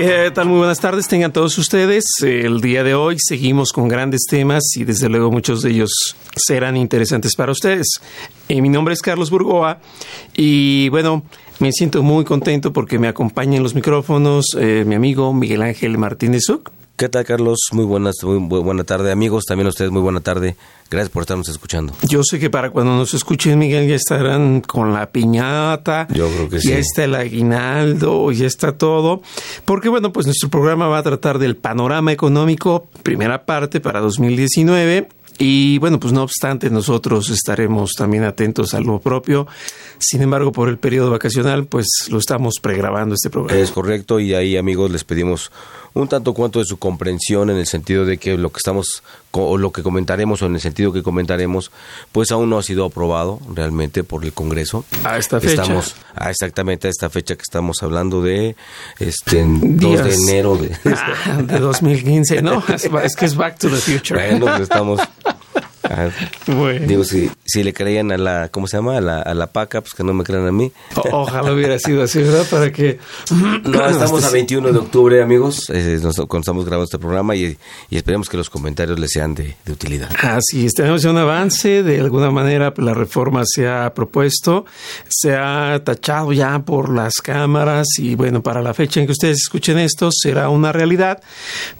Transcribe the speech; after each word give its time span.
¿Qué 0.00 0.30
tal? 0.32 0.46
Muy 0.46 0.58
buenas 0.58 0.78
tardes, 0.78 1.08
tengan 1.08 1.32
todos 1.32 1.58
ustedes. 1.58 2.04
El 2.22 2.60
día 2.60 2.84
de 2.84 2.94
hoy 2.94 3.16
seguimos 3.18 3.72
con 3.72 3.88
grandes 3.88 4.26
temas 4.30 4.62
y 4.76 4.84
desde 4.84 5.08
luego 5.08 5.32
muchos 5.32 5.62
de 5.62 5.70
ellos 5.70 5.90
serán 6.36 6.76
interesantes 6.76 7.34
para 7.34 7.50
ustedes. 7.50 8.00
Eh, 8.48 8.62
mi 8.62 8.68
nombre 8.68 8.94
es 8.94 9.02
Carlos 9.02 9.28
Burgoa 9.28 9.80
y 10.36 10.88
bueno, 10.90 11.24
me 11.58 11.72
siento 11.72 12.04
muy 12.04 12.24
contento 12.24 12.72
porque 12.72 13.00
me 13.00 13.08
acompaña 13.08 13.56
en 13.56 13.64
los 13.64 13.74
micrófonos 13.74 14.56
eh, 14.56 14.84
mi 14.86 14.94
amigo 14.94 15.34
Miguel 15.34 15.62
Ángel 15.62 15.98
Martínez 15.98 16.48
Uc. 16.48 16.70
¿Qué 16.98 17.08
tal, 17.08 17.24
Carlos? 17.24 17.58
Muy 17.70 17.84
buenas, 17.84 18.16
muy 18.24 18.38
bu- 18.38 18.60
buena 18.64 18.82
tarde, 18.82 19.12
amigos. 19.12 19.44
También 19.44 19.66
a 19.66 19.70
ustedes, 19.70 19.92
muy 19.92 20.02
buena 20.02 20.18
tarde. 20.20 20.56
Gracias 20.90 21.10
por 21.10 21.22
estarnos 21.22 21.48
escuchando. 21.48 21.92
Yo 22.02 22.24
sé 22.24 22.40
que 22.40 22.50
para 22.50 22.70
cuando 22.70 22.96
nos 22.96 23.14
escuchen, 23.14 23.56
Miguel, 23.56 23.86
ya 23.88 23.94
estarán 23.94 24.62
con 24.62 24.92
la 24.92 25.10
piñata. 25.12 26.08
Yo 26.12 26.28
creo 26.28 26.48
que 26.48 26.56
ya 26.56 26.60
sí. 26.60 26.72
está 26.72 27.04
el 27.04 27.14
aguinaldo, 27.14 28.32
ya 28.32 28.46
está 28.46 28.72
todo. 28.72 29.22
Porque, 29.64 29.88
bueno, 29.88 30.12
pues 30.12 30.26
nuestro 30.26 30.48
programa 30.48 30.88
va 30.88 30.98
a 30.98 31.02
tratar 31.04 31.38
del 31.38 31.56
panorama 31.56 32.10
económico, 32.10 32.88
primera 33.04 33.44
parte 33.46 33.78
para 33.80 34.00
2019. 34.00 35.08
Y 35.38 35.78
bueno, 35.78 36.00
pues 36.00 36.12
no 36.12 36.22
obstante, 36.22 36.68
nosotros 36.68 37.30
estaremos 37.30 37.92
también 37.92 38.24
atentos 38.24 38.74
a 38.74 38.80
lo 38.80 38.98
propio. 38.98 39.46
Sin 39.98 40.20
embargo, 40.22 40.50
por 40.50 40.68
el 40.68 40.78
periodo 40.78 41.10
vacacional, 41.10 41.66
pues 41.66 41.86
lo 42.10 42.18
estamos 42.18 42.56
pregrabando 42.60 43.14
este 43.14 43.30
programa. 43.30 43.60
Es 43.60 43.70
correcto 43.70 44.18
y 44.18 44.34
ahí, 44.34 44.56
amigos, 44.56 44.90
les 44.90 45.04
pedimos 45.04 45.52
un 45.94 46.08
tanto 46.08 46.34
cuanto 46.34 46.58
de 46.58 46.64
su 46.64 46.78
comprensión 46.78 47.50
en 47.50 47.56
el 47.56 47.66
sentido 47.66 48.04
de 48.04 48.18
que 48.18 48.36
lo 48.36 48.50
que 48.50 48.58
estamos 48.58 49.02
o 49.30 49.58
lo 49.58 49.72
que 49.72 49.82
comentaremos 49.82 50.42
o 50.42 50.46
en 50.46 50.54
el 50.54 50.60
sentido 50.60 50.92
que 50.92 51.02
comentaremos, 51.02 51.70
pues 52.12 52.32
aún 52.32 52.50
no 52.50 52.58
ha 52.58 52.62
sido 52.62 52.84
aprobado 52.84 53.40
realmente 53.54 54.02
por 54.02 54.24
el 54.24 54.32
Congreso. 54.32 54.84
A 55.04 55.18
esta 55.18 55.40
fecha. 55.40 55.62
Estamos 55.62 55.96
a 56.14 56.30
exactamente 56.30 56.88
a 56.88 56.90
esta 56.90 57.10
fecha 57.10 57.36
que 57.36 57.42
estamos 57.42 57.82
hablando 57.82 58.22
de 58.22 58.56
este 58.98 59.44
2 59.46 60.04
de 60.04 60.14
enero 60.14 60.56
de 60.56 60.76
Ah, 60.84 61.42
de 61.42 61.58
2015, 61.58 62.42
¿no? 62.42 62.62
Es, 63.02 63.16
que 63.16 63.26
es 63.26 63.36
Back 63.36 63.58
to 63.58 63.68
the 63.68 63.76
Future. 63.76 64.30
Bueno, 64.30 64.46
pues 64.46 64.60
estamos 64.62 65.00
ah, 65.24 65.27
Bueno. 66.46 66.86
Digo, 66.86 67.04
si, 67.04 67.30
si 67.44 67.62
le 67.62 67.72
creían 67.72 68.12
a 68.12 68.18
la, 68.18 68.48
¿cómo 68.50 68.66
se 68.66 68.76
llama? 68.76 68.96
A 68.96 69.00
la, 69.00 69.20
a 69.22 69.34
la 69.34 69.48
paca, 69.48 69.80
pues 69.80 69.94
que 69.94 70.04
no 70.04 70.12
me 70.14 70.24
crean 70.24 70.46
a 70.46 70.52
mí. 70.52 70.70
O- 70.96 71.22
ojalá 71.22 71.52
hubiera 71.52 71.78
sido 71.78 72.02
así, 72.02 72.20
¿verdad? 72.22 72.46
Para 72.50 72.72
que... 72.72 72.98
No, 73.64 73.86
estamos 73.90 74.24
a 74.24 74.30
21 74.30 74.72
de 74.72 74.78
octubre, 74.78 75.22
amigos, 75.22 75.68
eh, 75.70 75.98
nos- 76.02 76.16
cuando 76.16 76.40
estamos 76.40 76.64
grabando 76.64 76.84
este 76.84 76.98
programa 76.98 77.34
y, 77.36 77.56
y 77.90 77.96
esperemos 77.96 78.28
que 78.28 78.36
los 78.36 78.50
comentarios 78.50 78.98
les 78.98 79.10
sean 79.10 79.34
de, 79.34 79.56
de 79.64 79.72
utilidad. 79.72 80.10
Así 80.22 80.66
es, 80.66 80.74
tenemos 80.74 81.02
ya 81.02 81.10
un 81.10 81.18
avance, 81.18 81.82
de 81.82 82.00
alguna 82.00 82.30
manera 82.30 82.72
pues, 82.74 82.84
la 82.84 82.94
reforma 82.94 83.42
se 83.46 83.68
ha 83.68 83.92
propuesto, 83.94 84.64
se 85.08 85.34
ha 85.34 85.80
tachado 85.84 86.32
ya 86.32 86.58
por 86.60 86.88
las 86.94 87.14
cámaras 87.16 87.86
y 87.98 88.14
bueno, 88.14 88.42
para 88.42 88.62
la 88.62 88.74
fecha 88.74 89.00
en 89.00 89.06
que 89.06 89.12
ustedes 89.12 89.38
escuchen 89.38 89.78
esto 89.78 90.10
será 90.12 90.48
una 90.48 90.72
realidad, 90.72 91.20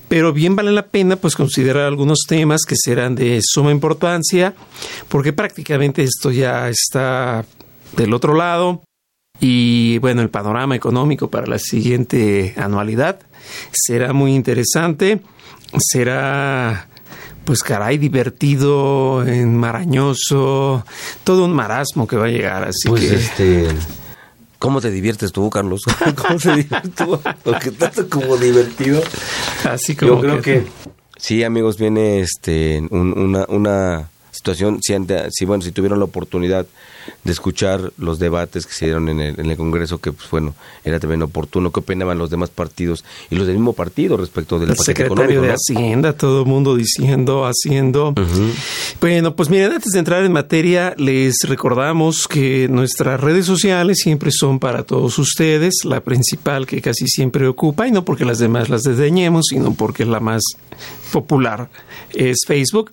pero 0.09 0.33
bien 0.33 0.57
vale 0.57 0.73
la 0.73 0.87
pena 0.87 1.17
pues 1.17 1.35
considerar 1.37 1.85
algunos 1.85 2.21
temas 2.27 2.63
que 2.67 2.75
serán 2.77 3.15
de 3.15 3.41
suma 3.43 3.71
importancia, 3.71 3.98
porque 5.09 5.33
prácticamente 5.33 6.03
esto 6.03 6.31
ya 6.31 6.69
está 6.69 7.45
del 7.97 8.15
otro 8.15 8.35
lado. 8.35 8.83
Y 9.41 9.99
bueno, 9.99 10.23
el 10.23 10.31
panorama 10.31 10.75
económico 10.75 11.31
para 11.31 11.47
la 11.47 11.59
siguiente 11.59 12.55
anualidad 12.57 13.21
será 13.71 14.13
muy 14.13 14.35
interesante. 14.35 15.21
Será, 15.79 16.89
pues 17.45 17.63
caray, 17.63 17.99
divertido, 17.99 19.25
enmarañoso, 19.25 20.85
todo 21.25 21.45
un 21.45 21.53
marasmo 21.53 22.07
que 22.07 22.17
va 22.17 22.27
a 22.27 22.31
llegar. 22.31 22.65
Así 22.65 22.89
Pues 22.89 23.03
que 23.03 23.15
este, 23.15 23.69
¿cómo 24.59 24.81
te 24.81 24.91
diviertes 24.91 25.31
tú, 25.31 25.49
Carlos? 25.51 25.83
¿Cómo 26.17 26.39
te 26.39 26.57
diviertes 26.57 26.95
tú? 26.95 27.21
Tanto 27.79 28.09
como 28.09 28.37
divertido. 28.37 29.03
así 29.65 29.95
como 29.95 30.15
Yo 30.15 30.21
creo 30.21 30.43
que 30.43 30.67
sí, 31.19 31.45
amigos, 31.45 31.79
viene 31.79 32.21
este 32.21 32.81
un- 32.91 33.17
una, 33.19 33.45
una 33.49 34.09
situación, 34.39 34.79
si, 34.83 34.95
ante- 34.95 35.31
si, 35.31 35.45
bueno, 35.45 35.63
si 35.63 35.73
tuvieron 35.73 35.99
la 35.99 36.07
oportunidad 36.07 36.67
de 37.25 37.33
escuchar 37.33 37.93
los 37.97 38.19
debates 38.19 38.67
que 38.67 38.73
se 38.75 38.85
dieron 38.87 39.09
en 39.09 39.21
el, 39.21 39.41
en 39.41 39.51
el 39.51 39.57
Congreso, 39.57 39.99
que 39.99 40.13
pues 40.13 40.31
bueno, 40.31 40.55
era 40.85 41.01
también 41.01 41.23
oportuno, 41.23 41.73
qué 41.73 41.81
opinaban 41.81 42.19
los 42.19 42.29
demás 42.31 42.51
partidos 42.51 43.03
y 43.31 43.35
los 43.37 43.47
del 43.47 43.57
mismo 43.57 43.73
partido 43.73 44.17
respecto 44.19 44.59
del 44.59 44.71
el 44.71 44.77
secretario 44.77 45.41
de 45.43 45.49
¿no? 45.49 45.55
Hacienda, 45.55 46.13
todo 46.13 46.43
el 46.43 46.47
mundo 46.47 46.77
diciendo, 46.77 47.45
haciendo. 47.47 48.15
Bueno, 49.01 49.35
pues 49.37 49.49
miren, 49.51 49.73
antes 49.73 49.93
de 49.93 49.99
entrar 49.99 50.23
en 50.25 50.33
materia, 50.33 50.95
les 50.99 51.37
recordamos 51.47 52.29
que 52.29 52.69
nuestras 52.69 53.19
redes 53.21 53.47
sociales 53.47 53.99
siempre 54.03 54.31
son 54.31 54.59
para 54.59 54.83
todos 54.85 55.19
ustedes, 55.19 55.85
la 55.85 56.01
principal 56.03 56.67
que 56.67 56.81
casi 56.83 57.07
siempre 57.09 57.47
ocupa, 57.49 57.89
y 57.89 57.91
no 57.91 58.05
porque 58.05 58.25
las 58.27 58.39
demás 58.39 58.69
las 58.69 58.83
desdeñemos, 58.83 59.47
sino 59.49 59.73
porque 59.75 60.03
es 60.03 60.09
la 60.11 60.21
más 60.21 60.43
popular, 61.13 61.71
es 62.15 62.39
Facebook. 62.47 62.93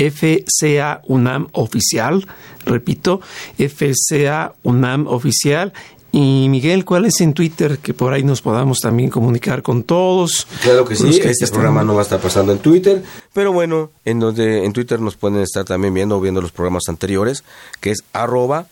FCA 0.00 1.02
UNAM 1.06 1.48
Oficial, 1.52 2.26
repito, 2.64 3.20
FCA 3.58 4.54
UNAM 4.62 5.06
Oficial. 5.06 5.72
Y 6.12 6.48
Miguel, 6.48 6.84
¿cuál 6.84 7.04
es 7.04 7.20
en 7.20 7.34
Twitter 7.34 7.78
que 7.78 7.94
por 7.94 8.12
ahí 8.12 8.24
nos 8.24 8.42
podamos 8.42 8.80
también 8.80 9.10
comunicar 9.10 9.62
con 9.62 9.84
todos? 9.84 10.48
Claro 10.62 10.84
que 10.84 10.96
sí, 10.96 11.20
que 11.20 11.30
este 11.30 11.46
programa 11.46 11.84
no 11.84 11.94
va 11.94 12.00
a 12.00 12.02
estar 12.02 12.18
pasando 12.18 12.50
en 12.50 12.58
Twitter, 12.58 13.04
pero 13.32 13.52
bueno, 13.52 13.92
en 14.04 14.18
donde 14.18 14.64
en 14.64 14.72
Twitter 14.72 15.00
nos 15.00 15.14
pueden 15.14 15.40
estar 15.40 15.64
también 15.64 15.94
viendo 15.94 16.16
o 16.16 16.20
viendo 16.20 16.40
los 16.40 16.50
programas 16.50 16.88
anteriores, 16.88 17.44
que 17.80 17.92
es 17.92 18.02
arroba 18.12 18.66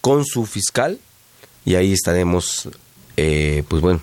con 0.00 0.24
su 0.24 0.46
fiscal, 0.46 0.98
y 1.66 1.74
ahí 1.74 1.92
estaremos, 1.92 2.70
eh, 3.18 3.62
pues 3.68 3.82
bueno, 3.82 4.00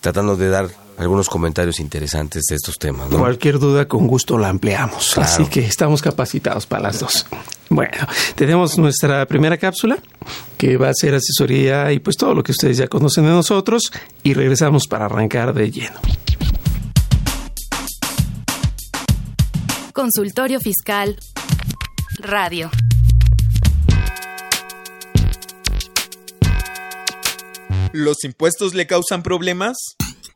tratando 0.00 0.36
de 0.36 0.48
dar 0.48 0.83
algunos 0.96 1.28
comentarios 1.28 1.80
interesantes 1.80 2.44
de 2.48 2.56
estos 2.56 2.78
temas. 2.78 3.10
¿no? 3.10 3.18
Cualquier 3.18 3.58
duda 3.58 3.88
con 3.88 4.06
gusto 4.06 4.38
la 4.38 4.48
ampliamos. 4.48 5.12
Claro. 5.14 5.28
Así 5.28 5.46
que 5.46 5.60
estamos 5.60 6.02
capacitados 6.02 6.66
para 6.66 6.84
las 6.84 7.00
dos. 7.00 7.26
Bueno, 7.68 8.06
tenemos 8.34 8.78
nuestra 8.78 9.26
primera 9.26 9.56
cápsula 9.56 9.98
que 10.58 10.76
va 10.76 10.90
a 10.90 10.94
ser 10.94 11.14
asesoría 11.14 11.92
y 11.92 11.98
pues 11.98 12.16
todo 12.16 12.34
lo 12.34 12.42
que 12.42 12.52
ustedes 12.52 12.76
ya 12.76 12.88
conocen 12.88 13.24
de 13.24 13.30
nosotros 13.30 13.92
y 14.22 14.34
regresamos 14.34 14.86
para 14.86 15.06
arrancar 15.06 15.54
de 15.54 15.70
lleno. 15.70 15.98
Consultorio 19.92 20.60
Fiscal. 20.60 21.16
Radio. 22.18 22.70
¿Los 27.92 28.24
impuestos 28.24 28.74
le 28.74 28.88
causan 28.88 29.22
problemas? 29.22 29.76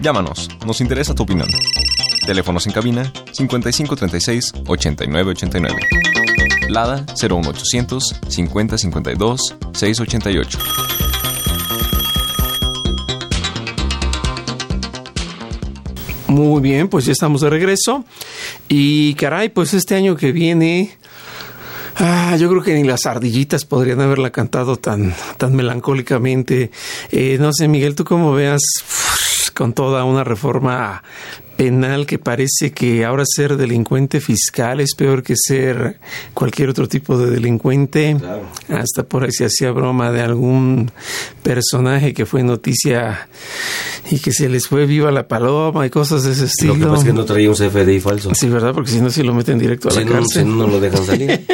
Llámanos, 0.00 0.48
nos 0.64 0.80
interesa 0.80 1.14
tu 1.14 1.24
opinión. 1.24 1.48
Teléfonos 2.24 2.66
en 2.66 2.72
cabina 2.72 3.12
5536 3.32 4.52
8989. 4.66 6.09
Lada 6.70 7.04
01800 7.20 8.20
5052 8.28 9.56
688. 9.72 10.58
Muy 16.28 16.62
bien, 16.62 16.88
pues 16.88 17.06
ya 17.06 17.12
estamos 17.12 17.40
de 17.40 17.50
regreso. 17.50 18.04
Y 18.68 19.14
caray, 19.14 19.48
pues 19.48 19.74
este 19.74 19.96
año 19.96 20.14
que 20.14 20.30
viene, 20.30 20.96
ah, 21.96 22.36
yo 22.38 22.48
creo 22.48 22.62
que 22.62 22.74
ni 22.74 22.84
las 22.84 23.04
ardillitas 23.04 23.64
podrían 23.64 24.00
haberla 24.00 24.30
cantado 24.30 24.76
tan, 24.76 25.12
tan 25.38 25.56
melancólicamente. 25.56 26.70
Eh, 27.10 27.36
no 27.40 27.52
sé, 27.52 27.66
Miguel, 27.66 27.96
tú 27.96 28.04
cómo 28.04 28.32
veas 28.32 28.60
con 29.60 29.74
toda 29.74 30.04
una 30.04 30.24
reforma 30.24 31.02
penal 31.58 32.06
que 32.06 32.18
parece 32.18 32.72
que 32.72 33.04
ahora 33.04 33.24
ser 33.26 33.58
delincuente 33.58 34.18
fiscal 34.22 34.80
es 34.80 34.94
peor 34.94 35.22
que 35.22 35.34
ser 35.36 36.00
cualquier 36.32 36.70
otro 36.70 36.88
tipo 36.88 37.18
de 37.18 37.30
delincuente. 37.30 38.16
Hasta 38.70 39.02
por 39.02 39.24
ahí 39.24 39.32
se 39.32 39.44
hacía 39.44 39.70
broma 39.70 40.12
de 40.12 40.22
algún 40.22 40.90
personaje 41.42 42.14
que 42.14 42.24
fue 42.24 42.42
noticia 42.42 43.28
y 44.10 44.18
que 44.20 44.32
se 44.32 44.48
les 44.48 44.66
fue 44.66 44.86
viva 44.86 45.10
la 45.10 45.28
paloma 45.28 45.84
y 45.84 45.90
cosas 45.90 46.22
de 46.22 46.32
ese 46.32 46.46
estilo. 46.46 46.72
Lo 46.76 46.78
que 46.80 46.86
pasa 46.86 46.98
es 47.02 47.04
que 47.08 47.12
no 47.12 47.24
traía 47.26 47.50
un 47.50 47.54
CFDI 47.56 48.00
falso. 48.00 48.30
Sí, 48.34 48.48
¿verdad? 48.48 48.72
Porque 48.72 48.92
si 48.92 49.02
no, 49.02 49.10
si 49.10 49.22
lo 49.22 49.34
meten 49.34 49.58
directo 49.58 49.90
a 49.90 49.92
la 49.92 50.04
no, 50.06 50.10
cárcel. 50.12 50.44
si 50.44 50.48
no, 50.48 50.56
no 50.56 50.68
lo 50.68 50.80
dejan 50.80 51.04
salir. 51.04 51.44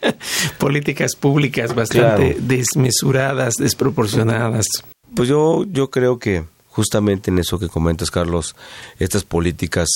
Políticas 0.56 1.16
públicas 1.16 1.74
bastante 1.74 2.32
Claro. 2.32 2.46
desmesuradas, 2.46 3.56
desproporcionadas. 3.58 4.64
Pues 5.14 5.28
yo, 5.28 5.66
yo 5.70 5.90
creo 5.90 6.18
que 6.18 6.44
justamente 6.72 7.30
en 7.30 7.38
eso 7.38 7.58
que 7.58 7.68
comentas, 7.68 8.10
Carlos, 8.10 8.56
estas 8.98 9.24
políticas 9.24 9.88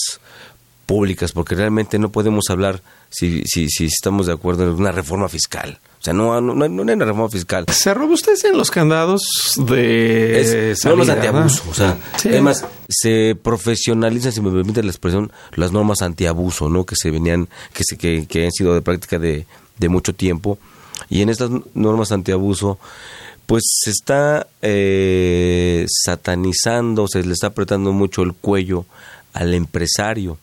públicas, 0.86 1.32
porque 1.32 1.56
realmente 1.56 1.98
no 1.98 2.10
podemos 2.10 2.44
hablar 2.48 2.80
si, 3.10 3.42
si, 3.44 3.68
si 3.68 3.86
estamos 3.86 4.26
de 4.28 4.32
acuerdo 4.34 4.62
en 4.64 4.70
una 4.70 4.92
reforma 4.92 5.28
fiscal. 5.28 5.80
O 6.00 6.04
sea, 6.06 6.12
no, 6.14 6.40
no, 6.40 6.54
no 6.54 6.62
hay 6.64 6.70
no 6.70 6.82
hay 6.84 6.94
una 6.94 7.04
reforma 7.04 7.28
fiscal. 7.28 7.64
¿Se 7.72 7.92
robustes 7.92 8.44
en 8.44 8.56
los 8.56 8.70
candados 8.70 9.22
de 9.56 10.70
Es 10.72 10.78
salida, 10.80 11.14
antiabuso. 11.14 11.64
¿no? 11.64 11.70
O 11.72 11.74
sea, 11.74 11.98
Sí. 12.18 12.28
además, 12.28 12.64
se 12.88 13.36
profesionalizan, 13.42 14.30
si 14.30 14.40
me 14.40 14.52
permite 14.52 14.82
la 14.84 14.90
expresión, 14.90 15.32
las 15.56 15.72
normas 15.72 16.02
antiabuso, 16.02 16.68
¿no? 16.68 16.84
Que 16.84 16.94
se 16.94 17.10
venían, 17.10 17.48
que, 17.72 17.82
se, 17.84 17.96
que, 17.96 18.26
que 18.28 18.44
han 18.44 18.52
sido 18.52 18.72
de 18.74 18.82
práctica 18.82 19.18
de, 19.18 19.46
de 19.78 19.88
mucho 19.88 20.14
tiempo. 20.14 20.58
Y 21.10 21.22
en 21.22 21.30
estas 21.30 21.50
normas 21.74 22.12
antiabuso, 22.12 22.78
pues 23.46 23.62
se 23.64 23.90
está 23.90 24.48
eh, 24.60 25.86
satanizando, 25.88 27.06
se 27.08 27.22
le 27.22 27.32
está 27.32 27.48
apretando 27.48 27.92
mucho 27.92 28.22
el 28.22 28.34
cuello 28.34 28.86
al 29.32 29.54
empresario. 29.54 30.38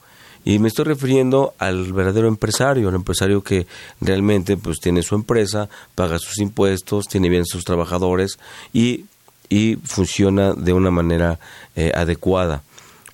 Y 0.46 0.60
me 0.60 0.68
estoy 0.68 0.86
refiriendo 0.86 1.54
al 1.58 1.94
verdadero 1.94 2.28
empresario, 2.28 2.90
al 2.90 2.96
empresario 2.96 3.44
que 3.44 3.66
realmente 4.02 4.58
pues 4.58 4.80
tiene 4.80 5.02
su 5.02 5.16
empresa, 5.16 5.70
paga 5.96 6.20
sus 6.20 6.40
impuestos, 6.40 7.08
tiene 7.08 7.30
bien 7.30 7.46
sus 7.46 7.64
trabajadores 7.64 8.38
y, 8.74 9.06
y 9.48 9.78
funciona 9.84 10.54
de 10.54 10.74
una 10.74 10.92
manera 10.92 11.40
eh, 11.76 11.92
adecuada. 11.96 12.64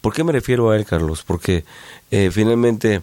¿Por 0.01 0.13
qué 0.13 0.23
me 0.23 0.31
refiero 0.31 0.71
a 0.71 0.77
él, 0.77 0.85
Carlos? 0.85 1.23
Porque 1.23 1.65
eh, 2.09 2.29
finalmente 2.31 3.01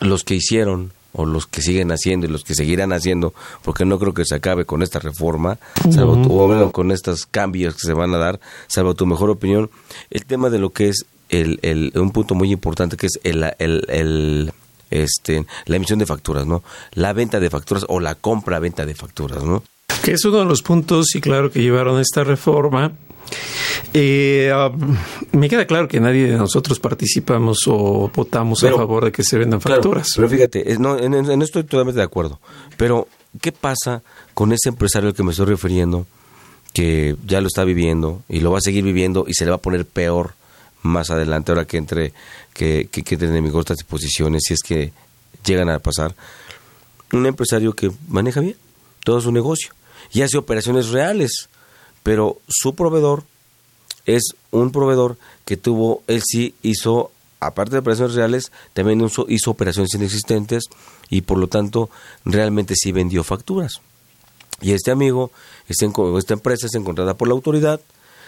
los 0.00 0.22
que 0.22 0.34
hicieron 0.34 0.92
o 1.14 1.24
los 1.24 1.46
que 1.46 1.62
siguen 1.62 1.90
haciendo 1.92 2.26
y 2.26 2.28
los 2.28 2.44
que 2.44 2.54
seguirán 2.54 2.92
haciendo, 2.92 3.32
porque 3.62 3.84
no 3.84 3.98
creo 3.98 4.12
que 4.14 4.24
se 4.24 4.34
acabe 4.34 4.64
con 4.66 4.82
esta 4.82 4.98
reforma, 4.98 5.58
salvo 5.90 6.16
tu- 6.20 6.32
o 6.38 6.46
bueno, 6.46 6.70
con 6.72 6.90
estos 6.90 7.24
cambios 7.26 7.74
que 7.74 7.86
se 7.86 7.92
van 7.94 8.12
a 8.14 8.18
dar, 8.18 8.40
salvo 8.66 8.94
tu 8.94 9.06
mejor 9.06 9.30
opinión, 9.30 9.70
el 10.10 10.24
tema 10.26 10.50
de 10.50 10.58
lo 10.58 10.70
que 10.70 10.88
es 10.88 11.06
el, 11.30 11.58
el- 11.62 11.92
un 11.94 12.10
punto 12.10 12.34
muy 12.34 12.52
importante 12.52 12.96
que 12.96 13.06
es 13.06 13.18
el, 13.22 13.44
el- 13.58 13.84
el, 13.88 14.52
este, 14.90 15.46
la 15.66 15.76
emisión 15.76 15.98
de 15.98 16.06
facturas, 16.06 16.46
¿no? 16.46 16.62
La 16.92 17.12
venta 17.12 17.40
de 17.40 17.50
facturas 17.50 17.84
o 17.88 18.00
la 18.00 18.14
compra-venta 18.14 18.84
de 18.86 18.94
facturas, 18.94 19.42
¿no? 19.42 19.62
Que 20.04 20.12
es 20.12 20.24
uno 20.24 20.38
de 20.38 20.44
los 20.44 20.62
puntos, 20.62 21.14
y 21.14 21.20
claro, 21.20 21.50
que 21.50 21.62
llevaron 21.62 21.98
esta 22.00 22.24
reforma. 22.24 22.92
Eh, 23.92 24.52
um, 24.52 24.96
me 25.32 25.48
queda 25.48 25.66
claro 25.66 25.86
que 25.88 26.00
nadie 26.00 26.26
de 26.26 26.36
nosotros 26.36 26.80
participamos 26.80 27.58
o 27.66 28.10
votamos 28.14 28.58
Pero- 28.60 28.76
a 28.76 28.78
favor 28.78 29.04
de 29.04 29.12
que 29.12 29.22
se 29.22 29.38
vendan 29.38 29.60
Claro, 29.60 29.82
facturas. 29.82 30.12
pero 30.16 30.28
fíjate, 30.28 30.72
es- 30.72 30.78
no, 30.80 30.98
en, 30.98 31.14
esto 31.14 31.42
estoy 31.44 31.64
totalmente 31.64 31.98
de 32.00 32.04
acuerdo. 32.04 32.40
Pero, 32.76 33.08
¿qué 33.40 33.52
pasa 33.52 34.02
con 34.34 34.52
ese 34.52 34.68
empresario 34.68 35.08
al 35.10 35.14
que 35.14 35.22
me 35.22 35.30
estoy 35.30 35.46
refiriendo, 35.46 36.06
que 36.72 37.16
ya 37.24 37.40
lo 37.40 37.46
está 37.46 37.62
viviendo 37.64 38.22
y 38.28 38.40
lo 38.40 38.50
va 38.50 38.58
a 38.58 38.62
seguir 38.62 38.82
viviendo 38.84 39.26
y 39.28 39.34
se 39.34 39.44
le 39.44 39.50
va 39.50 39.56
a 39.56 39.60
poner 39.60 39.86
peor 39.86 40.34
más 40.82 41.10
adelante, 41.10 41.52
ahora 41.52 41.64
que 41.66 41.76
entre, 41.76 42.12
que, 42.52 42.88
que, 42.90 43.02
que 43.04 43.14
entre 43.14 43.38
estas 43.60 43.76
disposiciones, 43.78 44.42
si 44.46 44.54
es 44.54 44.60
que 44.60 44.92
llegan 45.46 45.68
a 45.70 45.78
pasar? 45.78 46.14
Un 47.12 47.26
empresario 47.26 47.74
que 47.74 47.92
maneja 48.08 48.40
bien 48.40 48.56
todo 49.04 49.20
su 49.20 49.30
negocio 49.30 49.70
y 50.12 50.22
hace 50.22 50.36
operaciones 50.36 50.88
reales, 50.88 51.48
pero 52.04 52.38
su 52.48 52.76
proveedor 52.76 53.24
es 54.06 54.34
un 54.52 54.70
proveedor 54.70 55.16
que 55.44 55.56
tuvo, 55.56 56.02
él 56.06 56.22
sí 56.24 56.54
hizo, 56.62 57.10
aparte 57.40 57.72
de 57.72 57.78
operaciones 57.78 58.14
reales, 58.14 58.52
también 58.74 59.00
hizo, 59.00 59.50
operaciones 59.50 59.92
inexistentes 59.94 60.64
y 61.10 61.22
por 61.22 61.38
lo 61.38 61.48
tanto 61.48 61.90
realmente 62.24 62.74
sí 62.76 62.92
vendió 62.92 63.24
facturas. 63.24 63.80
Y 64.60 64.72
este 64.72 64.90
amigo, 64.92 65.32
esta 65.68 66.34
empresa 66.34 66.66
es 66.66 66.74
encontrada 66.74 67.14
por 67.14 67.26
la 67.28 67.34
autoridad, 67.34 67.80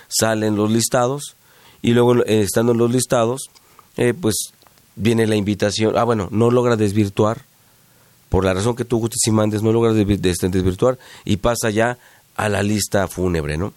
salen 0.09 0.57
los 0.57 0.71
listados 0.71 1.37
y 1.83 1.93
luego 1.93 2.17
eh, 2.25 2.41
estando 2.41 2.73
en 2.73 2.79
los 2.79 2.91
listados, 2.91 3.43
eh, 3.97 4.15
pues 4.15 4.35
viene 4.97 5.27
la 5.27 5.37
invitación, 5.37 5.97
ah 5.97 6.05
bueno, 6.05 6.29
no 6.31 6.51
logra 6.51 6.77
desvirtuar, 6.77 7.45
por 8.29 8.45
la 8.45 8.55
razón 8.55 8.75
que 8.75 8.85
tú 8.85 8.99
gustes 8.99 9.21
y 9.27 9.31
mandes, 9.31 9.63
no 9.63 9.73
logra 9.73 9.93
desvi- 9.93 10.19
des- 10.19 10.39
desvirtuar 10.51 10.99
y 11.25 11.37
pasa 11.37 11.71
ya 11.71 11.97
a 12.37 12.49
la 12.49 12.63
lista 12.63 13.09
fúnebre, 13.09 13.57
¿no? 13.57 13.73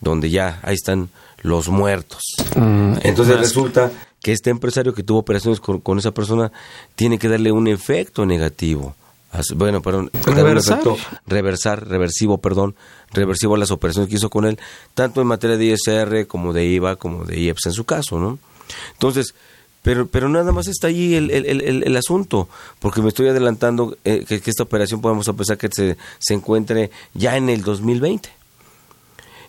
Donde 0.00 0.30
ya 0.30 0.60
ahí 0.62 0.74
están 0.74 1.10
los 1.42 1.68
muertos. 1.68 2.22
Mm, 2.56 2.94
Entonces 3.02 3.34
más- 3.36 3.40
resulta 3.46 3.90
que 4.22 4.32
este 4.32 4.50
empresario 4.50 4.94
que 4.94 5.02
tuvo 5.02 5.18
operaciones 5.18 5.60
con, 5.60 5.80
con 5.80 5.98
esa 5.98 6.10
persona 6.12 6.50
tiene 6.96 7.18
que 7.18 7.28
darle 7.28 7.52
un 7.52 7.68
efecto 7.68 8.26
negativo. 8.26 8.94
a 9.30 9.42
su- 9.42 9.54
Bueno, 9.56 9.82
perdón, 9.82 10.10
Reversar. 10.24 10.78
efecto 10.80 10.96
reversar, 11.26 11.86
reversivo, 11.86 12.38
perdón, 12.38 12.74
reversivo 13.12 13.56
a 13.56 13.58
las 13.58 13.70
operaciones 13.70 14.08
que 14.08 14.16
hizo 14.16 14.30
con 14.30 14.46
él, 14.46 14.58
tanto 14.94 15.20
en 15.20 15.26
materia 15.26 15.58
de 15.58 15.66
ISR 15.66 16.26
como 16.26 16.54
de 16.54 16.64
IVA, 16.64 16.96
como 16.96 17.24
de 17.26 17.38
IEPS 17.38 17.66
en 17.66 17.72
su 17.72 17.84
caso, 17.84 18.18
¿no? 18.18 18.38
Entonces, 18.94 19.34
pero, 19.82 20.06
pero 20.06 20.28
nada 20.28 20.52
más 20.52 20.66
está 20.68 20.88
ahí 20.88 21.14
el, 21.14 21.30
el, 21.30 21.46
el- 21.46 21.82
el 21.84 21.96
asunto, 21.96 22.48
porque 22.80 23.00
me 23.02 23.08
estoy 23.08 23.28
adelantando 23.28 23.96
eh, 24.04 24.24
que, 24.26 24.40
que 24.40 24.50
esta 24.50 24.62
operación 24.64 25.00
podemos 25.00 25.26
pensar 25.26 25.56
que 25.58 25.68
se, 25.72 25.96
se 26.18 26.34
encuentre 26.34 26.90
ya 27.14 27.36
en 27.36 27.48
el 27.48 27.62
2020. 27.62 28.28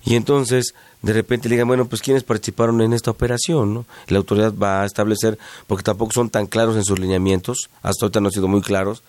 Y 0.06 0.16
entonces, 0.16 0.74
de 1.02 1.14
repente 1.14 1.50
le 1.50 1.56
digan, 1.56 1.68
bueno, 1.68 1.86
pues 1.86 2.02
¿quiénes 2.02 2.24
participaron 2.24 2.80
en 2.82 2.94
esta 2.94 3.12
operación? 3.12 3.74
¿no? 3.74 3.86
La 4.08 4.18
autoridad 4.18 4.54
va 4.56 4.82
a 4.82 4.86
establecer, 4.86 5.38
porque 5.68 5.84
tampoco 5.84 6.12
son 6.14 6.30
tan 6.30 6.48
claros 6.48 6.76
en 6.78 6.86
sus 6.86 7.00
lineamientos, 7.00 7.70
hasta 7.82 8.06
ahorita 8.06 8.22
no 8.22 8.28
han 8.28 8.32
sido 8.34 8.48
muy 8.48 8.62
claros, 8.62 9.04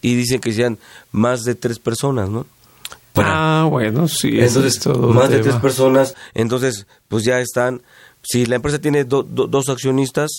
y 0.00 0.14
dicen 0.14 0.40
que 0.40 0.52
sean 0.54 0.78
más 1.12 1.42
de 1.42 1.54
tres 1.54 1.78
personas, 1.78 2.30
¿no? 2.30 2.46
Ah, 3.16 3.66
bueno, 3.68 4.08
sí. 4.08 4.38
Entonces, 4.40 4.76
es 4.76 4.80
todo 4.80 5.08
más 5.08 5.28
de 5.28 5.38
tema. 5.38 5.50
tres 5.50 5.60
personas, 5.60 6.14
entonces, 6.32 6.86
pues 7.08 7.24
ya 7.24 7.40
están, 7.40 7.82
si 8.22 8.46
la 8.46 8.56
empresa 8.56 8.78
tiene 8.78 9.04
do- 9.04 9.24
do- 9.24 9.46
dos 9.46 9.68
accionistas, 9.68 10.30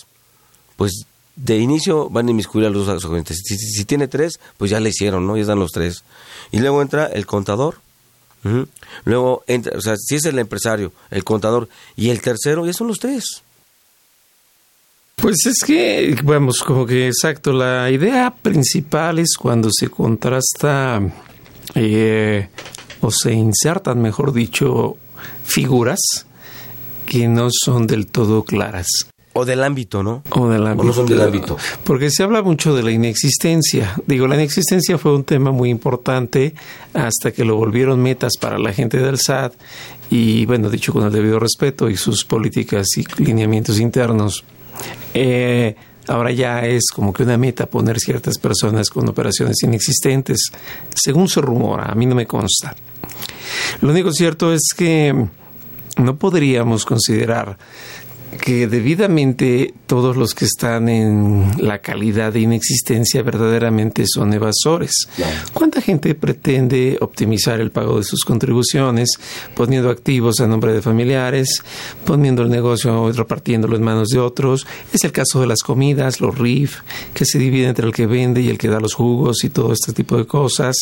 pues 0.75 1.05
de 1.35 1.57
inicio 1.57 2.09
van 2.09 2.27
a 2.27 2.31
inmiscuir 2.31 2.65
a 2.65 2.69
los 2.69 2.87
accionistas. 2.87 3.37
Si, 3.43 3.85
tiene 3.85 4.07
tres, 4.07 4.39
pues 4.57 4.71
ya 4.71 4.79
le 4.79 4.89
hicieron, 4.89 5.25
¿no? 5.25 5.35
Ya 5.35 5.41
están 5.41 5.59
los 5.59 5.71
tres. 5.71 6.03
Y 6.51 6.59
luego 6.59 6.81
entra 6.81 7.07
el 7.07 7.25
contador. 7.25 7.79
Luego 9.05 9.43
entra, 9.45 9.77
o 9.77 9.81
sea, 9.81 9.95
si 9.97 10.15
es 10.15 10.25
el 10.25 10.39
empresario, 10.39 10.91
el 11.11 11.23
contador 11.23 11.69
y 11.95 12.09
el 12.09 12.21
tercero, 12.21 12.65
ya 12.65 12.73
son 12.73 12.87
los 12.87 12.97
tres. 12.97 13.43
Pues 15.15 15.45
es 15.45 15.63
que, 15.63 16.17
vamos, 16.23 16.63
como 16.63 16.87
que 16.87 17.07
exacto, 17.07 17.53
la 17.53 17.91
idea 17.91 18.33
principal 18.33 19.19
es 19.19 19.35
cuando 19.37 19.69
se 19.71 19.89
contrasta 19.89 20.99
eh, 21.75 22.49
o 23.01 23.11
se 23.11 23.31
insertan, 23.31 24.01
mejor 24.01 24.33
dicho, 24.33 24.97
figuras 25.43 25.99
que 27.05 27.27
no 27.27 27.49
son 27.51 27.85
del 27.85 28.07
todo 28.07 28.43
claras. 28.43 28.87
O 29.33 29.45
del 29.45 29.63
ámbito, 29.63 30.03
¿no? 30.03 30.23
O 30.31 30.49
del 30.49 30.67
ámbito. 30.67 30.83
O 30.83 30.85
no 30.85 30.93
son 30.93 31.05
del 31.05 31.21
ámbito. 31.21 31.57
Porque 31.83 32.09
se 32.09 32.23
habla 32.23 32.41
mucho 32.41 32.75
de 32.75 32.83
la 32.83 32.91
inexistencia. 32.91 33.95
Digo, 34.05 34.27
la 34.27 34.35
inexistencia 34.35 34.97
fue 34.97 35.15
un 35.15 35.23
tema 35.23 35.51
muy 35.51 35.69
importante 35.69 36.53
hasta 36.93 37.31
que 37.31 37.45
lo 37.45 37.55
volvieron 37.55 38.01
metas 38.01 38.33
para 38.39 38.59
la 38.59 38.73
gente 38.73 38.97
del 38.97 39.17
SAT 39.17 39.53
y, 40.09 40.45
bueno, 40.45 40.69
dicho 40.69 40.91
con 40.91 41.05
el 41.05 41.11
debido 41.11 41.39
respeto 41.39 41.89
y 41.89 41.95
sus 41.95 42.25
políticas 42.25 42.87
y 42.97 43.05
lineamientos 43.23 43.79
internos. 43.79 44.43
Eh, 45.13 45.75
ahora 46.07 46.31
ya 46.31 46.65
es 46.65 46.89
como 46.93 47.13
que 47.13 47.23
una 47.23 47.37
meta 47.37 47.67
poner 47.67 47.99
ciertas 47.99 48.37
personas 48.37 48.89
con 48.89 49.07
operaciones 49.07 49.63
inexistentes, 49.63 50.51
según 50.93 51.29
se 51.29 51.39
rumora, 51.39 51.85
a 51.85 51.95
mí 51.95 52.05
no 52.05 52.15
me 52.15 52.27
consta. 52.27 52.75
Lo 53.81 53.91
único 53.91 54.11
cierto 54.11 54.53
es 54.53 54.73
que 54.75 55.13
no 55.97 56.15
podríamos 56.17 56.85
considerar 56.85 57.57
que 58.39 58.67
debidamente 58.67 59.73
todos 59.91 60.15
los 60.15 60.33
que 60.33 60.45
están 60.45 60.87
en 60.87 61.51
la 61.57 61.79
calidad 61.79 62.31
de 62.31 62.39
inexistencia 62.39 63.23
verdaderamente 63.23 64.05
son 64.07 64.33
evasores. 64.33 64.93
¿Cuánta 65.51 65.81
gente 65.81 66.15
pretende 66.15 66.97
optimizar 67.01 67.59
el 67.59 67.71
pago 67.71 67.97
de 67.97 68.05
sus 68.05 68.23
contribuciones 68.23 69.09
poniendo 69.53 69.89
activos 69.89 70.39
a 70.39 70.47
nombre 70.47 70.71
de 70.71 70.81
familiares, 70.81 71.61
poniendo 72.05 72.41
el 72.41 72.49
negocio 72.49 73.11
repartiéndolo 73.11 73.75
en 73.75 73.83
manos 73.83 74.07
de 74.07 74.19
otros? 74.19 74.65
Es 74.93 75.03
el 75.03 75.11
caso 75.11 75.41
de 75.41 75.47
las 75.47 75.59
comidas, 75.59 76.21
los 76.21 76.37
RIF, 76.37 76.77
que 77.13 77.25
se 77.25 77.37
divide 77.37 77.67
entre 77.67 77.85
el 77.85 77.93
que 77.93 78.05
vende 78.05 78.39
y 78.39 78.47
el 78.47 78.57
que 78.57 78.69
da 78.69 78.79
los 78.79 78.93
jugos 78.93 79.43
y 79.43 79.49
todo 79.49 79.73
este 79.73 79.91
tipo 79.91 80.15
de 80.15 80.25
cosas. 80.25 80.77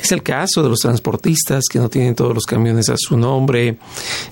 Es 0.00 0.10
el 0.10 0.22
caso 0.22 0.62
de 0.62 0.70
los 0.70 0.78
transportistas 0.78 1.64
que 1.70 1.78
no 1.78 1.90
tienen 1.90 2.14
todos 2.14 2.32
los 2.32 2.46
camiones 2.46 2.88
a 2.88 2.96
su 2.96 3.18
nombre. 3.18 3.76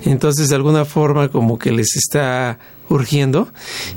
Entonces, 0.07 0.49
de 0.49 0.55
alguna 0.55 0.87
forma, 0.87 1.29
como 1.29 1.59
que 1.59 1.71
les 1.71 1.95
está 1.97 2.59
urgiendo. 2.93 3.49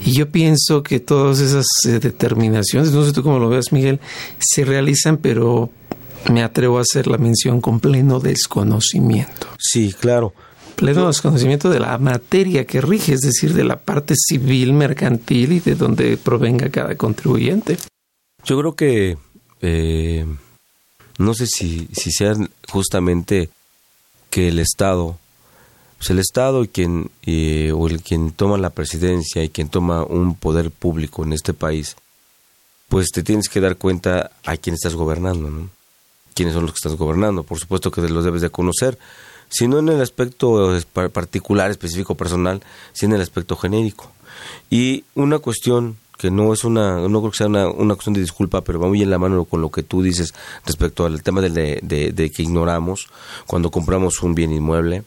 Y 0.03 0.13
yo 0.13 0.29
pienso 0.29 0.83
que 0.83 0.99
todas 0.99 1.39
esas 1.39 1.65
eh, 1.87 1.99
determinaciones, 1.99 2.91
no 2.91 3.05
sé 3.05 3.11
tú 3.11 3.23
cómo 3.23 3.39
lo 3.39 3.49
veas, 3.49 3.71
Miguel, 3.71 3.99
se 4.39 4.65
realizan, 4.65 5.17
pero 5.17 5.69
me 6.31 6.43
atrevo 6.43 6.77
a 6.77 6.81
hacer 6.81 7.07
la 7.07 7.17
mención 7.17 7.61
con 7.61 7.79
pleno 7.79 8.19
desconocimiento. 8.19 9.47
Sí, 9.59 9.93
claro. 9.99 10.33
Pleno 10.75 11.07
desconocimiento 11.07 11.69
de 11.69 11.79
la 11.79 11.97
materia 11.97 12.65
que 12.65 12.81
rige, 12.81 13.13
es 13.13 13.21
decir, 13.21 13.53
de 13.53 13.63
la 13.63 13.77
parte 13.77 14.13
civil, 14.17 14.73
mercantil 14.73 15.53
y 15.53 15.59
de 15.59 15.75
donde 15.75 16.17
provenga 16.17 16.69
cada 16.69 16.95
contribuyente. 16.95 17.77
Yo 18.43 18.59
creo 18.59 18.75
que 18.75 19.17
eh, 19.61 20.25
no 21.17 21.33
sé 21.33 21.47
si, 21.47 21.87
si 21.93 22.11
sea 22.11 22.33
justamente 22.67 23.49
que 24.29 24.49
el 24.49 24.59
Estado 24.59 25.17
pues 26.05 26.11
el 26.11 26.19
Estado 26.19 26.63
y 26.63 26.67
quien, 26.67 27.09
o 27.73 27.87
el 27.87 28.03
quien 28.03 28.29
toma 28.31 28.59
la 28.59 28.69
presidencia 28.69 29.43
y 29.43 29.49
quien 29.49 29.69
toma 29.69 30.03
un 30.03 30.35
poder 30.35 30.69
público 30.69 31.23
en 31.23 31.33
este 31.33 31.55
país, 31.55 31.95
pues 32.89 33.07
te 33.11 33.23
tienes 33.23 33.49
que 33.49 33.59
dar 33.59 33.75
cuenta 33.75 34.29
a 34.45 34.55
quién 34.57 34.75
estás 34.75 34.93
gobernando, 34.93 35.49
¿no? 35.49 35.67
¿Quiénes 36.35 36.53
son 36.53 36.63
los 36.63 36.73
que 36.73 36.77
estás 36.77 36.95
gobernando? 36.95 37.41
Por 37.41 37.57
supuesto 37.57 37.89
que 37.89 38.01
los 38.01 38.23
debes 38.23 38.43
de 38.43 38.51
conocer, 38.51 38.99
si 39.49 39.67
no 39.67 39.79
en 39.79 39.89
el 39.89 39.99
aspecto 39.99 40.77
particular, 41.11 41.71
específico, 41.71 42.13
personal, 42.13 42.61
sino 42.93 43.15
en 43.15 43.21
el 43.21 43.23
aspecto 43.23 43.55
genérico. 43.55 44.11
Y 44.69 45.05
una 45.15 45.39
cuestión 45.39 45.97
que 46.19 46.29
no 46.29 46.53
es 46.53 46.63
una, 46.65 47.07
no 47.07 47.19
creo 47.19 47.31
que 47.31 47.37
sea 47.37 47.47
una, 47.47 47.67
una 47.67 47.95
cuestión 47.95 48.13
de 48.13 48.21
disculpa, 48.21 48.61
pero 48.61 48.79
va 48.79 48.87
muy 48.87 49.01
en 49.01 49.09
la 49.09 49.17
mano 49.17 49.45
con 49.45 49.59
lo 49.59 49.71
que 49.71 49.81
tú 49.81 50.03
dices 50.03 50.35
respecto 50.67 51.07
al 51.07 51.23
tema 51.23 51.41
de, 51.41 51.79
de 51.81 52.31
que 52.31 52.43
ignoramos 52.43 53.07
cuando 53.47 53.71
compramos 53.71 54.21
un 54.21 54.35
bien 54.35 54.51
inmueble, 54.51 55.03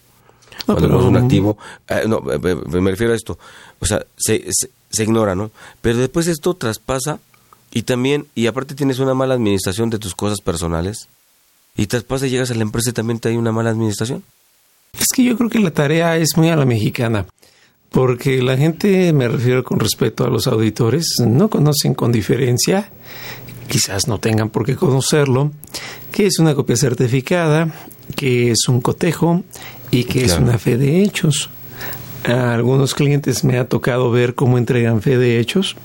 cuando 0.74 1.06
un 1.06 1.16
activo. 1.16 1.58
Eh, 1.88 2.04
no, 2.06 2.20
me 2.20 2.90
refiero 2.90 3.12
a 3.12 3.16
esto. 3.16 3.38
O 3.80 3.86
sea, 3.86 4.04
se, 4.16 4.44
se, 4.90 5.02
ignora, 5.02 5.34
¿no? 5.34 5.50
Pero 5.80 5.98
después 5.98 6.26
esto 6.26 6.54
traspasa 6.54 7.18
y 7.70 7.82
también, 7.82 8.26
y 8.34 8.46
aparte 8.46 8.74
tienes 8.74 8.98
una 8.98 9.14
mala 9.14 9.34
administración 9.34 9.90
de 9.90 9.98
tus 9.98 10.14
cosas 10.14 10.40
personales. 10.40 11.08
Y 11.76 11.86
traspasa 11.86 12.26
y 12.26 12.30
llegas 12.30 12.50
a 12.50 12.54
la 12.54 12.62
empresa 12.62 12.90
y 12.90 12.92
también 12.92 13.20
te 13.20 13.28
hay 13.28 13.36
una 13.36 13.52
mala 13.52 13.70
administración. 13.70 14.24
Es 14.98 15.06
que 15.14 15.22
yo 15.22 15.36
creo 15.36 15.50
que 15.50 15.60
la 15.60 15.70
tarea 15.70 16.16
es 16.16 16.36
muy 16.36 16.48
a 16.48 16.56
la 16.56 16.64
mexicana. 16.64 17.26
Porque 17.90 18.42
la 18.42 18.56
gente, 18.56 19.12
me 19.12 19.28
refiero 19.28 19.64
con 19.64 19.80
respeto 19.80 20.24
a 20.24 20.28
los 20.28 20.46
auditores, 20.46 21.06
no 21.26 21.48
conocen 21.48 21.94
con 21.94 22.12
diferencia, 22.12 22.90
quizás 23.68 24.08
no 24.08 24.18
tengan 24.18 24.50
por 24.50 24.66
qué 24.66 24.76
conocerlo, 24.76 25.52
que 26.12 26.26
es 26.26 26.38
una 26.38 26.54
copia 26.54 26.76
certificada, 26.76 27.72
que 28.16 28.50
es 28.50 28.68
un 28.68 28.80
cotejo 28.80 29.42
y 29.90 30.04
que 30.04 30.24
es 30.24 30.38
una 30.38 30.58
fe 30.58 30.76
de 30.76 31.02
hechos. 31.02 31.50
A 32.24 32.52
algunos 32.52 32.94
clientes 32.94 33.44
me 33.44 33.58
ha 33.58 33.68
tocado 33.68 34.10
ver 34.10 34.34
cómo 34.34 34.58
entregan 34.58 35.00
fe 35.00 35.16
de 35.16 35.38
hechos 35.38 35.76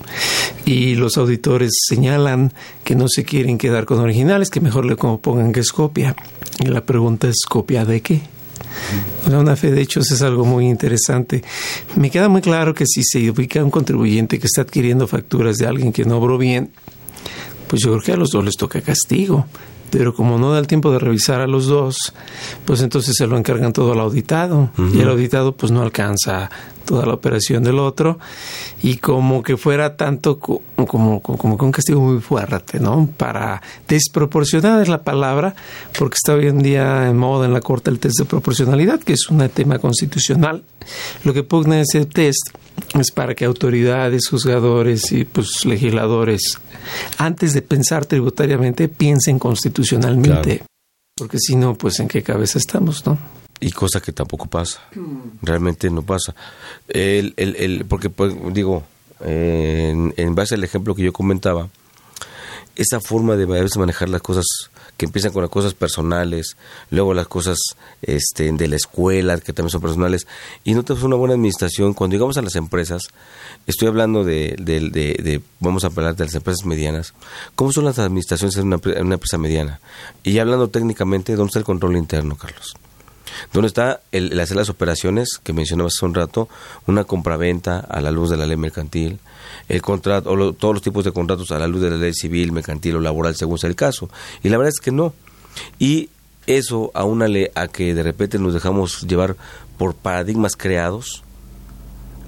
y 0.66 0.96
los 0.96 1.18
auditores 1.18 1.72
señalan 1.88 2.54
que 2.84 2.96
no 2.96 3.08
se 3.08 3.24
quieren 3.24 3.58
quedar 3.58 3.86
con 3.86 4.00
originales, 4.00 4.50
que 4.50 4.60
mejor 4.60 4.86
le 4.86 4.96
pongan 4.96 5.54
que 5.54 5.60
es 5.60 5.72
copia. 5.72 6.16
Y 6.60 6.68
la 6.68 6.86
pregunta 6.86 7.28
es, 7.28 7.46
¿copia 7.48 7.86
de 7.86 8.02
qué? 8.02 8.22
una 9.28 9.56
fe 9.56 9.72
de 9.72 9.82
hechos 9.82 10.12
es 10.12 10.22
algo 10.22 10.46
muy 10.46 10.68
interesante. 10.68 11.44
Me 11.96 12.10
queda 12.10 12.30
muy 12.30 12.42
claro 12.42 12.74
que 12.74 12.86
si 12.86 13.04
se 13.04 13.30
ubica 13.30 13.64
un 13.64 13.72
contribuyente 13.72 14.40
que 14.40 14.48
está 14.48 14.64
adquiriendo 14.64 15.08
facturas 15.08 15.58
de 15.58 15.68
alguien 15.68 15.94
que 15.94 16.06
no 16.06 16.18
obró 16.18 16.38
bien, 16.38 16.72
pues 17.68 17.82
yo 17.84 17.92
creo 17.92 18.02
que 18.02 18.12
a 18.12 18.18
los 18.18 18.30
dos 18.32 18.44
les 18.44 18.56
toca 18.56 18.82
castigo 18.82 19.46
pero 19.94 20.16
como 20.16 20.40
no 20.40 20.52
da 20.52 20.58
el 20.58 20.66
tiempo 20.66 20.92
de 20.92 20.98
revisar 20.98 21.40
a 21.40 21.46
los 21.46 21.68
dos, 21.68 22.14
pues 22.66 22.82
entonces 22.82 23.16
se 23.16 23.28
lo 23.28 23.38
encargan 23.38 23.74
todo 23.74 23.92
al 23.94 24.00
auditado 24.00 24.72
y 24.92 25.00
el 25.00 25.08
auditado 25.08 25.56
pues 25.56 25.72
no 25.72 25.84
alcanza 25.84 26.50
toda 26.84 27.06
la 27.06 27.14
operación 27.14 27.64
del 27.64 27.78
otro 27.78 28.18
y 28.82 28.98
como 28.98 29.44
que 29.44 29.56
fuera 29.56 29.96
tanto 29.96 30.40
como, 30.40 31.22
como, 31.22 31.58
que 31.58 31.66
un 31.66 31.72
castigo 31.72 32.02
muy 32.02 32.22
fuerte, 32.22 32.80
¿no? 32.80 33.08
Para 33.18 33.62
desproporcionar 33.88 34.82
es 34.82 34.90
la 34.90 35.04
palabra, 35.04 35.54
porque 35.98 36.16
está 36.16 36.34
hoy 36.34 36.48
en 36.48 36.64
día 36.64 37.08
en 37.08 37.16
moda 37.16 37.46
en 37.46 37.54
la 37.54 37.62
Corte 37.62 37.92
el 37.92 38.00
test 38.00 38.18
de 38.18 38.26
proporcionalidad, 38.26 39.00
que 39.00 39.14
es 39.14 39.30
un 39.30 39.48
tema 39.50 39.78
constitucional. 39.78 40.64
Lo 41.24 41.36
que 41.36 41.44
pugna 41.44 41.80
ese 41.80 42.06
test 42.08 42.50
es 43.00 43.12
para 43.12 43.36
que 43.36 43.46
autoridades, 43.46 44.28
juzgadores 44.28 45.12
y 45.12 45.24
pues 45.24 45.66
legisladores, 45.66 46.60
antes 47.18 47.54
de 47.54 47.62
pensar 47.62 48.06
tributariamente, 48.06 48.88
piensen 48.88 49.40
constitucionalmente. 49.40 50.64
Porque 51.16 51.38
si 51.40 51.56
no, 51.56 51.76
pues 51.76 52.00
en 52.00 52.08
qué 52.08 52.24
cabeza 52.24 52.58
estamos, 52.58 53.06
¿no? 53.06 53.18
y 53.64 53.72
cosa 53.72 54.02
que 54.02 54.12
tampoco 54.12 54.48
pasa. 54.48 54.82
Realmente 55.42 55.90
no 55.90 56.02
pasa. 56.02 56.36
El, 56.88 57.34
el, 57.38 57.56
el, 57.56 57.86
porque, 57.86 58.10
pues, 58.10 58.34
digo, 58.52 58.84
en, 59.22 60.14
en, 60.18 60.36
base 60.36 60.56
al 60.56 60.64
ejemplo 60.64 60.94
que 60.96 61.04
yo 61.04 61.14
comentaba, 61.14 61.70
esa 62.76 63.00
forma 63.00 63.38
de 63.38 63.48
manejar 63.78 64.10
las 64.10 64.22
cosas 64.22 64.46
empiezan 65.06 65.32
con 65.32 65.42
las 65.42 65.52
cosas 65.52 65.74
personales, 65.74 66.58
luego 66.90 67.14
las 67.14 67.28
cosas 67.28 67.58
este, 68.02 68.52
de 68.52 68.68
la 68.68 68.76
escuela, 68.76 69.38
que 69.38 69.54
también 69.54 69.72
son 69.72 69.82
personales, 69.82 70.28
y 70.64 70.74
no 70.74 70.84
tenemos 70.84 71.04
una 71.04 71.16
buena 71.16 71.34
administración. 71.36 71.94
Cuando 71.94 72.16
llegamos 72.16 72.38
a 72.38 72.42
las 72.42 72.56
empresas, 72.56 73.04
estoy 73.68 73.88
hablando 73.88 74.24
de, 74.24 74.56
de, 74.60 74.80
de, 74.90 75.42
vamos 75.60 75.84
a 75.84 75.88
hablar 75.88 76.16
de 76.16 76.26
las 76.26 76.36
empresas 76.36 76.66
medianas, 76.66 77.14
¿cómo 77.56 77.72
son 77.72 77.86
las 77.86 78.00
administraciones 78.00 78.58
en 78.58 78.68
una, 78.68 78.80
en 78.84 79.06
una 79.06 79.16
empresa 79.16 79.38
mediana? 79.38 79.80
Y 80.24 80.40
hablando 80.40 80.70
técnicamente, 80.70 81.36
¿dónde 81.36 81.50
está 81.50 81.60
el 81.60 81.66
control 81.66 81.98
interno, 81.98 82.36
Carlos? 82.36 82.76
¿Dónde 83.52 83.68
está 83.68 84.02
el, 84.12 84.40
hacer 84.40 84.58
las 84.58 84.70
operaciones 84.70 85.40
que 85.44 85.54
mencionabas 85.54 85.94
hace 85.98 86.06
un 86.06 86.14
rato? 86.14 86.50
Una 86.88 87.04
compraventa 87.04 87.80
a 87.80 88.02
la 88.02 88.12
luz 88.12 88.30
de 88.30 88.38
la 88.38 88.46
ley 88.46 88.58
mercantil, 88.58 89.20
el 89.70 89.82
contrato, 89.82 90.32
o 90.32 90.54
todos 90.54 90.76
los 90.76 90.84
tipos 90.84 91.06
de 91.06 91.12
contratos 91.12 91.52
a 91.52 91.60
la 91.60 91.68
luz 91.68 91.82
de 91.82 91.90
la 91.90 91.98
ley 91.98 92.14
civil, 92.14 92.52
mercantil 92.52 92.98
o 92.98 93.00
laboral, 93.00 93.36
según 93.36 93.58
sea 93.58 93.70
el 93.70 93.76
caso. 93.76 94.10
Y 94.44 94.50
la 94.50 94.58
verdad 94.58 94.74
es 94.76 94.84
que 94.84 94.92
no. 94.92 95.14
Y 95.80 96.10
eso 96.48 96.92
aúnale 96.94 97.52
a 97.56 97.68
que 97.68 97.94
de 97.94 98.04
repente 98.04 98.40
nos 98.40 98.54
dejamos 98.54 99.02
llevar 99.02 99.38
por 99.78 99.96
paradigmas 99.96 100.56
creados, 100.56 101.24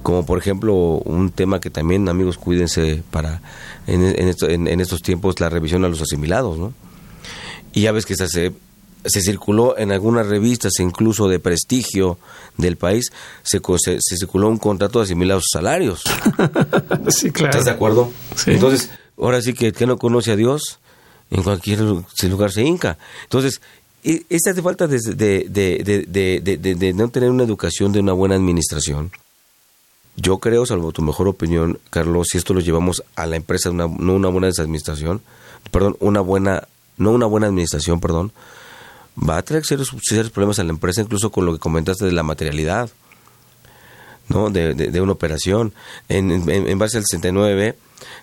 como 0.04 0.26
por 0.26 0.38
ejemplo 0.38 0.74
un 0.74 1.32
tema 1.32 1.60
que 1.60 1.70
también, 1.70 2.08
amigos, 2.08 2.38
cuídense 2.38 3.04
para 3.12 3.42
en, 3.88 4.04
en, 4.04 4.80
estos 4.82 5.02
tiempos, 5.02 5.40
la 5.40 5.50
revisión 5.50 5.84
a 5.84 5.90
los 5.90 6.02
asimilados, 6.02 6.58
¿no? 6.58 6.74
Y 7.74 7.82
ya 7.82 7.92
ves 7.92 8.06
que 8.06 8.16
se 8.16 8.24
hace 8.24 8.54
se 9.06 9.22
circuló 9.22 9.78
en 9.78 9.92
algunas 9.92 10.28
revistas, 10.28 10.80
incluso 10.80 11.28
de 11.28 11.40
prestigio 11.40 12.18
del 12.58 12.78
país, 12.78 13.12
se, 13.44 13.60
se, 13.78 14.00
circuló 14.18 14.50
un 14.50 14.58
contrato 14.58 15.00
de 15.00 15.06
asimilados 15.06 15.46
salarios. 15.52 16.04
sí, 17.10 17.32
claro. 17.32 17.52
¿Estás 17.52 17.66
de 17.66 17.72
acuerdo? 17.72 18.12
Entonces, 18.46 18.92
ahora 19.18 19.42
sí 19.42 19.54
que 19.54 19.68
el 19.68 19.74
que 19.74 19.86
no 19.86 19.98
conoce 19.98 20.32
a 20.32 20.36
Dios, 20.36 20.80
en 21.32 21.44
cualquier 21.44 21.80
lugar 21.82 22.52
se 22.52 22.64
hinca. 22.64 22.98
Entonces, 23.24 23.62
esta 24.04 24.52
hace 24.52 24.62
falta 24.62 24.88
de, 24.88 25.00
de, 25.00 25.48
de, 25.50 26.76
de, 26.76 26.94
no 26.94 27.10
tener 27.10 27.30
una 27.32 27.44
educación 27.44 27.92
de 27.92 28.00
una 28.00 28.14
buena 28.14 28.36
administración. 28.36 29.12
Yo 30.16 30.38
creo, 30.38 30.66
salvo 30.66 30.92
tu 30.92 31.02
mejor 31.02 31.28
opinión, 31.28 31.80
Carlos, 31.90 32.28
si 32.32 32.38
esto 32.38 32.54
lo 32.54 32.62
llevamos 32.62 33.04
a 33.16 33.26
la 33.26 33.36
empresa, 33.36 33.72
una, 33.72 33.88
no 33.88 34.14
una 34.14 34.30
buena 34.30 34.48
administración, 34.48 35.22
perdón, 35.72 35.98
una 36.00 36.22
buena, 36.22 36.68
no 36.98 37.12
una 37.12 37.26
buena 37.26 37.48
administración, 37.48 38.00
perdón, 38.00 38.32
va 39.18 39.38
a 39.38 39.42
traer 39.42 39.64
serios, 39.66 39.92
problemas 40.32 40.60
a 40.60 40.64
la 40.64 40.72
empresa, 40.72 41.02
incluso 41.02 41.32
con 41.32 41.46
lo 41.46 41.54
que 41.54 41.60
comentaste 41.60 42.06
de 42.06 42.12
la 42.12 42.24
materialidad, 42.24 42.90
¿no? 44.30 44.50
De, 44.50 44.74
de, 44.74 45.02
una 45.02 45.14
operación. 45.14 45.74
En, 46.10 46.32
en, 46.32 46.50
en, 46.50 46.80
base 46.80 46.98
al 46.98 47.04
69, 47.04 47.76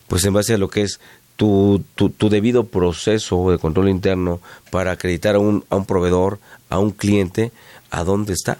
pues 0.08 0.24
en 0.24 0.32
base 0.34 0.54
a 0.54 0.58
lo 0.58 0.68
que 0.68 0.82
es 0.82 1.00
tu, 1.36 1.82
tu, 1.94 2.10
tu, 2.10 2.28
debido 2.28 2.64
proceso 2.64 3.50
de 3.50 3.58
control 3.58 3.88
interno 3.88 4.40
para 4.70 4.92
acreditar 4.92 5.34
a 5.34 5.38
un, 5.38 5.64
a 5.70 5.76
un 5.76 5.86
proveedor, 5.86 6.38
a 6.68 6.78
un 6.78 6.90
cliente, 6.90 7.52
a 7.90 8.04
dónde 8.04 8.32
está. 8.32 8.58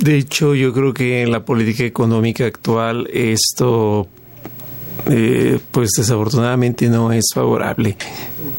De 0.00 0.16
hecho, 0.16 0.54
yo 0.54 0.72
creo 0.72 0.94
que 0.94 1.22
en 1.22 1.32
la 1.32 1.44
política 1.44 1.84
económica 1.84 2.46
actual 2.46 3.08
esto, 3.12 4.08
eh, 5.06 5.58
pues 5.70 5.90
desafortunadamente 5.96 6.88
no 6.88 7.12
es 7.12 7.26
favorable. 7.34 7.96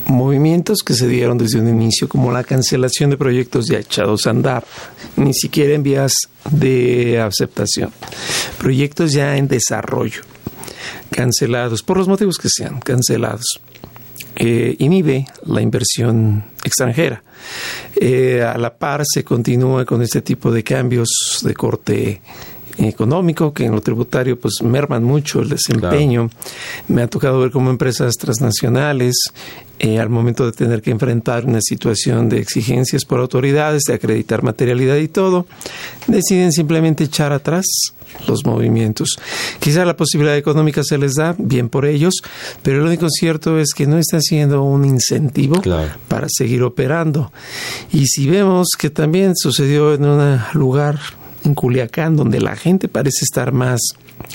Movimientos 0.05 0.79
que 0.79 0.93
se 0.93 1.07
dieron 1.07 1.37
desde 1.37 1.59
un 1.59 1.69
inicio, 1.69 2.09
como 2.09 2.31
la 2.31 2.43
cancelación 2.43 3.09
de 3.09 3.17
proyectos 3.17 3.67
ya 3.67 3.79
echados 3.79 4.27
a 4.27 4.31
andar, 4.31 4.65
ni 5.15 5.33
siquiera 5.33 5.73
en 5.73 5.83
vías 5.83 6.13
de 6.49 7.19
aceptación, 7.19 7.91
proyectos 8.57 9.13
ya 9.13 9.37
en 9.37 9.47
desarrollo, 9.47 10.21
cancelados, 11.11 11.83
por 11.83 11.97
los 11.97 12.07
motivos 12.07 12.37
que 12.37 12.49
sean, 12.49 12.79
cancelados. 12.79 13.61
Eh, 14.35 14.75
inhibe 14.79 15.27
la 15.45 15.61
inversión 15.61 16.45
extranjera. 16.63 17.21
Eh, 17.95 18.41
a 18.41 18.57
la 18.57 18.73
par 18.73 19.03
se 19.05 19.23
continúa 19.23 19.85
con 19.85 20.01
este 20.01 20.21
tipo 20.21 20.51
de 20.51 20.63
cambios 20.63 21.39
de 21.43 21.53
corte 21.53 22.21
económico 22.87 23.53
que 23.53 23.65
en 23.65 23.71
lo 23.71 23.81
tributario 23.81 24.39
pues 24.39 24.61
merman 24.63 25.03
mucho 25.03 25.41
el 25.41 25.49
desempeño. 25.49 26.29
Me 26.87 27.01
ha 27.01 27.07
tocado 27.07 27.39
ver 27.39 27.51
cómo 27.51 27.69
empresas 27.69 28.15
transnacionales 28.15 29.15
eh, 29.79 29.99
al 29.99 30.09
momento 30.09 30.45
de 30.45 30.51
tener 30.51 30.81
que 30.81 30.91
enfrentar 30.91 31.45
una 31.45 31.59
situación 31.59 32.29
de 32.29 32.39
exigencias 32.39 33.03
por 33.03 33.19
autoridades, 33.19 33.81
de 33.87 33.95
acreditar 33.95 34.43
materialidad 34.43 34.97
y 34.97 35.07
todo, 35.07 35.47
deciden 36.05 36.51
simplemente 36.51 37.05
echar 37.05 37.33
atrás 37.33 37.65
los 38.27 38.45
movimientos. 38.45 39.17
Quizá 39.59 39.83
la 39.85 39.97
posibilidad 39.97 40.37
económica 40.37 40.83
se 40.83 40.99
les 40.99 41.15
da, 41.15 41.35
bien 41.37 41.69
por 41.69 41.85
ellos, 41.85 42.21
pero 42.61 42.79
lo 42.81 42.87
único 42.87 43.07
cierto 43.09 43.57
es 43.57 43.73
que 43.73 43.87
no 43.87 43.97
está 43.97 44.19
siendo 44.21 44.61
un 44.61 44.85
incentivo 44.85 45.61
para 46.07 46.27
seguir 46.29 46.61
operando. 46.61 47.31
Y 47.91 48.05
si 48.05 48.27
vemos 48.27 48.67
que 48.77 48.91
también 48.91 49.33
sucedió 49.35 49.95
en 49.95 50.05
un 50.05 50.39
lugar 50.53 50.99
en 51.43 51.55
Culiacán, 51.55 52.15
donde 52.15 52.39
la 52.39 52.55
gente 52.55 52.87
parece 52.87 53.23
estar 53.23 53.51
más 53.51 53.79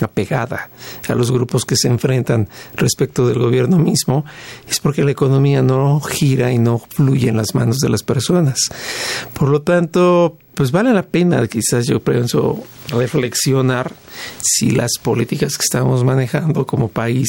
apegada 0.01 0.69
a 1.07 1.15
los 1.15 1.31
grupos 1.31 1.65
que 1.65 1.75
se 1.75 1.87
enfrentan 1.87 2.49
respecto 2.75 3.27
del 3.27 3.39
gobierno 3.39 3.77
mismo, 3.77 4.25
es 4.67 4.79
porque 4.79 5.03
la 5.03 5.11
economía 5.11 5.61
no 5.61 5.99
gira 6.01 6.51
y 6.51 6.57
no 6.57 6.79
fluye 6.79 7.29
en 7.29 7.37
las 7.37 7.55
manos 7.55 7.77
de 7.77 7.89
las 7.89 8.03
personas. 8.03 8.59
Por 9.33 9.49
lo 9.49 9.61
tanto, 9.61 10.37
pues 10.53 10.71
vale 10.71 10.93
la 10.93 11.03
pena 11.03 11.45
quizás 11.47 11.85
yo 11.85 11.99
pienso 12.01 12.63
reflexionar 12.89 13.93
si 14.41 14.71
las 14.71 14.91
políticas 15.01 15.57
que 15.57 15.63
estamos 15.63 16.03
manejando 16.03 16.65
como 16.65 16.87
país 16.89 17.27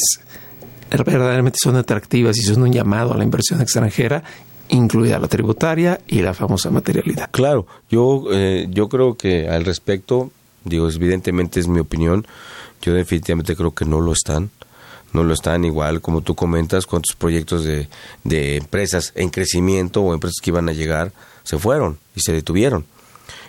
verdaderamente 0.89 1.59
son 1.61 1.75
atractivas 1.75 2.37
y 2.37 2.41
son 2.41 2.63
un 2.63 2.73
llamado 2.73 3.13
a 3.13 3.17
la 3.17 3.23
inversión 3.23 3.61
extranjera 3.61 4.23
incluida 4.69 5.19
la 5.19 5.27
tributaria 5.27 5.99
y 6.07 6.21
la 6.21 6.33
famosa 6.33 6.69
materialidad. 6.69 7.29
Claro, 7.31 7.67
yo, 7.89 8.25
eh, 8.31 8.67
yo 8.69 8.89
creo 8.89 9.15
que 9.15 9.47
al 9.49 9.65
respecto, 9.65 10.31
digo, 10.63 10.89
evidentemente 10.89 11.59
es 11.59 11.67
mi 11.67 11.79
opinión, 11.79 12.25
yo 12.81 12.93
definitivamente 12.93 13.55
creo 13.55 13.73
que 13.73 13.85
no 13.85 13.99
lo 13.99 14.13
están, 14.13 14.49
no 15.11 15.23
lo 15.23 15.33
están 15.33 15.65
igual 15.65 16.01
como 16.01 16.21
tú 16.21 16.35
comentas, 16.35 16.85
cuántos 16.85 17.15
proyectos 17.15 17.63
de, 17.63 17.89
de 18.23 18.57
empresas 18.57 19.11
en 19.15 19.29
crecimiento 19.29 20.01
o 20.01 20.13
empresas 20.13 20.37
que 20.41 20.51
iban 20.51 20.69
a 20.69 20.73
llegar 20.73 21.11
se 21.43 21.57
fueron 21.57 21.97
y 22.15 22.21
se 22.21 22.31
detuvieron. 22.31 22.85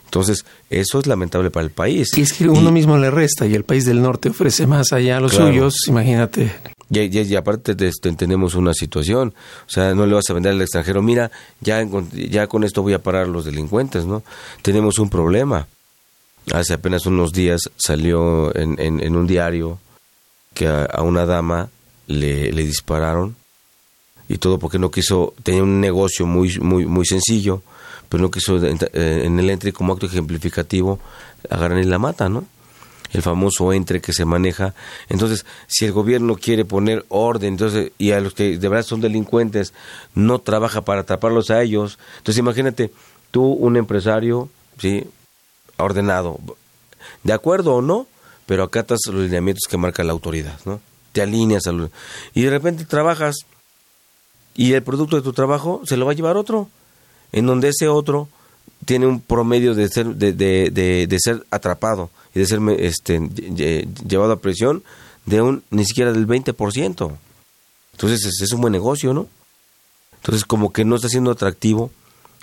Entonces, 0.07 0.45
eso 0.71 0.99
es 0.99 1.07
lamentable 1.07 1.51
para 1.51 1.65
el 1.65 1.71
país. 1.71 2.09
Y 2.17 2.23
es 2.23 2.33
que 2.33 2.49
uno 2.49 2.73
mismo 2.73 2.99
le 2.99 3.13
resta 3.13 3.47
y 3.47 3.55
el 3.55 3.63
país 3.63 3.85
del 3.85 4.03
norte 4.03 4.31
ofrece 4.31 4.67
más 4.67 4.93
allá 4.93 5.19
a 5.19 5.21
los 5.21 5.35
suyos, 5.35 5.75
imagínate. 5.87 6.51
Y, 6.93 7.37
aparte 7.37 7.77
de 7.77 7.87
esto, 7.87 8.13
tenemos 8.17 8.57
una 8.57 8.75
situación, 8.75 9.33
o 9.67 9.71
sea, 9.71 9.95
no 9.95 10.07
le 10.07 10.15
vas 10.15 10.29
a 10.29 10.33
vender 10.33 10.53
al 10.53 10.61
extranjero, 10.61 11.03
mira, 11.03 11.31
ya, 11.61 11.87
ya 12.13 12.49
con 12.49 12.65
esto 12.65 12.83
voy 12.83 12.95
a 12.95 13.03
parar 13.03 13.29
los 13.29 13.45
delincuentes, 13.45 14.07
¿no? 14.07 14.25
Tenemos 14.63 14.99
un 14.99 15.09
problema. 15.09 15.69
Hace 16.53 16.75
apenas 16.75 17.07
unos 17.07 17.33
días 17.33 17.61
salió 17.77 18.55
en, 18.57 18.77
en, 18.81 19.15
un 19.15 19.27
diario 19.27 19.79
que 20.53 20.67
a, 20.67 21.03
una 21.03 21.27
dama 21.27 21.69
le, 22.09 22.51
dispararon 22.51 23.37
y 24.29 24.39
todo 24.39 24.59
porque 24.59 24.81
no 24.81 24.91
quiso, 24.91 25.35
tenía 25.45 25.63
un 25.63 25.81
negocio 25.81 26.27
muy, 26.27 26.59
muy, 26.59 26.87
muy 26.87 27.07
sencillo, 27.07 27.63
pero 28.09 28.23
no 28.23 28.33
quiso 28.33 28.57
eh, 28.65 28.77
en 29.25 29.39
el 29.39 29.51
entre 29.51 29.73
como 29.73 29.93
acto 29.93 30.07
ejemplificativo 30.07 30.99
agarran 31.49 31.79
y 31.79 31.85
la 31.85 32.01
mata, 32.01 32.29
¿no? 32.29 32.45
El 33.13 33.23
famoso 33.23 33.73
entre 33.73 34.01
que 34.01 34.13
se 34.13 34.25
maneja. 34.25 34.75
Entonces, 35.09 35.45
si 35.67 35.87
el 35.87 35.93
gobierno 35.93 36.37
quiere 36.37 36.65
poner 36.65 37.05
orden, 37.09 37.55
entonces 37.55 37.93
y 37.99 38.13
a 38.13 38.21
los 38.21 38.35
que 38.35 38.59
de 38.59 38.69
verdad 38.69 38.85
son 38.85 39.01
delincuentes 39.01 39.73
no 40.15 40.39
trabaja 40.39 40.83
para 40.83 41.03
atraparlos 41.03 41.51
a 41.51 41.63
ellos, 41.63 41.99
entonces 42.19 42.39
imagínate 42.39 42.93
tú 43.31 43.45
un 43.45 43.77
empresario, 43.77 44.49
sí, 44.79 45.05
ordenado, 45.77 46.39
de 47.23 47.33
acuerdo 47.33 47.75
o 47.75 47.83
no, 47.83 48.07
pero 48.47 48.65
acatas 48.65 49.01
los 49.07 49.23
lineamientos 49.23 49.69
que 49.69 49.77
marca 49.77 50.05
la 50.05 50.13
autoridad, 50.13 50.59
¿no? 50.65 50.81
Te 51.13 51.23
alineas 51.23 51.67
a 51.67 51.73
los, 51.73 51.91
y 52.35 52.43
de 52.43 52.51
repente 52.51 52.85
trabajas 52.85 53.37
y 54.55 54.73
el 54.75 54.83
producto 54.83 55.17
de 55.17 55.23
tu 55.23 55.33
trabajo 55.33 55.83
se 55.85 55.97
lo 55.97 56.07
va 56.07 56.13
a 56.13 56.15
llevar 56.15 56.37
otro, 56.37 56.69
en 57.33 57.47
donde 57.47 57.69
ese 57.69 57.89
otro 57.89 58.29
tiene 58.91 59.07
un 59.07 59.21
promedio 59.21 59.77
de 59.77 59.89
ser 59.89 60.17
de, 60.17 60.33
de, 60.33 60.69
de, 60.71 61.07
de 61.07 61.19
ser 61.21 61.47
atrapado 61.53 62.11
y 62.35 62.41
de 62.41 62.47
ser 62.47 62.59
este, 62.81 63.21
llevado 64.05 64.33
a 64.33 64.41
presión 64.41 64.83
de 65.27 65.41
un 65.41 65.63
ni 65.71 65.85
siquiera 65.85 66.13
del 66.13 66.27
20%. 66.27 67.13
Entonces 67.93 68.25
es, 68.25 68.41
es 68.43 68.53
un 68.53 68.61
buen 68.61 68.73
negocio, 68.73 69.15
¿no? 69.15 69.29
Entonces 70.17 70.45
como 70.45 70.73
que 70.73 70.85
no 70.85 70.97
está 70.97 71.09
siendo 71.09 71.31
atractivo 71.31 71.93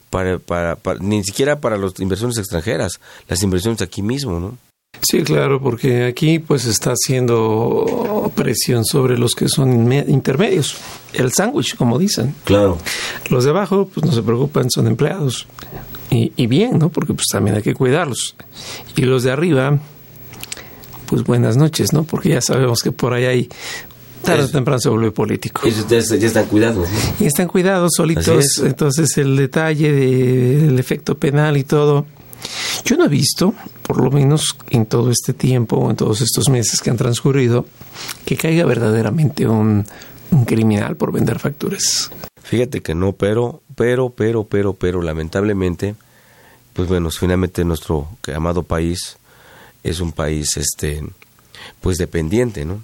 para, 0.10 0.40
para, 0.40 0.78
ni 1.02 1.22
siquiera 1.26 1.60
para 1.60 1.78
las 1.78 2.00
inversiones 2.00 2.38
extranjeras, 2.38 2.94
las 3.28 3.44
inversiones 3.44 3.82
aquí 3.82 4.02
mismo, 4.02 4.40
¿no? 4.40 4.58
Sí, 5.02 5.24
claro, 5.24 5.62
porque 5.62 6.06
aquí 6.06 6.40
pues 6.40 6.64
está 6.64 6.92
haciendo 6.92 8.32
presión 8.36 8.86
sobre 8.86 9.18
los 9.18 9.36
que 9.36 9.50
son 9.50 9.92
intermedios, 9.92 10.78
el 11.12 11.34
sándwich, 11.34 11.76
como 11.76 12.00
dicen. 12.00 12.34
Claro. 12.46 12.78
Los 13.30 13.44
de 13.44 13.50
abajo 13.50 13.90
pues 13.94 14.06
no 14.06 14.14
se 14.14 14.24
preocupan, 14.24 14.72
son 14.72 14.88
empleados. 14.88 15.46
Y, 16.10 16.32
y, 16.36 16.48
bien, 16.48 16.80
¿no? 16.80 16.90
Porque 16.90 17.14
pues 17.14 17.28
también 17.32 17.58
hay 17.58 17.62
que 17.62 17.74
cuidarlos. 17.74 18.36
Y 18.96 19.02
los 19.02 19.24
de 19.24 19.32
arriba, 19.32 19.78
pues 21.06 21.24
buenas 21.24 21.58
noches, 21.58 21.92
¿no? 21.94 22.04
Porque 22.04 22.30
ya 22.30 22.42
sabemos 22.42 22.82
que 22.82 22.92
por 22.92 23.14
ahí 23.14 23.26
hay 23.26 23.50
tarde 24.24 24.44
o 24.44 24.50
temprano 24.50 24.80
se 24.80 24.90
vuelve 24.90 25.12
político. 25.12 25.68
Y 25.68 25.72
ustedes 25.72 26.10
ya 26.20 26.28
están 26.28 26.46
cuidados. 26.46 26.88
Y 27.20 27.26
están 27.26 27.48
cuidados 27.48 27.92
solitos. 27.96 28.60
Entonces 28.60 29.18
el 29.18 29.36
detalle 29.36 29.92
del 29.92 30.80
efecto 30.80 31.18
penal 31.18 31.58
y 31.58 31.64
todo. 31.64 32.06
Yo 32.86 32.98
no 32.98 33.06
he 33.06 33.10
visto, 33.10 33.54
por 33.82 34.02
lo 34.02 34.12
menos 34.12 34.56
en 34.70 34.86
todo 34.86 35.10
este 35.12 35.34
tiempo, 35.34 35.90
en 35.90 35.96
todos 35.96 36.22
estos 36.22 36.50
meses 36.50 36.82
que 36.82 36.90
han 36.90 36.98
transcurrido, 36.98 37.66
que 38.26 38.38
caiga 38.38 38.66
verdaderamente 38.66 39.48
un, 39.48 39.86
un 40.32 40.46
criminal 40.46 40.96
por 40.96 41.12
vender 41.12 41.40
facturas. 41.40 42.12
Fíjate 42.44 42.82
que 42.82 42.96
no, 42.96 43.14
pero, 43.14 43.64
pero, 43.78 44.10
pero, 44.10 44.44
pero, 44.44 44.74
pero, 44.74 45.04
lamentablemente, 45.04 45.96
pues 46.74 46.90
bueno, 46.90 47.12
finalmente 47.12 47.64
nuestro 47.64 48.10
amado 48.36 48.64
país 48.64 49.18
es 49.84 50.00
un 50.00 50.12
país, 50.12 50.58
este, 50.58 51.04
pues 51.80 51.98
dependiente, 51.98 52.66
¿no? 52.66 52.84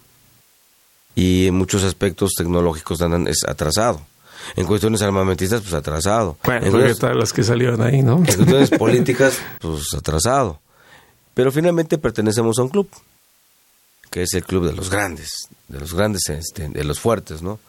Y 1.15 1.47
en 1.47 1.55
muchos 1.55 1.83
aspectos 1.83 2.33
tecnológicos 2.37 3.01
andan 3.01 3.27
es 3.27 3.39
atrasado. 3.47 4.01
En 4.55 4.67
cuestiones 4.67 5.01
armamentistas, 5.01 5.61
pues 5.61 5.73
atrasado. 5.73 6.37
Bueno, 6.43 6.67
en 6.79 6.95
todas 6.95 7.15
las 7.15 7.33
que 7.33 7.43
salieron 7.43 7.81
ahí, 7.81 8.03
¿no? 8.03 8.17
En 8.17 8.25
cuestiones 8.25 8.69
políticas, 8.77 9.39
pues 9.59 9.95
atrasado. 9.97 10.59
Pero 11.33 11.51
finalmente 11.51 11.97
pertenecemos 11.97 12.59
a 12.59 12.63
un 12.63 12.69
club, 12.69 12.87
que 14.11 14.21
es 14.21 14.33
el 14.35 14.43
club 14.43 14.67
de 14.67 14.73
los 14.73 14.91
grandes, 14.91 15.47
de 15.69 15.79
los 15.79 15.95
grandes, 15.95 16.29
este, 16.29 16.69
de 16.69 16.83
los 16.83 16.99
fuertes, 16.99 17.41
¿no? 17.41 17.59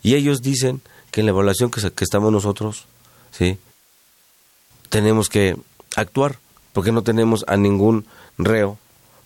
Y 0.00 0.14
ellos 0.14 0.42
dicen 0.42 0.80
que 1.10 1.20
en 1.20 1.26
la 1.26 1.30
evaluación 1.30 1.70
que, 1.70 1.80
que 1.90 2.04
estamos 2.04 2.32
nosotros, 2.32 2.86
¿sí? 3.30 3.58
Tenemos 4.88 5.28
que 5.28 5.56
actuar, 5.96 6.38
porque 6.72 6.92
no 6.92 7.02
tenemos 7.02 7.44
a 7.48 7.56
ningún 7.56 8.06
reo 8.36 8.78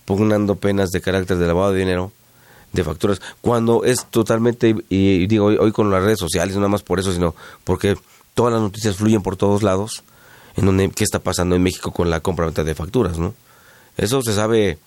pugnando 0.04 0.56
penas 0.56 0.90
de 0.90 1.00
carácter 1.00 1.38
de 1.38 1.46
lavado 1.46 1.72
de 1.72 1.80
dinero, 1.80 2.12
de 2.72 2.84
facturas, 2.84 3.20
cuando 3.40 3.84
es 3.84 4.06
totalmente, 4.06 4.74
y, 4.88 5.26
digo 5.26 5.46
hoy, 5.46 5.72
con 5.72 5.90
las 5.90 6.02
redes 6.02 6.18
sociales, 6.18 6.54
no 6.54 6.60
nada 6.60 6.70
más 6.70 6.82
por 6.82 6.98
eso, 6.98 7.12
sino 7.12 7.34
porque 7.64 7.96
todas 8.34 8.52
las 8.52 8.62
noticias 8.62 8.96
fluyen 8.96 9.22
por 9.22 9.36
todos 9.36 9.62
lados, 9.62 10.02
en 10.56 10.66
donde 10.66 10.90
qué 10.90 11.04
está 11.04 11.18
pasando 11.18 11.54
en 11.54 11.62
México 11.62 11.92
con 11.92 12.10
la 12.10 12.20
compra-venta 12.20 12.64
de 12.64 12.74
facturas, 12.74 13.18
¿no? 13.18 13.34
Eso 13.96 14.22
se 14.22 14.32
sabe 14.32 14.78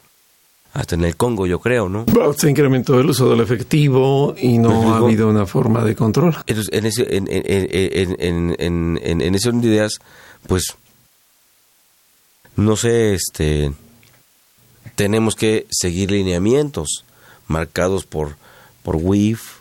hasta 0.75 0.95
en 0.95 1.05
el 1.05 1.15
Congo, 1.15 1.47
yo 1.47 1.59
creo, 1.59 1.87
¿no? 1.87 2.03
Bueno, 2.03 2.33
se 2.33 2.49
incrementó 2.49 2.99
el 2.99 3.09
uso 3.09 3.29
del 3.29 3.39
efectivo 3.39 4.35
y 4.37 4.57
no 4.57 4.93
ha 4.93 4.97
habido 4.97 5.29
una 5.29 5.45
forma 5.45 5.85
de 5.85 5.95
control. 5.95 6.35
Entonces, 6.45 6.73
en 6.73 6.85
ese, 6.85 7.15
en, 7.15 7.27
en, 7.29 8.15
en, 8.19 8.99
en, 9.01 9.21
en, 9.21 9.61
de 9.61 9.67
ideas, 9.69 9.99
pues, 10.47 10.75
no 12.57 12.75
sé, 12.75 13.13
este, 13.13 13.71
tenemos 14.95 15.35
que 15.35 15.65
seguir 15.71 16.11
lineamientos 16.11 17.05
marcados 17.47 18.05
por, 18.05 18.35
por 18.83 18.97
WIF, 18.97 19.59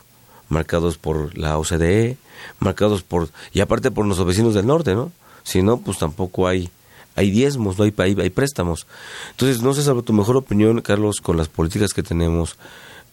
marcados 0.49 0.97
por 0.97 1.37
la 1.37 1.57
OCDE, 1.57 2.17
marcados 2.59 3.03
por, 3.03 3.29
y 3.53 3.61
aparte 3.61 3.89
por 3.89 4.05
nuestros 4.05 4.27
vecinos 4.27 4.53
del 4.53 4.67
norte, 4.67 4.95
¿no? 4.95 5.13
Si 5.43 5.61
no, 5.61 5.77
pues 5.77 5.97
tampoco 5.97 6.49
hay, 6.49 6.69
hay 7.15 7.31
diezmos, 7.31 7.77
no 7.77 7.85
hay, 7.85 7.93
hay, 7.97 8.15
hay 8.19 8.29
préstamos. 8.29 8.87
Entonces, 9.31 9.61
no 9.61 9.73
sé, 9.73 9.83
salvo 9.83 10.01
tu 10.03 10.13
mejor 10.13 10.37
opinión, 10.37 10.81
Carlos, 10.81 11.21
con 11.21 11.37
las 11.37 11.47
políticas 11.47 11.93
que 11.93 12.03
tenemos, 12.03 12.57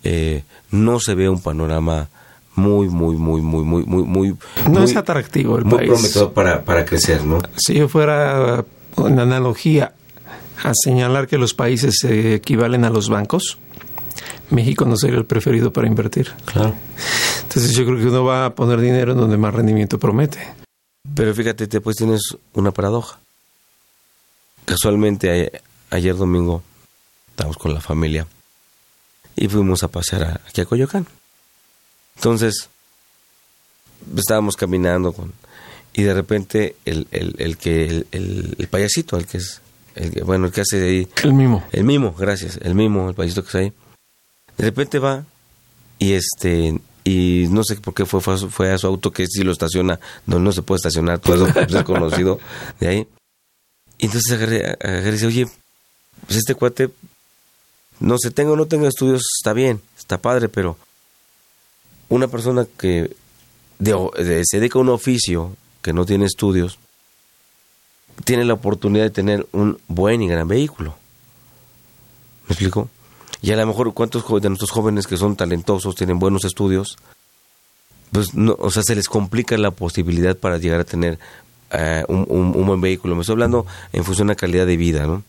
eh, 0.04 0.42
no 0.70 1.00
se 1.00 1.14
ve 1.14 1.28
un 1.28 1.40
panorama 1.40 2.08
muy, 2.54 2.88
muy, 2.88 3.16
muy, 3.16 3.40
muy, 3.40 3.64
muy, 3.64 3.84
muy, 3.84 4.02
muy... 4.04 4.36
No 4.70 4.82
es 4.82 4.96
atractivo 4.96 5.58
el 5.58 5.64
muy 5.64 5.78
país. 5.78 5.90
prometedor 5.90 6.32
para, 6.32 6.64
para 6.64 6.84
crecer, 6.84 7.24
¿no? 7.24 7.38
Si 7.56 7.74
yo 7.74 7.88
fuera 7.88 8.64
una 8.96 9.22
analogía 9.22 9.92
a 10.62 10.72
señalar 10.74 11.26
que 11.26 11.38
los 11.38 11.54
países 11.54 11.96
se 12.00 12.34
equivalen 12.34 12.84
a 12.84 12.90
los 12.90 13.08
bancos, 13.08 13.58
México 14.50 14.84
no 14.84 14.96
sería 14.96 15.18
el 15.18 15.24
preferido 15.24 15.72
para 15.72 15.86
invertir. 15.86 16.30
Claro. 16.44 16.74
Entonces 17.42 17.74
yo 17.74 17.84
creo 17.84 17.98
que 17.98 18.06
uno 18.06 18.24
va 18.24 18.46
a 18.46 18.54
poner 18.54 18.80
dinero 18.80 19.12
en 19.12 19.18
donde 19.18 19.36
más 19.36 19.54
rendimiento 19.54 19.98
promete. 19.98 20.40
Pero 21.14 21.34
fíjate, 21.34 21.66
te, 21.66 21.80
pues 21.80 21.96
tienes 21.96 22.36
una 22.54 22.70
paradoja. 22.70 23.18
Casualmente, 24.64 25.60
ayer 25.90 26.16
domingo, 26.16 26.62
estábamos 27.30 27.56
con 27.58 27.74
la 27.74 27.80
familia 27.80 28.26
y 29.36 29.48
fuimos 29.48 29.82
a 29.82 29.88
pasear 29.88 30.22
a, 30.24 30.40
aquí 30.48 30.60
a 30.60 30.66
Coyoacán. 30.66 31.06
Entonces, 32.16 32.68
estábamos 34.16 34.56
caminando 34.56 35.12
con 35.12 35.32
y 35.94 36.02
de 36.02 36.14
repente 36.14 36.76
el, 36.86 37.06
el, 37.10 37.34
el 37.38 37.58
que 37.58 37.84
el, 37.86 38.06
el- 38.12 38.54
el 38.58 38.68
payasito, 38.68 39.16
el 39.18 39.26
que 39.26 39.38
es 39.38 39.60
el 39.94 40.10
que- 40.12 40.22
bueno, 40.22 40.46
el 40.46 40.52
que 40.52 40.62
hace 40.62 40.78
de 40.80 40.88
ahí 40.88 41.08
El 41.22 41.34
mimo. 41.34 41.62
el 41.72 41.84
mimo, 41.84 42.14
gracias, 42.14 42.58
el 42.62 42.74
mimo, 42.74 43.10
el 43.10 43.14
payasito 43.14 43.42
que 43.42 43.46
está 43.48 43.58
ahí. 43.58 43.72
De 44.56 44.64
repente 44.64 44.98
va 44.98 45.24
y 45.98 46.12
este 46.12 46.80
y 47.04 47.46
no 47.50 47.62
sé 47.64 47.76
por 47.76 47.92
qué 47.94 48.06
fue 48.06 48.20
fue 48.20 48.34
a 48.34 48.38
su, 48.38 48.48
fue 48.48 48.72
a 48.72 48.78
su 48.78 48.86
auto 48.86 49.10
que 49.10 49.26
sí 49.26 49.42
lo 49.42 49.52
estaciona 49.52 49.98
donde 50.24 50.44
no 50.44 50.52
se 50.52 50.62
puede 50.62 50.76
estacionar 50.78 51.18
todo 51.18 51.46
eso 51.46 51.60
desconocido 51.68 52.38
de 52.80 52.88
ahí. 52.88 53.08
Y 54.02 54.06
entonces 54.06 54.32
agarré, 54.32 54.76
y 55.16 55.24
oye, 55.24 55.48
pues 56.26 56.38
este 56.38 56.56
cuate, 56.56 56.90
no 58.00 58.16
sé, 58.18 58.32
tenga 58.32 58.50
o 58.50 58.56
no 58.56 58.66
tenga 58.66 58.88
estudios, 58.88 59.22
está 59.38 59.52
bien, 59.52 59.80
está 59.96 60.18
padre, 60.18 60.48
pero 60.48 60.76
una 62.08 62.26
persona 62.26 62.66
que 62.76 63.14
se 63.78 64.58
dedica 64.58 64.80
a 64.80 64.82
un 64.82 64.88
oficio 64.88 65.56
que 65.82 65.92
no 65.92 66.04
tiene 66.04 66.24
estudios, 66.24 66.80
tiene 68.24 68.44
la 68.44 68.54
oportunidad 68.54 69.04
de 69.04 69.10
tener 69.10 69.46
un 69.52 69.78
buen 69.86 70.20
y 70.20 70.26
gran 70.26 70.48
vehículo. 70.48 70.96
¿Me 72.48 72.54
explico? 72.54 72.90
Y 73.40 73.52
a 73.52 73.56
lo 73.56 73.64
mejor 73.68 73.94
cuántos 73.94 74.24
de 74.42 74.48
nuestros 74.48 74.72
jóvenes 74.72 75.06
que 75.06 75.16
son 75.16 75.36
talentosos, 75.36 75.94
tienen 75.94 76.18
buenos 76.18 76.44
estudios, 76.44 76.98
pues 78.10 78.34
no, 78.34 78.56
o 78.58 78.72
sea, 78.72 78.82
se 78.82 78.96
les 78.96 79.06
complica 79.06 79.56
la 79.58 79.70
posibilidad 79.70 80.36
para 80.36 80.58
llegar 80.58 80.80
a 80.80 80.84
tener 80.84 81.20
eh, 81.72 82.04
un, 82.08 82.26
un- 82.28 82.52
un 82.56 82.66
buen 82.66 82.80
vehículo. 82.80 83.14
Me 83.14 83.22
estoy 83.22 83.34
hablando 83.34 83.66
en 83.92 84.04
función 84.04 84.28
de 84.28 84.32
la 84.32 84.36
calidad 84.36 84.66
de 84.66 84.76
vida, 84.76 85.06
¿no? 85.06 85.22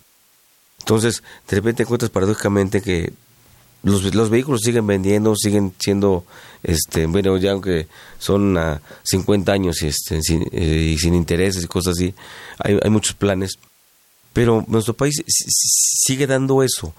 Entonces, 0.80 1.24
de 1.50 1.56
repente 1.56 1.84
encuentras 1.84 2.12
paradójicamente 2.12 2.82
que 2.82 3.14
los, 3.84 4.14
los 4.16 4.30
vehículos 4.30 4.62
siguen 4.62 4.86
vendiendo, 4.88 5.36
siguen 5.36 5.74
siendo, 5.80 6.26
este, 6.64 7.06
bueno, 7.06 7.38
ya 7.38 7.52
aunque 7.52 7.88
son 8.20 8.58
a 8.58 8.82
50 9.04 9.52
años 9.52 9.82
y, 9.82 9.88
este, 9.88 10.22
sin, 10.22 10.44
eh, 10.52 10.92
y 10.94 10.98
sin 10.98 11.14
intereses 11.14 11.64
y 11.64 11.68
cosas 11.68 11.94
así, 11.98 12.14
hay, 12.60 12.78
hay 12.82 12.90
muchos 12.90 13.16
planes. 13.16 13.58
Pero 14.34 14.66
nuestro 14.68 14.94
país 14.94 15.16
si- 15.16 15.24
si- 15.28 16.06
sigue 16.14 16.28
dando 16.28 16.64
eso. 16.64 16.94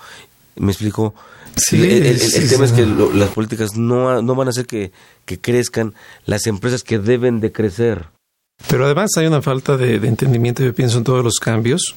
¿Me 0.57 0.71
explico? 0.73 1.15
Sí, 1.57 1.77
el, 1.83 1.91
el- 1.91 2.07
el 2.07 2.21
sí, 2.21 2.49
tema 2.49 2.67
sí. 2.67 2.73
es 2.73 2.79
que 2.79 2.87
lo- 2.87 3.13
las 3.13 3.31
políticas 3.31 3.77
no, 3.77 4.23
no 4.23 4.35
van 4.35 4.49
a 4.49 4.51
hacer 4.51 4.67
que, 4.67 4.93
que 5.27 5.39
crezcan 5.41 5.95
las 6.27 6.47
empresas 6.47 6.83
que 6.83 6.99
deben 6.99 7.41
de 7.41 7.51
crecer. 7.53 8.07
Pero 8.69 8.87
además 8.87 9.11
hay 9.17 9.27
una 9.27 9.43
falta 9.43 9.77
de, 9.77 9.97
entendimiento, 9.97 10.63
yo 10.65 10.75
pienso 10.75 10.99
en 10.99 11.05
todos 11.05 11.23
los 11.23 11.39
cambios. 11.39 11.95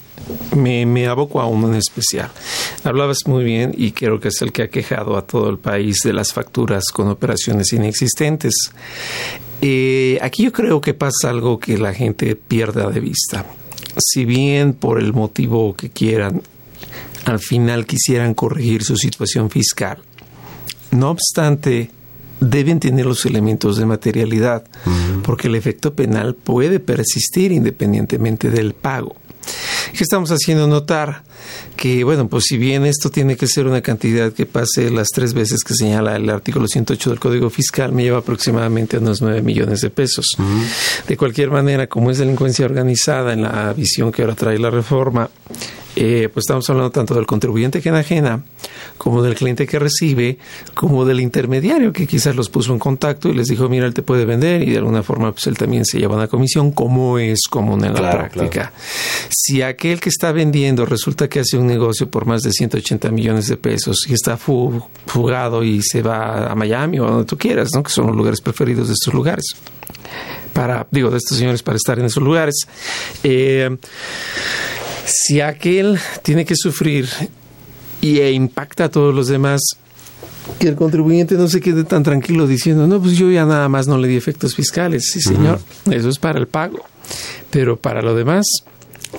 Me, 0.56 0.86
me 0.86 1.08
aboco 1.08 1.40
a 1.40 1.48
uno 1.48 1.70
en 1.70 1.76
especial. 1.76 2.30
Hablabas 2.84 3.20
muy 3.26 3.44
bien 3.44 3.74
y 3.78 3.92
creo 3.92 4.20
que 4.20 4.28
es 4.28 4.42
el 4.42 4.52
que 4.52 4.64
ha 4.64 4.70
quejado 4.70 5.18
a 5.18 5.26
todo 5.26 5.50
el 5.50 5.58
país 5.58 5.98
de 6.04 6.14
las 6.14 6.34
facturas 6.34 6.86
con 6.92 7.08
operaciones 7.08 7.72
inexistentes. 7.74 8.54
Eh, 9.62 10.20
aquí 10.22 10.44
yo 10.44 10.52
creo 10.52 10.82
que 10.82 10.94
pasa 10.94 11.30
algo 11.30 11.60
que 11.60 11.78
la 11.78 11.94
gente 11.94 12.36
pierda 12.36 12.90
de 12.90 13.00
vista. 13.00 13.46
Si 13.98 14.26
bien 14.26 14.74
por 14.74 15.00
el 15.00 15.14
motivo 15.14 15.76
que 15.76 15.90
quieran, 15.90 16.42
al 17.26 17.40
final 17.40 17.86
quisieran 17.86 18.34
corregir 18.34 18.84
su 18.84 18.96
situación 18.98 19.50
fiscal, 19.50 20.00
no 20.92 21.10
obstante, 21.10 21.92
deben 22.40 22.80
tener 22.80 23.06
los 23.06 23.26
elementos 23.26 23.78
de 23.78 23.86
materialidad, 23.86 24.64
porque 25.24 25.48
el 25.48 25.56
efecto 25.56 25.94
penal 25.94 26.36
puede 26.36 26.80
persistir 26.80 27.52
independientemente 27.52 28.50
del 28.50 28.74
pago. 28.74 29.16
¿Qué 29.94 30.04
estamos 30.04 30.30
haciendo 30.32 30.68
notar? 30.68 31.24
Que, 31.76 32.04
bueno, 32.04 32.28
pues 32.28 32.46
si 32.48 32.58
bien 32.58 32.86
esto 32.86 33.10
tiene 33.10 33.36
que 33.38 33.48
ser 33.48 33.68
una 33.68 33.82
cantidad 33.82 34.34
que 34.34 34.46
pase 34.46 34.92
las 34.92 35.08
tres 35.08 35.34
veces 35.34 35.64
que 35.64 35.74
señala 35.74 36.16
el 36.16 36.30
artículo 36.30 36.68
108 36.68 37.10
del 37.12 37.20
Código 37.20 37.50
Fiscal, 37.50 37.94
me 37.94 38.04
lleva 38.04 38.20
aproximadamente 38.20 38.98
a 38.98 39.00
unos 39.00 39.22
9 39.22 39.42
millones 39.42 39.82
de 39.82 39.90
pesos. 39.90 40.38
De 41.08 41.18
cualquier 41.18 41.50
manera, 41.50 41.88
como 41.88 42.12
es 42.12 42.18
delincuencia 42.18 42.66
organizada 42.66 43.34
en 43.34 43.44
la 43.44 43.74
visión 43.74 44.12
que 44.12 44.24
ahora 44.24 44.36
trae 44.36 44.60
la 44.60 44.70
reforma, 44.70 45.30
eh, 46.00 46.30
pues 46.32 46.44
estamos 46.44 46.70
hablando 46.70 46.92
tanto 46.92 47.16
del 47.16 47.26
contribuyente 47.26 47.82
que 47.82 47.90
enajena, 47.90 48.44
como 49.00 49.24
del 49.24 49.34
cliente 49.34 49.66
que 49.66 49.80
recibe, 49.80 50.38
como 50.76 51.06
del 51.06 51.20
intermediario 51.20 51.92
que 51.92 52.06
quizás 52.06 52.36
los 52.36 52.50
puso 52.50 52.72
en 52.72 52.78
contacto 52.80 53.30
y 53.30 53.34
les 53.34 53.48
dijo, 53.48 53.68
mira, 53.68 53.88
él 53.88 53.96
te 53.96 54.04
puede 54.04 54.24
vender 54.26 54.62
y 54.62 54.72
de 54.72 54.78
alguna 54.78 55.02
forma 55.02 55.32
pues 55.32 55.48
él 55.48 55.58
también 55.58 55.86
se 55.86 55.98
lleva 56.00 56.16
una 56.16 56.28
comisión, 56.28 56.72
como 56.72 57.18
es 57.18 57.40
común 57.50 57.84
en 57.84 57.94
la 57.94 58.00
Claro, 58.00 58.18
práctica. 58.30 58.72
Si 59.30 59.62
aquel 59.64 60.00
que 60.00 60.10
está 60.10 60.32
vendiendo 60.32 60.86
resulta 60.86 61.28
que 61.28 61.40
hace 61.40 61.58
un 61.58 61.66
negocio 61.66 62.10
por 62.12 62.26
más 62.28 62.44
de 62.44 62.52
180 62.52 63.10
millones 63.10 63.48
de 63.48 63.58
pesos 63.58 64.06
y 64.08 64.14
está 64.14 64.38
fu- 64.38 64.84
fugado 65.08 65.64
y 65.64 65.82
se 65.82 66.04
va 66.04 66.52
a 66.52 66.56
Miami 66.56 67.00
o 67.00 67.08
a 67.08 67.10
donde 67.12 67.26
tú 67.26 67.38
quieras, 67.40 67.70
¿no? 67.74 67.82
que 67.82 67.90
son 67.92 68.06
los 68.06 68.16
lugares 68.16 68.40
preferidos 68.42 68.88
de 68.90 68.94
estos 68.94 69.14
lugares, 69.14 69.46
para, 70.54 70.86
digo, 70.92 71.10
de 71.10 71.18
estos 71.18 71.38
señores 71.38 71.64
para 71.64 71.76
estar 71.78 71.98
en 72.00 72.06
esos 72.06 72.22
lugares. 72.22 72.56
Eh, 73.24 73.76
si 75.08 75.42
aquel 75.42 76.00
tiene 76.22 76.46
que 76.46 76.56
sufrir 76.56 77.08
y 78.02 78.20
e 78.20 78.32
impacta 78.32 78.86
a 78.86 78.90
todos 78.90 79.16
los 79.16 79.28
demás, 79.28 79.62
que 80.60 80.68
el 80.68 80.76
contribuyente 80.76 81.36
no 81.36 81.48
se 81.48 81.62
quede 81.62 81.84
tan 81.84 82.04
tranquilo 82.04 82.48
diciendo, 82.48 82.88
no, 82.88 83.02
pues 83.02 83.18
yo 83.18 83.32
ya 83.32 83.46
nada 83.46 83.70
más 83.70 83.88
no 83.88 83.98
le 83.98 84.08
di 84.08 84.16
efectos 84.16 84.56
fiscales. 84.56 85.10
Sí, 85.12 85.22
señor, 85.22 85.60
eso 85.92 86.10
es 86.10 86.20
para 86.20 86.40
el 86.40 86.48
pago. 86.48 86.86
Pero 87.52 87.78
para 87.78 88.02
lo 88.02 88.16
demás, 88.16 88.46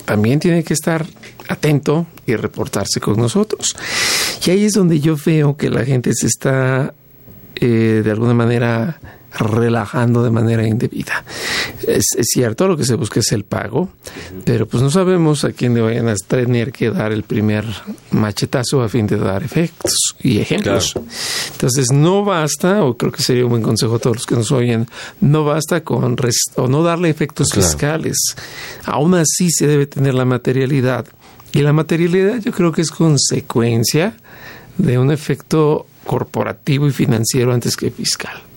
también 0.05 0.39
tiene 0.39 0.63
que 0.63 0.73
estar 0.73 1.05
atento 1.47 2.05
y 2.25 2.35
reportarse 2.35 2.99
con 2.99 3.17
nosotros. 3.17 3.75
Y 4.45 4.51
ahí 4.51 4.65
es 4.65 4.73
donde 4.73 4.99
yo 4.99 5.15
veo 5.23 5.57
que 5.57 5.69
la 5.69 5.83
gente 5.85 6.13
se 6.13 6.27
está 6.27 6.93
eh, 7.55 8.01
de 8.03 8.11
alguna 8.11 8.33
manera 8.33 8.99
relajando 9.37 10.23
de 10.23 10.31
manera 10.31 10.65
indebida. 10.67 11.23
Es, 11.87 12.05
es 12.17 12.27
cierto, 12.33 12.67
lo 12.67 12.75
que 12.77 12.83
se 12.83 12.95
busca 12.95 13.19
es 13.19 13.31
el 13.31 13.43
pago, 13.43 13.89
pero 14.43 14.67
pues 14.67 14.81
no 14.81 14.89
sabemos 14.89 15.43
a 15.45 15.51
quién 15.51 15.73
le 15.75 15.81
vayan 15.81 16.07
a 16.07 16.15
tener 16.15 16.71
que 16.71 16.89
dar 16.89 17.11
el 17.11 17.23
primer 17.23 17.65
machetazo 18.11 18.81
a 18.81 18.89
fin 18.89 19.07
de 19.07 19.17
dar 19.17 19.43
efectos 19.43 19.93
y 20.21 20.39
ejemplos. 20.39 20.93
Entonces 21.51 21.91
no 21.91 22.23
basta, 22.25 22.83
o 22.83 22.97
creo 22.97 23.11
que 23.11 23.21
sería 23.21 23.43
un 23.45 23.51
buen 23.51 23.63
consejo 23.63 23.95
a 23.95 23.99
todos 23.99 24.17
los 24.17 24.25
que 24.25 24.35
nos 24.35 24.51
oyen, 24.51 24.87
no 25.21 25.43
basta 25.45 25.83
con 25.83 26.15
o 26.55 26.67
no 26.67 26.83
darle 26.83 27.09
efectos 27.09 27.49
Claro. 27.49 27.67
fiscales. 27.67 28.17
Aún 28.85 29.13
así 29.15 29.49
se 29.51 29.67
debe 29.67 29.85
tener 29.85 30.13
la 30.13 30.25
materialidad. 30.25 31.05
Y 31.51 31.61
la 31.61 31.73
materialidad 31.73 32.39
yo 32.41 32.51
creo 32.51 32.71
que 32.71 32.81
es 32.81 32.91
consecuencia 32.91 34.15
de 34.77 34.97
un 34.97 35.11
efecto 35.11 35.87
corporativo 36.05 36.87
y 36.87 36.91
financiero 36.91 37.53
antes 37.53 37.75
que 37.75 37.91
fiscal. 37.91 38.48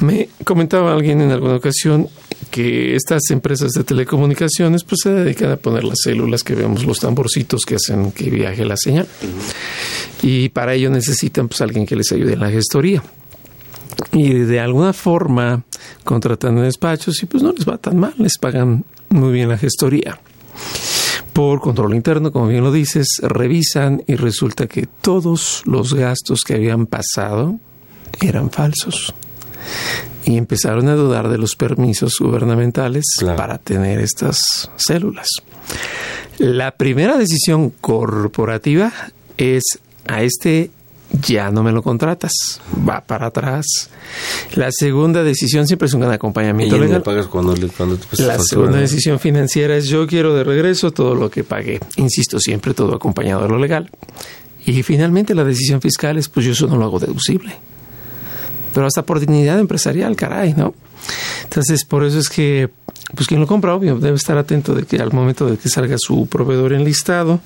Me 0.00 0.28
comentaba 0.44 0.92
alguien 0.92 1.20
en 1.20 1.30
alguna 1.30 1.56
ocasión 1.56 2.08
que 2.50 2.94
estas 2.94 3.22
empresas 3.30 3.72
de 3.72 3.84
telecomunicaciones 3.84 4.84
pues 4.84 5.00
se 5.02 5.10
dedican 5.10 5.50
a 5.50 5.56
poner 5.56 5.84
las 5.84 5.98
células 6.02 6.42
que 6.42 6.54
vemos, 6.54 6.84
los 6.84 7.00
tamborcitos 7.00 7.62
que 7.66 7.76
hacen 7.76 8.12
que 8.12 8.30
viaje 8.30 8.64
la 8.64 8.76
señal. 8.76 9.06
Y 10.22 10.48
para 10.50 10.74
ello 10.74 10.90
necesitan 10.90 11.48
pues 11.48 11.60
alguien 11.60 11.86
que 11.86 11.96
les 11.96 12.12
ayude 12.12 12.34
en 12.34 12.40
la 12.40 12.50
gestoría. 12.50 13.02
Y 14.12 14.32
de 14.32 14.60
alguna 14.60 14.92
forma 14.92 15.64
contratan 16.04 16.56
despachos 16.56 17.22
y 17.22 17.26
pues 17.26 17.42
no 17.42 17.52
les 17.52 17.66
va 17.66 17.78
tan 17.78 17.98
mal, 17.98 18.14
les 18.18 18.38
pagan 18.38 18.84
muy 19.08 19.32
bien 19.32 19.48
la 19.48 19.58
gestoría. 19.58 20.18
por 21.32 21.60
control 21.60 21.94
interno, 21.94 22.32
como 22.32 22.48
bien 22.48 22.64
lo 22.64 22.72
dices, 22.72 23.20
revisan 23.22 24.02
y 24.06 24.14
resulta 24.14 24.66
que 24.66 24.86
todos 24.86 25.62
los 25.66 25.92
gastos 25.92 26.40
que 26.46 26.54
habían 26.54 26.86
pasado 26.86 27.58
eran 28.22 28.50
falsos. 28.50 29.14
Y 30.24 30.36
empezaron 30.36 30.88
a 30.88 30.94
dudar 30.94 31.28
de 31.28 31.38
los 31.38 31.54
permisos 31.56 32.14
gubernamentales 32.18 33.04
para 33.36 33.58
tener 33.58 34.00
estas 34.00 34.70
células. 34.76 35.28
La 36.38 36.72
primera 36.72 37.16
decisión 37.16 37.70
corporativa 37.70 38.92
es 39.38 39.78
a 40.06 40.22
este 40.22 40.70
ya 41.22 41.50
no 41.50 41.62
me 41.62 41.72
lo 41.72 41.82
contratas, 41.82 42.60
va 42.88 43.00
para 43.00 43.26
atrás. 43.26 43.90
La 44.54 44.70
segunda 44.70 45.22
decisión 45.22 45.66
siempre 45.66 45.86
es 45.86 45.94
un 45.94 46.00
gran 46.00 46.12
acompañamiento 46.12 46.78
legal. 46.78 47.02
la 48.18 48.38
segunda 48.38 48.78
decisión 48.78 49.18
financiera 49.18 49.76
es 49.76 49.86
yo 49.86 50.06
quiero 50.06 50.34
de 50.34 50.44
regreso 50.44 50.90
todo 50.90 51.14
lo 51.14 51.30
que 51.30 51.44
pagué. 51.44 51.80
Insisto, 51.96 52.40
siempre 52.40 52.74
todo 52.74 52.94
acompañado 52.94 53.42
de 53.42 53.48
lo 53.48 53.58
legal. 53.58 53.90
Y 54.66 54.82
finalmente 54.82 55.34
la 55.34 55.44
decisión 55.44 55.80
fiscal 55.80 56.18
es 56.18 56.28
pues 56.28 56.44
yo 56.44 56.52
eso 56.52 56.66
no 56.66 56.76
lo 56.76 56.84
hago 56.84 56.98
deducible. 56.98 57.56
Pero 58.76 58.86
hasta 58.86 59.06
por 59.06 59.20
dignidad 59.20 59.58
empresarial, 59.58 60.16
caray, 60.16 60.52
¿no? 60.52 60.74
Entonces, 61.44 61.86
por 61.86 62.04
eso 62.04 62.18
es 62.18 62.28
que 62.28 62.68
pues 63.14 63.26
quien 63.26 63.40
lo 63.40 63.46
compra, 63.46 63.74
obvio, 63.74 63.96
debe 63.96 64.18
estar 64.18 64.36
atento 64.36 64.74
de 64.74 64.82
que 64.82 64.98
al 64.98 65.14
momento 65.14 65.46
de 65.46 65.56
que 65.56 65.70
salga 65.70 65.96
su 65.98 66.26
proveedor 66.26 66.74
enlistado, 66.74 67.40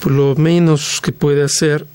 pues 0.00 0.12
lo 0.12 0.34
menos 0.34 1.00
que 1.00 1.12
puede 1.12 1.44
hacer 1.44 1.86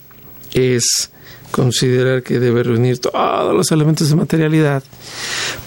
es 0.54 1.12
considerar 1.52 2.24
que 2.24 2.40
debe 2.40 2.64
reunir 2.64 3.00
todos 3.00 3.56
los 3.56 3.72
elementos 3.72 4.10
de 4.10 4.16
materialidad, 4.16 4.84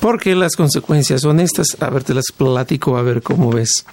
porque 0.01 0.35
las 0.35 0.57
consecuencias 0.57 1.23
son 1.23 1.40
estas. 1.40 1.77
A 1.81 1.90
ver, 1.90 2.05
te 2.05 2.14
las 2.14 2.27
platico 2.37 2.97
a 2.97 3.03
ver 3.03 3.23
cómo 3.23 3.51
ves. 3.51 3.85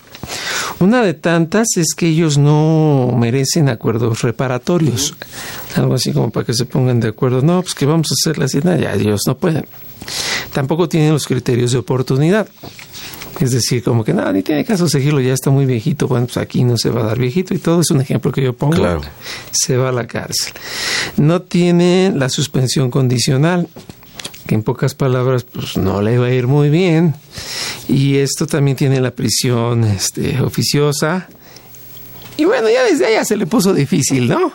Una 0.80 1.02
de 1.02 1.14
tantas 1.14 1.68
es 1.78 1.94
que 1.96 2.08
ellos 2.08 2.38
no 2.38 3.14
merecen 3.18 3.70
acuerdos 3.70 4.22
reparatorios, 4.22 5.16
algo 5.76 5.96
así 5.96 6.14
como 6.14 6.30
para 6.30 6.46
que 6.46 6.54
se 6.54 6.66
pongan 6.66 7.00
de 7.00 7.10
acuerdo. 7.10 7.42
No, 7.42 7.62
pues 7.62 7.76
que 7.76 7.86
vamos 7.86 8.08
a 8.12 8.16
hacer 8.16 8.38
la 8.38 8.48
cena, 8.48 8.78
ya 8.78 8.94
ellos 8.94 9.22
no 9.28 9.38
pueden. 9.38 9.66
Tampoco 10.54 10.90
tienen 10.90 11.14
los 11.14 11.28
criterios 11.28 11.72
de 11.72 11.78
oportunidad. 11.78 12.48
Es 13.40 13.52
decir, 13.52 13.84
como 13.84 14.04
que 14.04 14.14
nada, 14.14 14.34
ni 14.34 14.44
tiene 14.44 14.66
caso 14.66 14.90
seguirlo, 14.90 15.22
ya 15.22 15.34
está 15.34 15.50
muy 15.50 15.66
viejito. 15.66 16.08
Bueno, 16.08 16.26
pues 16.26 16.38
aquí 16.38 16.64
no 16.64 16.78
se 16.78 16.90
va 16.90 17.02
a 17.02 17.06
dar 17.06 17.20
viejito 17.20 17.54
y 17.54 17.58
todo 17.58 17.82
es 17.82 17.92
un 17.92 18.02
ejemplo 18.02 18.32
que 18.32 18.42
yo 18.42 18.54
pongo. 18.54 18.76
Claro. 18.76 19.02
Se 19.52 19.78
va 19.78 19.90
a 19.90 19.92
la 19.92 20.08
cárcel. 20.08 20.54
No 21.18 21.42
tiene 21.42 22.12
la 22.14 22.30
suspensión 22.30 22.92
condicional, 22.92 23.70
que 24.46 24.56
en 24.56 24.64
pocas 24.64 24.96
palabras, 24.96 25.44
pues 25.44 25.78
no 25.78 26.02
le 26.02 26.18
va 26.18 26.28
a 26.28 26.34
ir 26.34 26.48
muy 26.48 26.70
bien. 26.70 27.16
Y 27.88 28.18
esto 28.18 28.46
también 28.48 28.76
tiene 28.76 29.00
la 29.00 29.12
prisión 29.12 29.84
este, 29.86 30.42
oficiosa. 30.42 31.30
Y 32.36 32.46
bueno, 32.46 32.70
ya 32.70 32.84
desde 32.84 33.06
allá 33.06 33.24
se 33.24 33.38
le 33.38 33.46
puso 33.46 33.74
difícil, 33.74 34.28
¿no? 34.28 34.52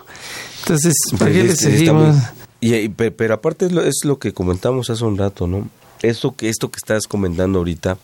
Entonces, 0.62 0.94
¿para 1.18 1.30
qué 1.30 1.44
le 1.44 1.56
seguimos? 1.56 2.16
Y, 2.60 2.88
pero 2.88 3.34
aparte 3.34 3.66
es 3.66 4.04
lo 4.04 4.18
que 4.18 4.32
comentamos 4.32 4.90
hace 4.90 5.04
un 5.04 5.18
rato, 5.18 5.46
¿no? 5.46 5.68
Esto 6.04 6.34
que 6.34 6.48
esto 6.48 6.70
que 6.70 6.78
estás 6.78 7.06
comentando 7.06 7.58
ahorita, 7.58 7.98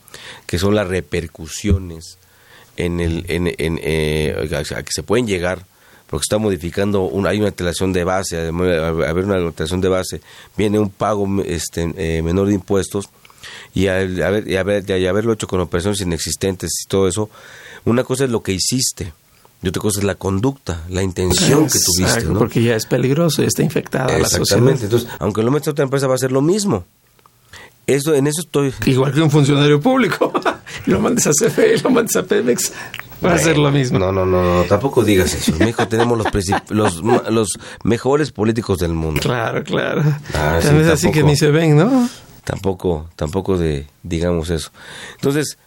que 0.46 0.58
son 0.58 0.74
las 0.74 0.88
repercusiones 0.88 2.18
en 2.76 3.00
el 3.00 3.24
en, 3.28 3.48
eh, 3.58 4.48
a 4.52 4.82
que 4.82 4.92
se 4.92 5.02
pueden 5.02 5.26
llegar 5.26 5.66
porque 6.08 6.24
está 6.24 6.38
modificando 6.38 7.08
hay 7.26 7.38
una 7.38 7.48
alteración 7.48 7.92
de 7.92 8.02
base, 8.02 8.48
haber 8.48 9.24
una 9.24 9.36
alteración 9.36 9.80
de 9.80 9.88
base, 9.88 10.20
viene 10.56 10.78
un 10.80 10.90
pago 10.90 11.26
este 11.44 11.92
eh, 11.96 12.20
menor 12.22 12.48
de 12.48 12.54
impuestos 12.54 13.08
y 13.72 13.86
al 13.86 14.20
haber, 14.22 14.48
y 14.48 15.06
haberlo 15.06 15.32
hecho 15.32 15.46
con 15.46 15.60
operaciones 15.60 16.00
inexistentes 16.00 16.70
y 16.84 16.88
todo 16.88 17.06
eso, 17.06 17.30
una 17.84 18.02
cosa 18.02 18.24
es 18.24 18.30
lo 18.30 18.42
que 18.42 18.52
hiciste, 18.52 19.12
y 19.62 19.68
otra 19.68 19.80
cosa 19.80 20.00
es 20.00 20.04
la 20.04 20.14
conducta, 20.14 20.84
la 20.88 21.02
intención 21.02 21.68
que 21.68 21.78
tuviste, 21.78 22.24
¿no? 22.24 22.38
Porque 22.38 22.62
ya 22.62 22.76
es 22.76 22.86
peligroso, 22.86 23.42
está 23.42 23.62
infectada 23.62 24.18
la 24.18 24.28
sociedad. 24.28 24.82
Entonces, 24.82 25.08
aunque 25.18 25.42
lo 25.42 25.50
metas 25.50 25.68
a 25.68 25.70
otra 25.72 25.84
empresa 25.84 26.06
va 26.06 26.14
a 26.14 26.18
ser 26.18 26.32
lo 26.32 26.40
mismo. 26.40 26.84
Eso, 27.90 28.14
en 28.14 28.26
eso 28.26 28.40
estoy. 28.40 28.72
Igual 28.86 29.12
que 29.12 29.20
un 29.20 29.30
funcionario 29.30 29.80
público. 29.80 30.32
lo 30.86 31.00
mandes 31.00 31.26
a 31.26 31.30
CFE, 31.30 31.78
lo 31.82 31.90
mandes 31.90 32.14
a 32.16 32.22
Pemex. 32.22 32.72
Va 33.24 33.34
a 33.34 33.38
ser 33.38 33.58
lo 33.58 33.70
mismo. 33.70 33.98
No, 33.98 34.12
no, 34.12 34.24
no, 34.24 34.64
tampoco 34.64 35.02
digas 35.02 35.34
eso. 35.34 35.52
México 35.58 35.86
tenemos 35.88 36.18
los, 36.70 37.00
los, 37.28 37.48
mejores 37.82 38.30
políticos 38.30 38.78
del 38.78 38.94
mundo. 38.94 39.20
Claro, 39.20 39.62
claro. 39.64 40.02
Ah, 40.34 40.60
así 40.92 41.10
que 41.10 41.22
ni 41.22 41.36
se 41.36 41.50
ven, 41.50 41.76
¿no? 41.76 42.08
Tampoco, 42.44 43.10
tampoco 43.16 43.58
de, 43.58 43.86
digamos 44.02 44.48
eso. 44.50 44.70
Entonces, 45.16 45.58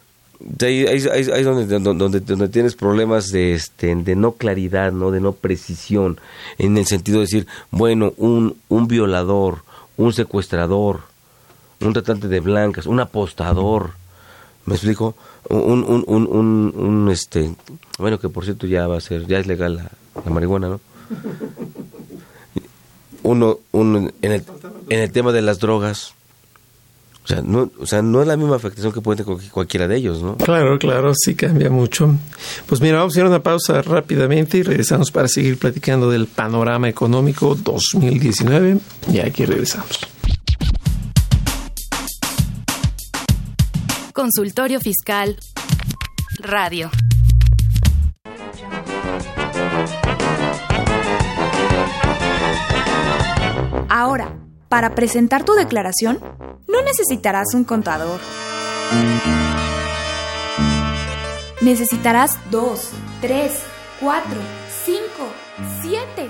ahí, 0.61 0.85
ahí, 0.87 1.43
donde, 1.43 1.79
donde, 1.79 2.19
donde, 2.21 2.47
tienes 2.47 2.75
problemas 2.75 3.31
de, 3.31 3.53
este, 3.53 3.93
de 3.95 4.15
no 4.15 4.33
claridad, 4.33 4.91
¿no? 4.91 5.11
De 5.11 5.21
no 5.21 5.33
precisión. 5.33 6.19
En 6.57 6.77
el 6.77 6.87
sentido 6.87 7.19
de 7.19 7.25
decir, 7.25 7.47
bueno, 7.69 8.13
un, 8.17 8.55
un 8.69 8.87
violador, 8.87 9.63
un 9.97 10.13
secuestrador, 10.13 11.12
un 11.87 11.93
tratante 11.93 12.27
de 12.27 12.39
blancas, 12.39 12.85
un 12.85 12.99
apostador, 12.99 13.91
¿me 14.65 14.75
explico? 14.75 15.15
Un, 15.49 15.83
un, 15.83 16.03
un, 16.07 16.73
un, 16.75 17.09
este, 17.11 17.53
bueno, 17.99 18.19
que 18.19 18.29
por 18.29 18.45
cierto 18.45 18.67
ya 18.67 18.87
va 18.87 18.97
a 18.97 19.01
ser, 19.01 19.27
ya 19.27 19.39
es 19.39 19.47
legal 19.47 19.75
la, 19.75 20.31
marihuana, 20.31 20.69
¿no? 20.69 20.79
Uno, 23.23 23.59
uno 23.71 24.09
en, 24.21 24.31
el, 24.31 24.43
en 24.89 24.99
el 24.99 25.11
tema 25.11 25.31
de 25.31 25.41
las 25.41 25.59
drogas, 25.59 26.13
o 27.23 27.27
sea, 27.27 27.41
no, 27.41 27.71
o 27.79 27.85
sea, 27.85 28.01
no 28.01 28.21
es 28.21 28.27
la 28.27 28.35
misma 28.35 28.57
afectación 28.57 28.91
que 28.91 28.99
puede 28.99 29.23
tener 29.23 29.49
cualquiera 29.49 29.87
de 29.87 29.95
ellos, 29.95 30.21
¿no? 30.21 30.35
Claro, 30.37 30.77
claro, 30.77 31.13
sí 31.15 31.35
cambia 31.35 31.69
mucho. 31.69 32.13
Pues 32.65 32.81
mira, 32.81 32.97
vamos 32.97 33.13
a 33.13 33.15
hacer 33.15 33.25
una 33.25 33.41
pausa 33.41 33.81
rápidamente 33.81 34.57
y 34.57 34.63
regresamos 34.63 35.09
para 35.09 35.29
seguir 35.29 35.57
platicando 35.57 36.09
del 36.09 36.27
panorama 36.27 36.89
económico 36.89 37.55
2019 37.55 38.77
y 39.13 39.19
aquí 39.19 39.45
regresamos. 39.45 40.12
Consultorio 44.13 44.79
Fiscal 44.79 45.39
Radio. 46.37 46.91
Ahora, 53.89 54.37
para 54.69 54.93
presentar 54.93 55.43
tu 55.43 55.53
declaración, 55.53 56.19
no 56.67 56.83
necesitarás 56.83 57.55
un 57.55 57.63
contador. 57.63 58.19
Necesitarás 61.61 62.37
dos, 62.51 62.91
tres, 63.19 63.63
cuatro, 63.99 64.39
cinco, 64.85 65.27
siete. 65.81 66.29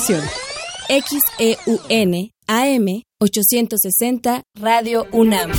XEUN 0.00 0.24
AM 2.46 3.02
860 3.18 4.42
Radio 4.58 5.06
UNAM. 5.12 5.50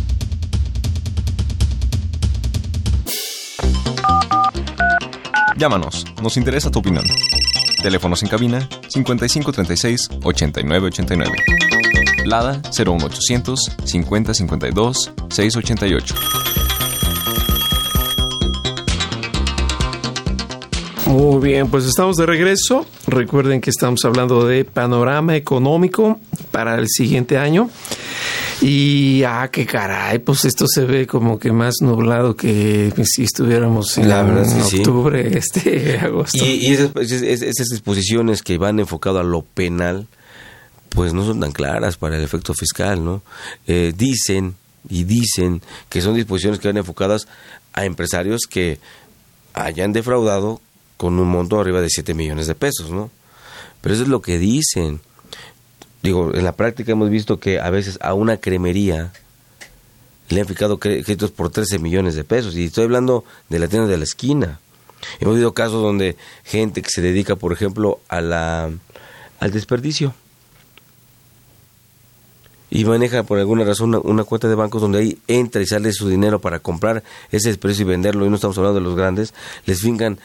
Llámanos, 5.61 6.05
nos 6.23 6.37
interesa 6.37 6.71
tu 6.71 6.79
opinión. 6.79 7.03
Teléfonos 7.83 8.23
en 8.23 8.29
cabina 8.29 8.67
5536 8.87 10.09
8989. 10.23 11.31
Lada 12.25 12.63
01800 12.75 13.77
5052 13.83 15.11
688. 15.29 16.15
Muy 21.05 21.41
bien, 21.43 21.69
pues 21.69 21.85
estamos 21.85 22.17
de 22.17 22.25
regreso. 22.25 22.87
Recuerden 23.05 23.61
que 23.61 23.69
estamos 23.69 24.03
hablando 24.03 24.47
de 24.47 24.65
panorama 24.65 25.35
económico 25.35 26.19
para 26.49 26.73
el 26.73 26.87
siguiente 26.87 27.37
año. 27.37 27.69
Y, 28.61 29.23
ah, 29.23 29.49
qué 29.51 29.65
caray, 29.65 30.19
pues 30.19 30.45
esto 30.45 30.65
se 30.67 30.85
ve 30.85 31.07
como 31.07 31.39
que 31.39 31.51
más 31.51 31.75
nublado 31.81 32.35
que 32.35 32.93
si 33.05 33.23
estuviéramos 33.23 33.97
en, 33.97 34.07
La 34.09 34.21
verdad 34.21 34.43
es 34.45 34.53
que 34.53 34.61
sí. 34.69 34.77
octubre, 34.77 35.37
este, 35.37 35.97
agosto. 35.99 36.45
Y, 36.45 36.67
y 36.67 36.73
esas, 36.73 36.91
esas- 36.95 37.41
esas 37.41 37.67
disposiciones 37.69 38.43
que 38.43 38.57
van 38.59 38.79
enfocado 38.79 39.19
a 39.19 39.23
lo 39.23 39.41
penal, 39.41 40.07
pues 40.89 41.13
no 41.13 41.25
son 41.25 41.39
tan 41.39 41.51
claras 41.53 41.97
para 41.97 42.17
el 42.17 42.23
efecto 42.23 42.53
fiscal, 42.53 43.03
¿no? 43.03 43.23
Eh, 43.65 43.93
dicen 43.97 44.55
y 44.89 45.05
dicen 45.05 45.61
que 45.89 46.01
son 46.01 46.15
disposiciones 46.15 46.59
que 46.59 46.67
van 46.67 46.77
enfocadas 46.77 47.27
a 47.73 47.85
empresarios 47.85 48.41
que 48.49 48.79
hayan 49.53 49.93
defraudado 49.93 50.59
con 50.97 51.17
un 51.19 51.29
monto 51.29 51.59
arriba 51.59 51.81
de 51.81 51.89
7 51.89 52.13
millones 52.13 52.45
de 52.47 52.55
pesos, 52.55 52.91
¿no? 52.91 53.09
Pero 53.81 53.95
eso 53.95 54.03
es 54.03 54.09
lo 54.09 54.21
que 54.21 54.37
dicen. 54.37 54.99
Digo, 56.03 56.33
en 56.33 56.43
la 56.43 56.53
práctica 56.53 56.93
hemos 56.93 57.09
visto 57.09 57.39
que 57.39 57.59
a 57.59 57.69
veces 57.69 57.99
a 58.01 58.13
una 58.13 58.37
cremería 58.37 59.11
le 60.29 60.41
han 60.41 60.47
fijado 60.47 60.79
créditos 60.79 61.31
por 61.31 61.49
13 61.49 61.79
millones 61.79 62.15
de 62.15 62.23
pesos. 62.23 62.55
Y 62.55 62.65
estoy 62.65 62.85
hablando 62.85 63.23
de 63.49 63.59
la 63.59 63.67
tienda 63.67 63.87
de 63.87 63.97
la 63.97 64.03
esquina. 64.03 64.59
Hemos 65.19 65.35
visto 65.35 65.53
casos 65.53 65.81
donde 65.81 66.15
gente 66.43 66.81
que 66.81 66.89
se 66.89 67.01
dedica, 67.01 67.35
por 67.35 67.53
ejemplo, 67.53 67.99
a 68.07 68.21
la, 68.21 68.71
al 69.39 69.51
desperdicio. 69.51 70.13
Y 72.69 72.85
maneja 72.85 73.23
por 73.23 73.37
alguna 73.37 73.65
razón 73.65 73.89
una, 73.89 73.99
una 73.99 74.23
cuenta 74.23 74.47
de 74.47 74.55
bancos 74.55 74.81
donde 74.81 74.99
ahí 74.99 75.19
entra 75.27 75.61
y 75.61 75.65
sale 75.65 75.91
su 75.91 76.07
dinero 76.07 76.39
para 76.39 76.59
comprar 76.59 77.03
ese 77.29 77.49
desperdicio 77.49 77.85
y 77.85 77.89
venderlo. 77.89 78.25
Y 78.25 78.29
no 78.29 78.35
estamos 78.35 78.57
hablando 78.57 78.79
de 78.79 78.85
los 78.85 78.95
grandes. 78.95 79.33
Les 79.65 79.81
fincan 79.81 80.13
eh, 80.13 80.17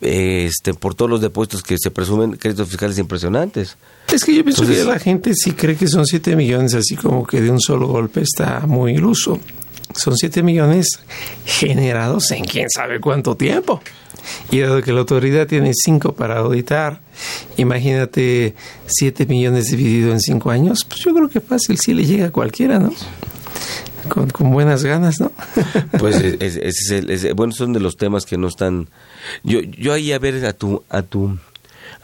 este, 0.00 0.74
por 0.74 0.94
todos 0.94 1.10
los 1.10 1.20
depósitos 1.20 1.62
que 1.62 1.76
se 1.78 1.90
presumen 1.90 2.32
créditos 2.32 2.68
fiscales 2.68 2.98
impresionantes. 2.98 3.76
Es 4.12 4.24
que 4.24 4.34
yo 4.34 4.44
pienso 4.44 4.62
Entonces- 4.62 4.84
que 4.84 4.90
la 4.92 4.98
gente 4.98 5.34
sí 5.34 5.52
cree 5.52 5.76
que 5.76 5.88
son 5.88 6.06
7 6.06 6.36
millones, 6.36 6.74
así 6.74 6.96
como 6.96 7.26
que 7.26 7.40
de 7.40 7.50
un 7.50 7.60
solo 7.60 7.86
golpe 7.88 8.20
está 8.20 8.60
muy 8.66 8.92
iluso. 8.94 9.38
Son 9.94 10.16
7 10.16 10.42
millones 10.42 10.88
generados 11.44 12.30
en 12.32 12.44
quién 12.44 12.68
sabe 12.68 13.00
cuánto 13.00 13.36
tiempo. 13.36 13.80
Y 14.50 14.60
dado 14.60 14.82
que 14.82 14.92
la 14.92 15.00
autoridad 15.00 15.46
tiene 15.46 15.72
5 15.74 16.14
para 16.14 16.38
auditar, 16.38 17.00
imagínate 17.58 18.54
7 18.86 19.26
millones 19.26 19.66
dividido 19.66 20.12
en 20.12 20.20
5 20.20 20.50
años, 20.50 20.84
pues 20.88 21.00
yo 21.00 21.14
creo 21.14 21.28
que 21.28 21.40
fácil 21.40 21.78
sí 21.78 21.94
le 21.94 22.04
llega 22.04 22.26
a 22.26 22.30
cualquiera, 22.32 22.78
¿no? 22.78 22.92
Con, 24.08 24.28
con 24.30 24.50
buenas 24.50 24.84
ganas, 24.84 25.20
¿no? 25.20 25.32
Pues 25.98 26.16
es- 26.16 26.56
es- 26.56 27.34
bueno, 27.34 27.52
son 27.52 27.72
de 27.72 27.80
los 27.80 27.96
temas 27.96 28.26
que 28.26 28.36
no 28.36 28.48
están. 28.48 28.88
Yo, 29.42 29.60
yo 29.60 29.92
ahí 29.92 30.12
a 30.12 30.18
ver 30.18 30.44
a 30.46 30.52
tu, 30.52 30.82
a 30.88 31.02
tu, 31.02 31.38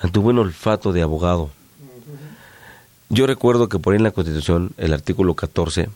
a 0.01 0.09
tu 0.09 0.23
buen 0.23 0.39
olfato 0.39 0.93
de 0.93 1.03
abogado. 1.03 1.51
Yo 3.09 3.27
recuerdo 3.27 3.69
que 3.69 3.79
por 3.79 3.93
ahí 3.93 3.99
en 3.99 4.05
la 4.05 4.13
Constitución, 4.13 4.73
el 4.77 4.93
artículo 4.93 5.35
14, 5.35 5.89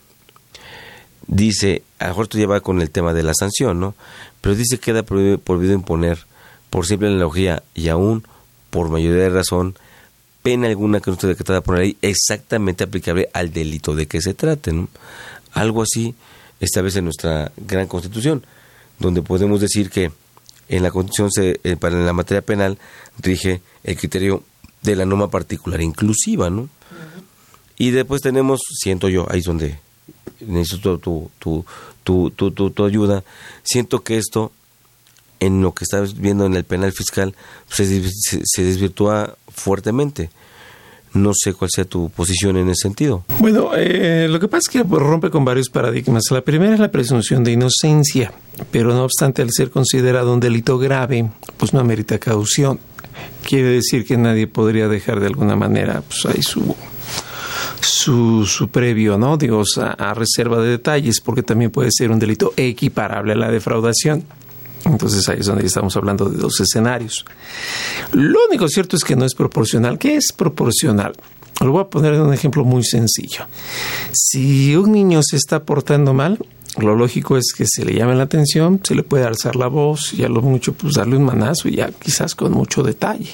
dice, 1.27 1.83
a 1.99 2.05
lo 2.05 2.11
mejor 2.11 2.25
esto 2.25 2.39
ya 2.39 2.47
va 2.47 2.61
con 2.61 2.81
el 2.81 2.91
tema 2.91 3.15
de 3.15 3.23
la 3.23 3.35
sanción, 3.35 3.79
¿no? 3.79 3.95
Pero 4.41 4.57
dice 4.57 4.79
que 4.79 4.87
queda 4.87 5.03
prohibido, 5.05 5.39
prohibido 5.39 5.75
imponer, 5.75 6.27
por 6.71 6.87
simple 6.87 7.07
analogía 7.07 7.63
y 7.75 7.89
aún 7.89 8.25
por 8.71 8.89
mayoría 8.89 9.23
de 9.23 9.31
razón, 9.31 9.77
pena 10.43 10.67
alguna 10.67 10.99
que 10.99 11.09
no 11.09 11.15
esté 11.15 11.29
decretada 11.29 11.61
por 11.61 11.77
la 11.77 11.83
ley 11.83 11.97
exactamente 12.03 12.83
aplicable 12.83 13.31
al 13.33 13.53
delito 13.53 13.95
de 13.95 14.09
que 14.09 14.21
se 14.21 14.35
trate, 14.35 14.73
¿no? 14.73 14.89
Algo 15.53 15.83
así 15.83 16.17
establece 16.59 17.01
nuestra 17.01 17.53
gran 17.57 17.87
constitución, 17.87 18.45
donde 18.99 19.23
podemos 19.23 19.61
decir 19.61 19.91
que 19.91 20.11
en 20.69 20.83
la 20.83 20.91
constitución 20.91 21.31
se, 21.31 21.61
eh, 21.65 21.77
para 21.77 21.97
la 21.97 22.13
materia 22.13 22.43
penal 22.43 22.79
rige 23.19 23.61
el 23.83 23.97
criterio 23.97 24.43
de 24.83 24.97
la 24.97 25.05
norma 25.05 25.31
particular 25.31 25.81
inclusiva, 25.81 26.51
¿no? 26.51 26.69
Y 27.77 27.91
después 27.91 28.23
tenemos, 28.23 28.61
siento 28.79 29.09
yo, 29.09 29.27
ahí 29.31 29.41
es 29.41 29.47
donde 29.47 29.79
necesito 30.41 30.99
tu, 30.99 31.31
tu, 31.39 31.65
tu, 32.05 32.31
tu, 32.31 32.51
tu, 32.53 32.71
tu 32.71 32.85
ayuda, 32.85 33.25
siento 33.63 34.03
que 34.03 34.19
esto, 34.19 34.53
en 35.41 35.61
lo 35.61 35.73
que 35.73 35.85
estás 35.85 36.15
viendo 36.15 36.47
en 36.47 36.55
el 36.55 36.65
penal 36.65 36.93
fiscal, 36.93 37.35
se, 37.69 38.03
se 38.45 38.63
desvirtúa 38.63 39.37
fuertemente. 39.49 40.31
No 41.15 41.33
sé 41.33 41.55
cuál 41.55 41.71
sea 41.73 41.85
tu 41.85 42.11
posición 42.11 42.57
en 42.57 42.69
ese 42.69 42.83
sentido. 42.83 43.25
Bueno, 43.39 43.71
eh, 43.77 44.27
lo 44.29 44.41
que 44.41 44.49
pasa 44.49 44.63
es 44.65 44.69
que 44.69 44.83
rompe 44.83 45.31
con 45.31 45.45
varios 45.45 45.71
paradigmas. 45.71 46.25
La 46.31 46.41
primera 46.41 46.75
es 46.75 46.81
la 46.81 46.91
presunción 46.91 47.45
de 47.45 47.53
inocencia, 47.53 48.33
pero 48.73 48.93
no 48.93 49.05
obstante, 49.05 49.41
al 49.41 49.51
ser 49.53 49.71
considerado 49.71 50.33
un 50.35 50.41
delito 50.41 50.77
grave, 50.79 51.31
pues 51.57 51.73
no 51.73 51.81
amerita 51.81 52.19
caución. 52.19 52.81
Quiere 53.49 53.69
decir 53.69 54.05
que 54.05 54.17
nadie 54.17 54.49
podría 54.49 54.89
dejar 54.89 55.21
de 55.21 55.27
alguna 55.27 55.55
manera, 55.55 56.03
pues 56.03 56.27
ahí 56.35 56.43
su, 56.43 56.75
su, 57.81 58.45
su 58.45 58.69
previo, 58.69 59.17
¿no? 59.17 59.37
Digo, 59.37 59.63
a 59.77 60.15
reserva 60.15 60.61
de 60.61 60.71
detalles, 60.71 61.21
porque 61.21 61.45
también 61.45 61.71
puede 61.71 61.91
ser 61.93 62.11
un 62.11 62.19
delito 62.19 62.53
equiparable 62.57 63.35
a 63.35 63.37
la 63.37 63.51
defraudación. 63.51 64.25
Entonces 64.85 65.29
ahí 65.29 65.39
es 65.41 65.47
donde 65.47 65.67
estamos 65.67 65.97
hablando 65.97 66.29
de 66.29 66.39
dos 66.39 66.61
escenarios. 66.61 67.25
Lo 68.13 68.39
único 68.49 68.69
cierto 68.69 68.97
es 68.97 69.05
que 69.05 69.17
no 69.17 69.25
es 69.25 69.35
proporcional. 69.35 69.99
¿Qué 69.99 70.17
es 70.17 70.33
proporcional? 70.33 71.15
Lo 71.61 71.73
voy 71.73 71.83
a 71.83 71.85
poner 71.85 72.15
en 72.15 72.23
un 72.23 72.35
ejemplo 72.35 72.65
muy 72.65 72.85
sencillo. 72.85 73.47
Si 74.13 74.75
un 74.77 74.93
niño 74.93 75.21
se 75.23 75.37
está 75.37 75.63
portando 75.63 76.13
mal, 76.13 76.39
lo 76.79 76.97
lógico 76.97 77.37
es 77.37 77.53
que 77.57 77.67
se 77.67 77.85
le 77.85 77.95
llame 77.95 78.15
la 78.17 78.25
atención, 78.25 78.81
se 78.83 78.95
le 78.95 79.05
puede 79.05 79.25
alzar 79.25 79.55
la 79.55 79.69
voz 79.69 80.13
y 80.15 80.25
a 80.25 80.29
lo 80.29 80.43
mucho 80.43 80.73
pues 80.73 80.95
darle 80.95 81.17
un 81.17 81.25
manazo 81.25 81.69
y 81.69 81.77
ya 81.77 81.91
quizás 81.91 82.35
con 82.35 82.53
mucho 82.53 82.83
detalle. 82.83 83.31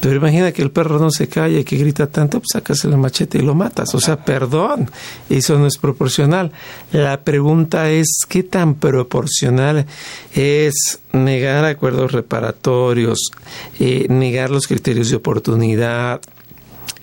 Pero 0.00 0.16
imagina 0.16 0.50
que 0.50 0.62
el 0.62 0.70
perro 0.70 0.98
no 0.98 1.10
se 1.10 1.28
calla 1.28 1.60
y 1.60 1.64
que 1.64 1.76
grita 1.76 2.08
tanto, 2.08 2.40
pues 2.40 2.48
sacas 2.52 2.84
el 2.84 2.96
machete 2.96 3.38
y 3.38 3.42
lo 3.42 3.54
matas. 3.54 3.94
O 3.94 4.00
sea, 4.00 4.24
perdón, 4.24 4.90
eso 5.30 5.58
no 5.58 5.66
es 5.66 5.78
proporcional. 5.78 6.50
La 6.92 7.20
pregunta 7.22 7.90
es, 7.90 8.08
¿qué 8.28 8.42
tan 8.42 8.74
proporcional 8.74 9.86
es 10.34 11.00
negar 11.12 11.64
acuerdos 11.64 12.12
reparatorios, 12.12 13.30
eh, 13.78 14.06
negar 14.08 14.50
los 14.50 14.66
criterios 14.66 15.10
de 15.10 15.16
oportunidad, 15.16 16.20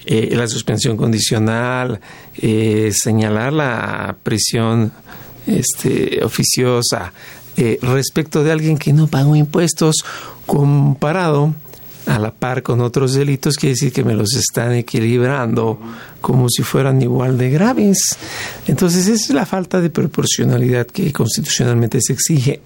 eh, 0.05 0.35
la 0.35 0.47
suspensión 0.47 0.97
condicional, 0.97 1.99
eh, 2.37 2.91
señalar 2.93 3.53
la 3.53 4.15
prisión 4.21 4.91
este, 5.47 6.23
oficiosa 6.23 7.13
eh, 7.57 7.79
respecto 7.81 8.43
de 8.43 8.51
alguien 8.51 8.77
que 8.77 8.93
no 8.93 9.07
pagó 9.07 9.35
impuestos 9.35 9.95
comparado 10.45 11.55
a 12.05 12.19
la 12.19 12.31
par 12.31 12.61
con 12.61 12.81
otros 12.81 13.13
delitos, 13.13 13.55
quiere 13.55 13.73
decir 13.73 13.91
que 13.91 14.03
me 14.03 14.13
los 14.13 14.35
están 14.35 14.73
equilibrando 14.73 15.79
como 16.21 16.49
si 16.49 16.61
fueran 16.61 17.01
igual 17.01 17.37
de 17.37 17.49
graves. 17.49 17.97
Entonces, 18.67 19.07
esa 19.07 19.23
es 19.23 19.29
la 19.31 19.45
falta 19.45 19.81
de 19.81 19.89
proporcionalidad 19.89 20.85
que 20.85 21.11
constitucionalmente 21.11 21.99
se 22.01 22.13
exige 22.13 22.61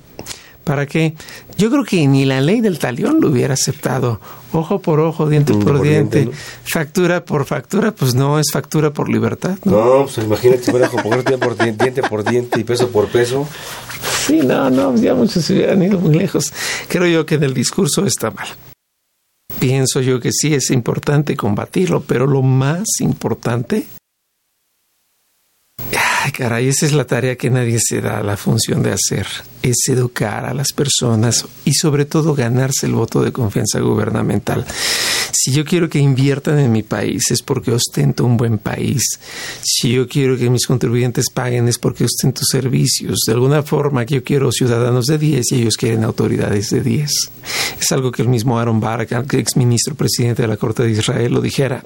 ¿Para 0.69 0.86
qué? 0.86 1.15
Yo 1.57 1.71
creo 1.71 1.84
que 1.84 2.07
ni 2.07 2.25
la 2.25 2.41
ley 2.41 2.61
del 2.61 2.77
talión 2.77 3.19
lo 3.19 3.30
hubiera 3.30 3.55
aceptado. 3.55 4.21
Ojo 4.52 4.80
por 4.80 5.00
ojo, 5.00 5.30
diente 5.30 5.54
por, 5.54 5.82
diente, 5.82 6.30
factura 6.64 7.24
por 7.24 7.45
factura, 7.45 7.91
pues 7.91 8.16
no 8.16 8.39
es 8.39 8.47
factura 8.52 8.91
por 8.91 9.08
libertad. 9.08 9.58
No, 9.64 10.06
pues 10.06 10.18
imagínate 10.26 10.64
si 10.64 10.72
fuera 10.72 10.88
ojo 10.88 10.97
por 10.97 11.24
diente 11.24 11.38
por 11.38 11.58
diente 11.58 12.02
por 12.02 12.24
diente 12.24 12.60
y 12.60 12.64
peso 12.64 12.89
por 12.89 13.08
peso. 13.08 13.47
Sí, 14.26 14.41
no, 14.43 14.70
no, 14.70 14.95
ya 14.95 15.14
muchos 15.14 15.45
se 15.45 15.54
hubieran 15.54 15.82
ido 15.84 16.00
muy 16.00 16.16
lejos. 16.16 16.52
Creo 16.88 17.08
yo 17.08 17.26
que 17.26 17.36
en 17.36 17.43
el 17.43 17.54
discurso 17.54 18.06
está 18.06 18.32
mal. 18.32 18.47
Pienso 19.60 20.02
yo 20.02 20.20
que 20.20 20.32
sí 20.32 20.54
es 20.54 20.72
importante 20.72 21.36
combatirlo, 21.36 22.02
pero 22.02 22.26
lo 22.26 22.41
más 22.41 22.86
importante 23.02 23.86
Ay, 26.22 26.32
caray, 26.34 26.67
esa 26.67 26.86
es 26.86 26.91
la 26.91 27.05
tarea 27.05 27.38
que 27.38 27.49
nadie 27.49 27.80
se 27.80 28.01
da 28.01 28.22
la 28.22 28.36
función 28.36 28.84
de 28.84 28.91
hacer, 28.91 29.26
es 29.61 29.78
educar 29.88 30.45
a 30.45 30.53
las 30.53 30.74
personas 30.74 31.45
y 31.63 31.74
sobre 31.74 32.03
todo 32.03 32.36
ganarse 32.36 32.88
el 32.88 32.93
voto 32.93 33.22
de 33.22 33.32
confianza 33.32 33.80
gubernamental. 33.80 34.65
Si 35.32 35.53
yo 35.53 35.63
quiero 35.63 35.88
que 35.88 35.99
inviertan 35.99 36.59
en 36.59 36.74
mi 36.74 36.84
país 36.84 37.32
es 37.32 37.41
porque 37.41 37.72
ostento 37.72 38.26
un 38.26 38.36
buen 38.36 38.57
país. 38.57 39.01
Si 39.61 39.93
yo 39.93 40.09
quiero 40.09 40.38
que 40.38 40.49
mis 40.49 40.67
contribuyentes 40.67 41.30
paguen 41.34 41.70
es 41.70 41.78
porque 41.78 42.03
ostento 42.03 42.41
servicios. 42.43 43.20
De 43.26 43.34
alguna 43.34 43.63
forma 43.63 44.03
yo 44.03 44.22
quiero 44.22 44.51
ciudadanos 44.51 45.05
de 45.05 45.17
10 45.17 45.51
y 45.53 45.55
ellos 45.61 45.78
quieren 45.78 46.03
autoridades 46.03 46.70
de 46.72 46.82
10. 46.82 47.11
Es 47.80 47.91
algo 47.93 48.11
que 48.11 48.24
el 48.24 48.28
mismo 48.28 48.59
Aaron 48.59 48.82
Barak, 48.82 49.34
ex 49.34 49.55
ministro 49.55 49.95
presidente 49.95 50.41
de 50.41 50.49
la 50.49 50.57
Corte 50.57 50.84
de 50.84 50.91
Israel, 50.91 51.32
lo 51.32 51.41
dijera. 51.41 51.86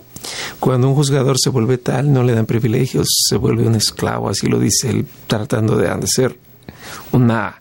Cuando 0.59 0.87
un 0.87 0.95
juzgador 0.95 1.37
se 1.37 1.49
vuelve 1.49 1.77
tal, 1.77 2.11
no 2.11 2.23
le 2.23 2.33
dan 2.33 2.45
privilegios, 2.45 3.07
se 3.27 3.35
vuelve 3.35 3.67
un 3.67 3.75
esclavo, 3.75 4.22
así 4.29 4.47
lo 4.47 4.59
dice 4.59 4.89
él, 4.89 5.05
tratando 5.27 5.77
de 5.77 5.89
hacer 5.89 6.37
una 7.11 7.59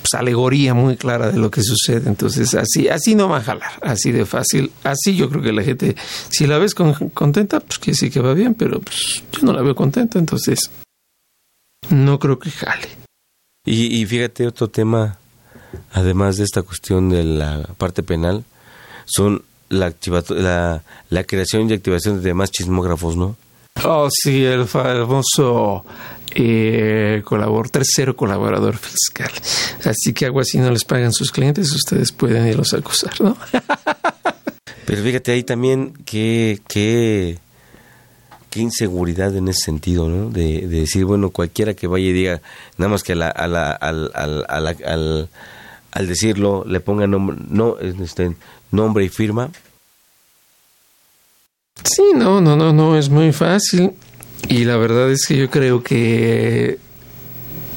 pues, 0.00 0.14
alegoría 0.14 0.74
muy 0.74 0.96
clara 0.96 1.30
de 1.30 1.38
lo 1.38 1.50
que 1.50 1.62
sucede. 1.62 2.08
Entonces, 2.08 2.54
así, 2.54 2.88
así 2.88 3.14
no 3.14 3.28
va 3.28 3.38
a 3.38 3.42
jalar, 3.42 3.72
así 3.82 4.12
de 4.12 4.26
fácil. 4.26 4.72
Así 4.84 5.16
yo 5.16 5.28
creo 5.28 5.42
que 5.42 5.52
la 5.52 5.62
gente, 5.62 5.96
si 6.30 6.46
la 6.46 6.58
ves 6.58 6.74
contenta, 6.74 7.60
pues 7.60 7.78
que 7.78 7.94
sí 7.94 8.10
que 8.10 8.20
va 8.20 8.34
bien, 8.34 8.54
pero 8.54 8.80
pues, 8.80 9.22
yo 9.32 9.40
no 9.42 9.52
la 9.52 9.62
veo 9.62 9.74
contenta, 9.74 10.18
entonces 10.18 10.70
no 11.90 12.18
creo 12.18 12.38
que 12.38 12.50
jale. 12.50 12.88
Y, 13.64 14.00
y 14.00 14.06
fíjate, 14.06 14.46
otro 14.46 14.68
tema, 14.68 15.18
además 15.92 16.36
de 16.36 16.44
esta 16.44 16.62
cuestión 16.62 17.10
de 17.10 17.24
la 17.24 17.68
parte 17.76 18.02
penal, 18.02 18.44
son 19.04 19.44
la, 19.68 19.92
la, 20.30 20.82
la 21.10 21.24
creación 21.24 21.68
y 21.68 21.74
activación 21.74 22.16
de 22.16 22.22
demás 22.22 22.50
chismógrafos, 22.50 23.16
¿no? 23.16 23.36
Oh, 23.84 24.08
sí, 24.10 24.44
el 24.44 24.66
famoso 24.66 25.84
eh, 26.34 27.22
colaborador, 27.24 27.70
tercero 27.70 28.14
colaborador 28.14 28.76
fiscal. 28.76 29.30
Así 29.84 30.12
que 30.12 30.26
algo 30.26 30.40
así 30.40 30.58
no 30.58 30.70
les 30.70 30.84
pagan 30.84 31.12
sus 31.12 31.30
clientes, 31.30 31.72
ustedes 31.72 32.12
pueden 32.12 32.46
irlos 32.46 32.74
a 32.74 32.78
acusar, 32.78 33.20
¿no? 33.20 33.36
Pero 34.86 35.02
fíjate 35.02 35.32
ahí 35.32 35.44
también 35.44 35.94
que, 36.04 36.60
qué 36.66 37.38
inseguridad 38.54 39.34
en 39.36 39.48
ese 39.48 39.64
sentido, 39.66 40.08
¿no? 40.08 40.30
De, 40.30 40.66
decir, 40.66 41.04
bueno, 41.04 41.30
cualquiera 41.30 41.74
que 41.74 41.86
vaya 41.86 42.06
y 42.06 42.12
diga, 42.12 42.42
nada 42.76 42.90
más 42.90 43.02
que 43.02 43.12
a 43.12 43.16
la, 43.16 43.28
a 43.28 43.46
la, 43.46 43.70
al, 43.70 44.10
al, 44.14 44.44
al, 44.48 45.28
al, 45.92 46.06
decirlo 46.06 46.64
le 46.66 46.80
ponga 46.80 47.06
no, 47.06 47.78
este, 47.78 48.34
nombre 48.70 49.04
y 49.04 49.08
firma. 49.08 49.50
Sí, 51.84 52.02
no, 52.14 52.40
no, 52.40 52.56
no, 52.56 52.72
no, 52.72 52.96
es 52.96 53.08
muy 53.08 53.32
fácil. 53.32 53.92
Y 54.48 54.64
la 54.64 54.76
verdad 54.76 55.10
es 55.10 55.26
que 55.26 55.36
yo 55.36 55.50
creo 55.50 55.82
que 55.82 56.78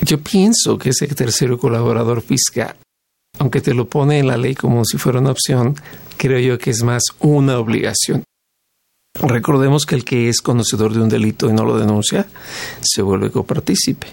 yo 0.02 0.20
pienso 0.20 0.78
que 0.78 0.90
ese 0.90 1.08
tercero 1.08 1.58
colaborador 1.58 2.22
fiscal, 2.22 2.76
aunque 3.40 3.62
te 3.62 3.74
lo 3.74 3.88
pone 3.88 4.20
en 4.20 4.28
la 4.28 4.38
ley 4.38 4.56
como 4.56 4.84
si 4.86 4.98
fuera 4.98 5.20
una 5.20 5.32
opción, 5.32 5.76
creo 6.18 6.40
yo 6.40 6.58
que 6.58 6.72
es 6.72 6.84
más 6.84 7.04
una 7.20 7.58
obligación. 7.60 8.24
Recordemos 9.22 9.86
que 9.86 9.96
el 9.96 10.04
que 10.04 10.30
es 10.30 10.42
conocedor 10.42 10.94
de 10.94 11.02
un 11.02 11.10
delito 11.10 11.50
y 11.50 11.54
no 11.54 11.64
lo 11.64 11.78
denuncia, 11.78 12.26
se 12.82 13.02
vuelve 13.02 13.30
copartícipe. 13.30 14.08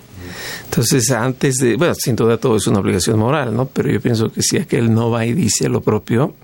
Entonces, 0.64 1.11
antes 1.11 1.57
de, 1.57 1.76
bueno, 1.76 1.95
sin 1.95 2.16
duda 2.16 2.36
todo 2.36 2.57
es 2.57 2.66
una 2.66 2.80
obligación 2.80 3.18
moral, 3.18 3.55
¿no? 3.55 3.66
Pero 3.66 3.91
yo 3.91 4.01
pienso 4.01 4.30
que 4.30 4.43
si 4.43 4.59
aquel 4.59 4.93
no 4.93 5.11
va 5.11 5.24
y 5.26 5.32
dice 5.32 5.68
lo 5.68 5.80
propio, 5.80 6.34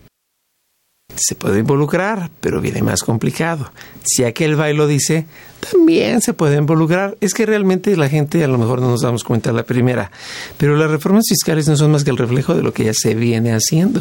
se 1.19 1.35
puede 1.35 1.61
involucrar, 1.61 2.31
pero 2.41 2.61
viene 2.61 2.83
más 2.83 3.03
complicado. 3.03 3.71
Si 4.05 4.25
aquel 4.25 4.59
va 4.59 4.71
y 4.71 4.75
lo 4.75 4.87
dice, 4.87 5.27
también 5.71 6.21
se 6.21 6.33
puede 6.33 6.57
involucrar. 6.57 7.17
Es 7.21 7.35
que 7.35 7.47
realmente 7.47 7.97
la 7.97 8.09
gente 8.09 8.43
a 8.45 8.49
lo 8.49 8.59
mejor 8.59 8.81
no 8.81 8.91
nos 8.91 9.03
damos 9.03 9.25
cuenta 9.25 9.53
la 9.53 9.65
primera, 9.65 10.11
pero 10.57 10.77
las 10.77 10.91
reformas 10.91 11.25
fiscales 11.29 11.69
no 11.69 11.77
son 11.77 11.93
más 11.93 12.05
que 12.05 12.11
el 12.11 12.17
reflejo 12.17 12.55
de 12.55 12.63
lo 12.63 12.73
que 12.73 12.85
ya 12.85 12.95
se 12.95 13.15
viene 13.15 13.53
haciendo. 13.53 14.01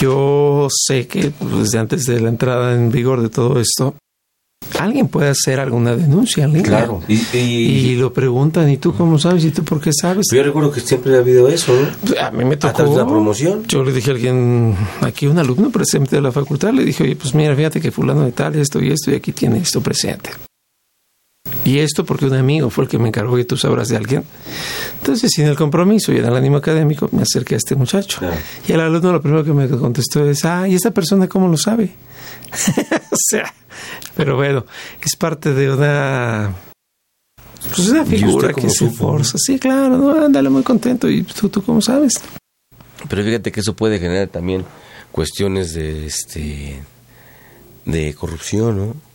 Yo 0.00 0.68
sé 0.86 1.06
que 1.06 1.30
pues, 1.30 1.58
desde 1.64 1.78
antes 1.78 2.04
de 2.04 2.20
la 2.20 2.28
entrada 2.28 2.74
en 2.74 2.90
vigor 2.90 3.22
de 3.22 3.28
todo 3.28 3.60
esto, 3.60 3.94
alguien 4.78 5.08
puede 5.08 5.30
hacer 5.30 5.60
alguna 5.60 5.96
denuncia 5.96 6.44
en 6.44 6.62
Claro. 6.62 7.02
Y, 7.08 7.96
lo 7.96 8.12
preguntan, 8.12 8.70
¿y 8.70 8.76
tú 8.76 8.94
cómo 8.94 9.18
sabes? 9.18 9.44
¿Y 9.44 9.50
tú 9.50 9.64
por 9.64 9.80
qué 9.80 9.90
sabes? 9.92 10.26
Yo 10.32 10.42
recuerdo 10.42 10.70
que 10.70 10.80
siempre 10.80 11.16
ha 11.16 11.18
habido 11.18 11.48
eso, 11.48 11.72
¿no? 11.74 12.20
A 12.20 12.30
mí 12.30 12.44
me 12.44 12.56
tocó. 12.56 12.96
la 12.96 13.06
promoción. 13.06 13.64
Yo 13.66 13.84
le 13.84 13.92
dije 13.92 14.10
a 14.10 14.14
alguien, 14.14 14.74
aquí 15.00 15.26
un 15.26 15.38
alumno 15.38 15.70
presente 15.70 16.16
de 16.16 16.22
la 16.22 16.32
facultad, 16.32 16.72
le 16.72 16.84
dije, 16.84 17.04
oye, 17.04 17.16
pues 17.16 17.34
mira, 17.34 17.54
fíjate 17.54 17.80
que 17.80 17.90
fulano 17.90 18.24
de 18.24 18.32
tal, 18.32 18.56
esto 18.56 18.82
y 18.82 18.90
esto, 18.90 19.10
y 19.10 19.14
aquí 19.14 19.32
tiene 19.32 19.58
esto 19.58 19.80
presente. 19.80 20.30
Y 21.68 21.80
esto 21.80 22.06
porque 22.06 22.24
un 22.24 22.32
amigo 22.32 22.70
fue 22.70 22.84
el 22.84 22.90
que 22.90 22.98
me 22.98 23.08
encargó 23.08 23.38
y 23.38 23.44
tú 23.44 23.58
sabrás 23.58 23.88
de 23.88 23.98
alguien. 23.98 24.24
Entonces, 25.00 25.30
sin 25.30 25.44
el 25.44 25.54
compromiso 25.54 26.14
y 26.14 26.16
en 26.16 26.24
el 26.24 26.34
ánimo 26.34 26.56
académico, 26.56 27.10
me 27.12 27.20
acerqué 27.20 27.56
a 27.56 27.58
este 27.58 27.74
muchacho. 27.74 28.20
Y 28.66 28.72
el 28.72 28.80
alumno 28.80 29.12
lo 29.12 29.20
primero 29.20 29.44
que 29.44 29.52
me 29.52 29.68
contestó 29.68 30.26
es, 30.26 30.46
ah, 30.46 30.66
¿y 30.66 30.76
esta 30.76 30.92
persona 30.92 31.28
cómo 31.28 31.46
lo 31.46 31.58
sabe? 31.58 31.90
o 33.10 33.16
sea, 33.28 33.52
pero 34.16 34.36
bueno, 34.36 34.64
es 35.04 35.14
parte 35.16 35.52
de 35.52 35.70
una 35.70 36.54
pues 37.74 37.90
una 37.90 38.06
figura 38.06 38.54
que 38.54 38.70
se 38.70 38.88
forza. 38.88 39.36
Sí, 39.36 39.58
claro, 39.58 39.98
no, 39.98 40.24
ándale 40.24 40.48
muy 40.48 40.62
contento. 40.62 41.10
¿Y 41.10 41.22
tú, 41.22 41.50
tú 41.50 41.62
cómo 41.62 41.82
sabes? 41.82 42.14
Pero 43.10 43.22
fíjate 43.22 43.52
que 43.52 43.60
eso 43.60 43.76
puede 43.76 43.98
generar 43.98 44.28
también 44.28 44.64
cuestiones 45.12 45.74
de 45.74 46.06
este 46.06 46.82
de 47.84 48.14
corrupción, 48.14 48.78
¿no? 48.78 49.07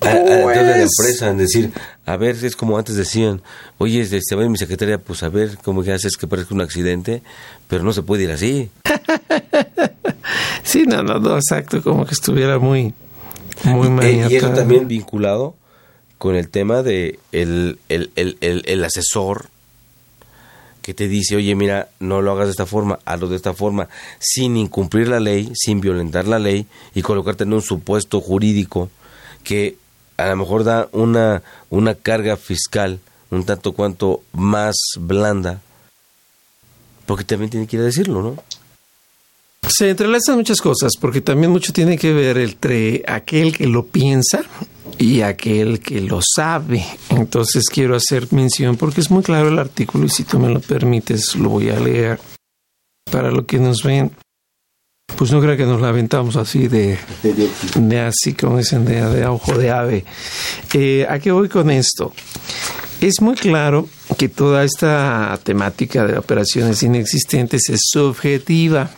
A, 0.00 0.08
de 0.14 0.62
la 0.62 0.82
empresa, 0.82 1.30
en 1.30 1.38
decir, 1.38 1.72
a 2.04 2.16
ver, 2.16 2.36
es 2.44 2.56
como 2.56 2.78
antes 2.78 2.96
decían, 2.96 3.42
oye, 3.78 4.00
este, 4.00 4.34
va 4.36 4.48
mi 4.48 4.58
secretaria, 4.58 4.98
pues 4.98 5.22
a 5.22 5.28
ver 5.28 5.58
cómo 5.62 5.82
que 5.82 5.92
haces 5.92 6.16
que 6.16 6.26
parezca 6.26 6.54
un 6.54 6.60
accidente, 6.60 7.22
pero 7.68 7.82
no 7.82 7.92
se 7.92 8.02
puede 8.02 8.24
ir 8.24 8.30
así. 8.30 8.70
Sí, 10.64 10.82
no, 10.86 11.02
no, 11.02 11.20
no, 11.20 11.36
exacto, 11.36 11.80
como 11.82 12.04
que 12.04 12.14
estuviera 12.14 12.58
muy, 12.58 12.92
muy 13.64 13.86
Eh, 14.04 14.12
y 14.30 14.34
eso 14.36 14.48
maniatado. 14.48 14.54
también 14.54 14.88
vinculado 14.88 15.54
con 16.18 16.34
el 16.34 16.48
tema 16.48 16.82
de 16.82 17.20
el, 17.30 17.78
el, 17.88 18.10
el, 18.16 18.36
el 18.40 18.84
asesor 18.84 19.46
que 20.82 20.94
te 20.94 21.08
dice, 21.08 21.36
oye, 21.36 21.54
mira, 21.54 21.88
no 22.00 22.22
lo 22.22 22.32
hagas 22.32 22.46
de 22.46 22.50
esta 22.52 22.66
forma, 22.66 22.98
hazlo 23.04 23.28
de 23.28 23.36
esta 23.36 23.54
forma, 23.54 23.88
sin 24.18 24.56
incumplir 24.56 25.08
la 25.08 25.20
ley, 25.20 25.50
sin 25.54 25.80
violentar 25.80 26.26
la 26.26 26.38
ley 26.38 26.66
y 26.94 27.02
colocarte 27.02 27.44
en 27.44 27.52
un 27.52 27.62
supuesto 27.62 28.20
jurídico 28.20 28.90
que 29.42 29.76
a 30.16 30.26
lo 30.28 30.36
mejor 30.36 30.64
da 30.64 30.88
una, 30.92 31.42
una 31.70 31.94
carga 31.94 32.36
fiscal 32.36 33.00
un 33.30 33.44
tanto 33.44 33.72
cuanto 33.72 34.22
más 34.32 34.76
blanda, 34.98 35.60
porque 37.06 37.24
también 37.24 37.50
tiene 37.50 37.66
que 37.66 37.76
ir 37.76 37.82
a 37.82 37.86
decirlo, 37.86 38.22
¿no? 38.22 38.36
Se 39.68 39.90
entrelazan 39.90 40.36
muchas 40.36 40.60
cosas, 40.60 40.92
porque 41.00 41.20
también 41.20 41.50
mucho 41.50 41.72
tiene 41.72 41.98
que 41.98 42.12
ver 42.12 42.38
entre 42.38 43.02
aquel 43.06 43.56
que 43.56 43.66
lo 43.66 43.86
piensa 43.86 44.44
y 44.96 45.22
aquel 45.22 45.80
que 45.80 46.00
lo 46.00 46.20
sabe. 46.22 46.84
Entonces 47.10 47.64
quiero 47.68 47.96
hacer 47.96 48.32
mención, 48.32 48.76
porque 48.76 49.00
es 49.00 49.10
muy 49.10 49.24
claro 49.24 49.48
el 49.48 49.58
artículo 49.58 50.06
y 50.06 50.10
si 50.10 50.22
tú 50.22 50.38
me 50.38 50.48
lo 50.48 50.60
permites 50.60 51.34
lo 51.34 51.48
voy 51.48 51.70
a 51.70 51.80
leer. 51.80 52.20
Para 53.10 53.30
lo 53.30 53.44
que 53.44 53.58
nos 53.58 53.82
ven, 53.82 54.12
pues 55.16 55.30
no 55.30 55.40
creo 55.40 55.56
que 55.56 55.64
nos 55.64 55.80
la 55.80 55.90
así 56.40 56.68
de, 56.68 56.98
de 57.76 58.00
así 58.00 58.34
como 58.34 58.58
dicen, 58.58 58.84
de, 58.84 59.00
de 59.02 59.26
ojo 59.26 59.56
de 59.56 59.70
ave. 59.70 60.04
Eh, 60.74 61.06
¿A 61.08 61.18
qué 61.18 61.32
voy 61.32 61.48
con 61.48 61.70
esto? 61.70 62.12
Es 63.00 63.20
muy 63.20 63.34
claro 63.34 63.88
que 64.18 64.28
toda 64.28 64.64
esta 64.64 65.38
temática 65.42 66.06
de 66.06 66.18
operaciones 66.18 66.82
inexistentes 66.82 67.68
es 67.68 67.80
subjetiva. 67.90 68.90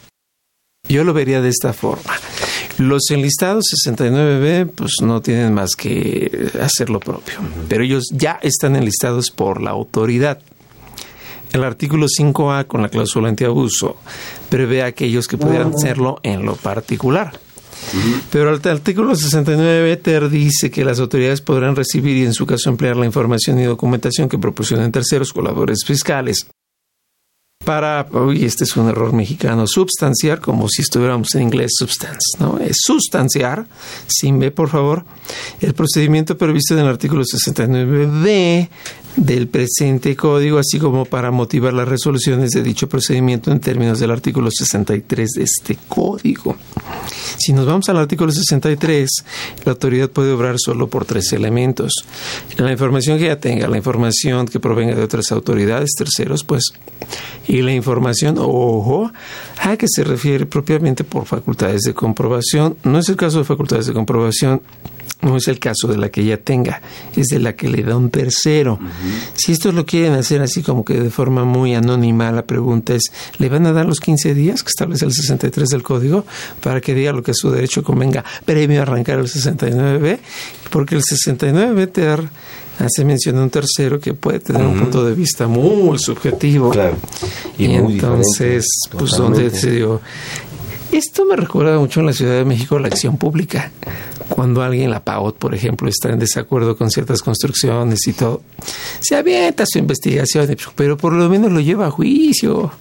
Yo 0.88 1.04
lo 1.04 1.12
vería 1.12 1.40
de 1.40 1.50
esta 1.50 1.72
forma. 1.72 2.14
Los 2.78 3.10
enlistados 3.10 3.64
69B 3.86 4.70
pues 4.74 4.92
no 5.02 5.20
tienen 5.20 5.52
más 5.52 5.70
que 5.76 6.50
hacer 6.60 6.90
lo 6.90 7.00
propio, 7.00 7.38
pero 7.68 7.82
ellos 7.82 8.04
ya 8.12 8.38
están 8.40 8.76
enlistados 8.76 9.30
por 9.30 9.60
la 9.60 9.70
autoridad. 9.70 10.40
El 11.52 11.64
artículo 11.64 12.06
5A 12.06 12.66
con 12.66 12.82
la 12.82 12.88
cláusula 12.88 13.28
antiabuso 13.28 13.96
prevé 14.48 14.82
a 14.82 14.86
aquellos 14.86 15.26
que 15.26 15.38
pudieran 15.38 15.72
hacerlo 15.74 16.20
en 16.22 16.44
lo 16.44 16.56
particular. 16.56 17.38
Pero 18.30 18.54
el 18.54 18.68
artículo 18.68 19.14
69 19.14 19.96
ter 19.98 20.28
dice 20.28 20.70
que 20.70 20.84
las 20.84 21.00
autoridades 21.00 21.40
podrán 21.40 21.76
recibir 21.76 22.16
y 22.16 22.24
en 22.24 22.34
su 22.34 22.44
caso 22.44 22.68
emplear 22.68 22.96
la 22.96 23.06
información 23.06 23.58
y 23.58 23.64
documentación 23.64 24.28
que 24.28 24.38
proporcionen 24.38 24.92
terceros 24.92 25.32
colaboradores 25.32 25.84
fiscales 25.86 26.46
para, 27.64 28.06
uy, 28.12 28.46
este 28.46 28.64
es 28.64 28.76
un 28.76 28.88
error 28.88 29.12
mexicano, 29.12 29.66
substanciar, 29.66 30.40
como 30.40 30.68
si 30.70 30.80
estuviéramos 30.80 31.34
en 31.34 31.42
inglés 31.42 31.72
substance, 31.76 32.38
¿no? 32.38 32.58
Es 32.58 32.78
sustanciar, 32.82 33.66
sin 34.06 34.38
B, 34.38 34.50
por 34.50 34.70
favor, 34.70 35.04
el 35.60 35.74
procedimiento 35.74 36.38
previsto 36.38 36.72
en 36.72 36.80
el 36.80 36.86
artículo 36.86 37.24
69b 37.24 38.68
del 39.18 39.48
presente 39.48 40.14
código, 40.16 40.58
así 40.58 40.78
como 40.78 41.04
para 41.04 41.30
motivar 41.30 41.72
las 41.72 41.88
resoluciones 41.88 42.50
de 42.52 42.62
dicho 42.62 42.88
procedimiento 42.88 43.50
en 43.50 43.60
términos 43.60 43.98
del 43.98 44.12
artículo 44.12 44.50
63 44.50 45.30
de 45.30 45.42
este 45.42 45.78
código. 45.88 46.56
Si 47.38 47.52
nos 47.52 47.66
vamos 47.66 47.88
al 47.88 47.96
artículo 47.96 48.30
63, 48.30 49.10
la 49.64 49.72
autoridad 49.72 50.10
puede 50.10 50.32
obrar 50.32 50.56
solo 50.58 50.88
por 50.88 51.04
tres 51.04 51.32
elementos. 51.32 51.92
La 52.56 52.70
información 52.70 53.18
que 53.18 53.26
ya 53.26 53.40
tenga, 53.40 53.66
la 53.68 53.76
información 53.76 54.46
que 54.46 54.60
provenga 54.60 54.94
de 54.94 55.02
otras 55.02 55.32
autoridades, 55.32 55.90
terceros, 55.96 56.44
pues, 56.44 56.72
y 57.46 57.62
la 57.62 57.72
información, 57.72 58.36
ojo, 58.38 59.10
a 59.60 59.76
que 59.76 59.86
se 59.88 60.04
refiere 60.04 60.46
propiamente 60.46 61.02
por 61.02 61.26
facultades 61.26 61.82
de 61.82 61.94
comprobación. 61.94 62.76
No 62.84 62.98
es 62.98 63.08
el 63.08 63.16
caso 63.16 63.38
de 63.38 63.44
facultades 63.44 63.86
de 63.86 63.94
comprobación 63.94 64.62
no 65.20 65.36
es 65.36 65.48
el 65.48 65.58
caso 65.58 65.88
de 65.88 65.96
la 65.96 66.10
que 66.10 66.20
ella 66.20 66.42
tenga, 66.42 66.80
es 67.16 67.26
de 67.28 67.38
la 67.38 67.54
que 67.54 67.68
le 67.68 67.82
da 67.82 67.96
un 67.96 68.10
tercero. 68.10 68.78
Si 69.34 69.52
estos 69.52 69.74
lo 69.74 69.84
quieren 69.84 70.12
hacer 70.12 70.42
así 70.42 70.62
como 70.62 70.84
que 70.84 70.94
de 70.94 71.10
forma 71.10 71.44
muy 71.44 71.74
anónima, 71.74 72.30
la 72.30 72.42
pregunta 72.42 72.94
es, 72.94 73.10
¿le 73.38 73.48
van 73.48 73.66
a 73.66 73.72
dar 73.72 73.86
los 73.86 74.00
15 74.00 74.34
días 74.34 74.62
que 74.62 74.68
establece 74.68 75.04
el 75.04 75.12
63 75.12 75.68
del 75.68 75.82
código 75.82 76.24
para 76.62 76.80
que 76.80 76.94
diga 76.94 77.12
lo 77.12 77.22
que 77.22 77.32
a 77.32 77.34
su 77.34 77.50
derecho 77.50 77.82
convenga 77.82 78.24
premio 78.44 78.80
a 78.80 78.82
arrancar 78.82 79.18
el 79.18 79.26
69B? 79.26 80.18
Porque 80.70 80.94
el 80.94 81.02
69B 81.02 81.90
te 81.92 82.08
hace 82.84 83.04
mención 83.04 83.38
a 83.38 83.42
un 83.42 83.50
tercero 83.50 83.98
que 83.98 84.14
puede 84.14 84.40
tener 84.40 84.64
un 84.64 84.78
punto 84.78 85.04
de 85.04 85.14
vista 85.14 85.48
muy 85.48 85.98
subjetivo. 85.98 86.70
Claro. 86.70 86.96
Y, 87.58 87.66
entonces, 87.72 88.66
pues, 88.96 89.12
donde 89.12 89.50
se 89.50 89.72
dio 89.72 90.00
esto 90.92 91.24
me 91.24 91.36
recuerda 91.36 91.78
mucho 91.78 92.00
en 92.00 92.06
la 92.06 92.12
Ciudad 92.12 92.34
de 92.34 92.44
México 92.44 92.78
la 92.78 92.88
acción 92.88 93.16
pública. 93.18 93.70
Cuando 94.28 94.62
alguien, 94.62 94.90
la 94.90 95.02
PAOT, 95.02 95.36
por 95.38 95.54
ejemplo, 95.54 95.88
está 95.88 96.10
en 96.10 96.18
desacuerdo 96.18 96.76
con 96.76 96.90
ciertas 96.90 97.22
construcciones 97.22 98.06
y 98.06 98.12
todo, 98.12 98.42
se 99.00 99.16
avienta 99.16 99.64
su 99.66 99.78
investigación, 99.78 100.56
pero 100.74 100.96
por 100.96 101.12
lo 101.14 101.28
menos 101.28 101.50
lo 101.50 101.60
lleva 101.60 101.86
a 101.86 101.90
juicio. 101.90 102.72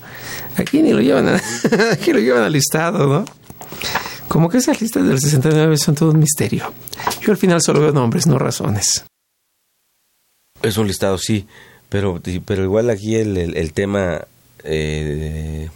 Aquí 0.58 0.82
ni 0.82 0.91
lo 0.91 1.01
llevan, 1.01 1.28
a, 1.30 1.41
aquí 1.91 2.14
lo 2.14 2.20
llevan 2.20 2.43
al 2.43 2.51
listado, 2.51 3.08
¿no? 3.08 3.26
Como 4.28 4.49
que 4.49 4.58
esas 4.58 4.82
listas 4.82 5.08
del 5.08 5.20
69 5.20 5.78
son 5.78 5.95
todo 5.95 6.12
un 6.12 6.20
misterio. 6.20 6.72
Yo 7.22 7.32
al 7.32 7.38
final 7.38 7.62
solo 7.62 7.80
veo 7.80 7.91
nombres, 7.91 8.28
no 8.28 8.38
razones. 8.38 9.05
Es 10.62 10.78
un 10.78 10.88
listado, 10.88 11.18
sí, 11.18 11.47
pero, 11.89 12.22
pero 12.45 12.64
igual 12.64 12.89
aquí 12.89 13.16
el, 13.16 13.38
el, 13.38 13.74
tema 13.74 14.26
eh, 14.64 15.70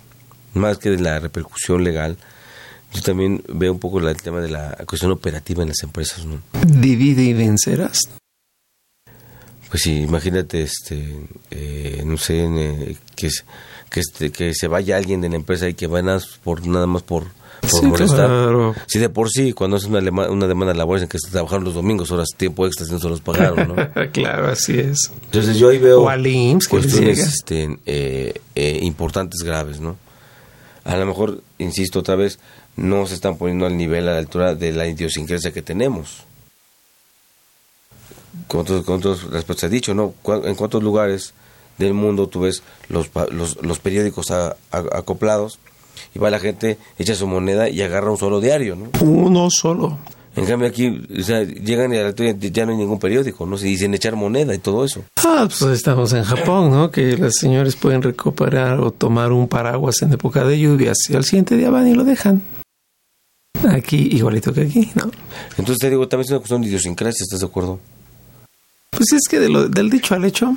más 0.54 0.78
que 0.78 0.90
de 0.90 1.00
la 1.00 1.20
repercusión 1.20 1.84
legal, 1.84 2.18
yo 2.94 3.02
también 3.02 3.44
veo 3.48 3.72
un 3.72 3.80
poco 3.80 4.00
el 4.00 4.18
tema 4.18 4.42
de 4.42 4.50
la 4.50 4.78
cuestión 4.86 5.12
operativa 5.12 5.62
en 5.64 5.70
las 5.70 5.84
empresas. 5.84 6.26
¿no? 6.26 6.42
Divide 6.66 7.24
y 7.24 7.34
vencerás. 7.34 8.00
Pues 9.70 9.84
sí, 9.84 10.02
imagínate, 10.02 10.64
este, 10.64 11.28
eh, 11.50 12.04
no 12.06 12.18
sé, 12.18 12.44
eh, 12.44 12.98
que, 13.16 13.30
que, 13.90 14.00
este, 14.02 14.30
que 14.30 14.54
se 14.54 14.68
vaya 14.68 14.98
alguien 14.98 15.22
de 15.22 15.30
la 15.30 15.38
empresa 15.38 15.70
y 15.70 15.76
que 15.76 15.88
vaya 15.88 16.20
por, 16.44 16.68
nada 16.68 16.88
más 16.88 17.04
por, 17.04 17.28
por 17.62 17.84
molestar. 17.84 18.74
Si 18.88 19.00
de 19.00 19.08
por 19.08 19.30
sí, 19.30 19.54
cuando 19.54 19.78
es 19.78 19.86
una, 19.86 20.00
una 20.30 20.48
demanda 20.48 20.74
laboral 20.74 21.04
en 21.04 21.08
que 21.08 21.20
se 21.20 21.32
trabajaron 21.32 21.64
los 21.64 21.76
domingos, 21.76 22.12
horas 22.12 22.28
tiempo 22.36 22.68
extra, 22.68 22.86
no 22.88 23.00
se 23.00 23.08
los 23.08 23.22
pagaron, 23.22 23.70
¿no? 23.70 23.76
claro, 24.12 24.50
así 24.50 24.78
es. 24.78 25.10
Entonces 25.24 25.58
yo 25.58 25.70
ahí 25.70 25.78
veo 25.78 26.06
cuestiones 26.70 27.20
este, 27.20 27.80
eh, 27.86 28.42
eh, 28.56 28.80
importantes, 28.82 29.42
graves, 29.42 29.80
¿no? 29.80 29.96
A 30.84 30.98
lo 30.98 31.06
mejor, 31.06 31.42
insisto 31.58 32.00
otra 32.00 32.16
vez, 32.16 32.40
no 32.76 33.06
se 33.06 33.16
están 33.16 33.38
poniendo 33.38 33.66
al 33.66 33.78
nivel, 33.78 34.08
a 34.08 34.14
la 34.14 34.20
altura 34.20 34.56
de 34.56 34.72
la 34.72 34.88
idiosincrasia 34.88 35.52
que 35.52 35.62
tenemos. 35.62 36.24
Con 38.48 38.62
otros, 38.62 39.30
respecto 39.32 39.66
has 39.66 39.72
dicho, 39.72 39.94
¿no? 39.94 40.14
¿En 40.44 40.56
cuántos 40.56 40.82
lugares 40.82 41.34
del 41.78 41.94
mundo 41.94 42.28
tú 42.28 42.42
ves 42.42 42.64
los, 42.90 43.10
los, 43.32 43.62
los 43.62 43.80
periódicos 43.80 44.32
acoplados 44.72 45.60
y 46.14 46.20
va 46.20 46.30
la 46.30 46.40
gente, 46.40 46.78
echa 46.98 47.16
su 47.16 47.28
moneda 47.28 47.70
y 47.70 47.82
agarra 47.82 48.12
un 48.12 48.18
solo 48.18 48.40
diario, 48.40 48.76
¿no? 48.76 48.90
Uno 49.02 49.50
solo. 49.50 50.00
En 50.36 50.46
cambio 50.46 50.68
aquí, 50.68 51.06
o 51.20 51.24
sea, 51.24 51.44
llegan 51.44 51.94
y 51.94 52.52
ya 52.52 52.66
no 52.66 52.72
hay 52.72 52.78
ningún 52.78 53.00
periódico, 53.00 53.46
¿no? 53.46 53.58
Se 53.58 53.66
dicen 53.66 53.94
echar 53.94 54.16
moneda 54.16 54.56
y 54.56 54.60
todo 54.60 54.86
eso. 54.86 55.04
Ah, 55.18 55.48
pues 55.48 55.78
estamos 55.78 56.14
en 56.14 56.24
Japón, 56.24 56.72
¿no? 56.72 56.90
Que 56.90 57.18
las 57.18 57.36
señores 57.36 57.76
pueden 57.76 58.02
recuperar 58.02 58.80
o 58.80 58.92
tomar 58.92 59.34
un 59.34 59.50
paraguas 59.50 60.02
en 60.02 60.14
época 60.14 60.46
de 60.46 60.58
lluvias 60.58 60.98
y 61.10 61.16
al 61.16 61.26
siguiente 61.26 61.58
día 61.58 61.70
van 61.70 61.88
y 61.88 61.96
lo 61.96 62.06
dejan. 62.06 62.42
Aquí, 63.70 64.10
igualito 64.14 64.54
que 64.54 64.62
aquí, 64.62 64.90
¿no? 64.96 65.12
Entonces 65.58 65.80
te 65.80 65.90
digo, 65.90 66.08
también 66.08 66.26
es 66.26 66.32
una 66.32 66.40
cuestión 66.40 66.62
de 66.62 66.68
idiosincrasia, 66.70 67.24
¿estás 67.24 67.42
de 67.42 67.46
acuerdo? 67.46 67.80
Pues 68.90 69.12
es 69.12 69.28
que 69.30 69.40
del 69.40 69.90
dicho 69.90 70.16
al 70.16 70.24
hecho, 70.24 70.56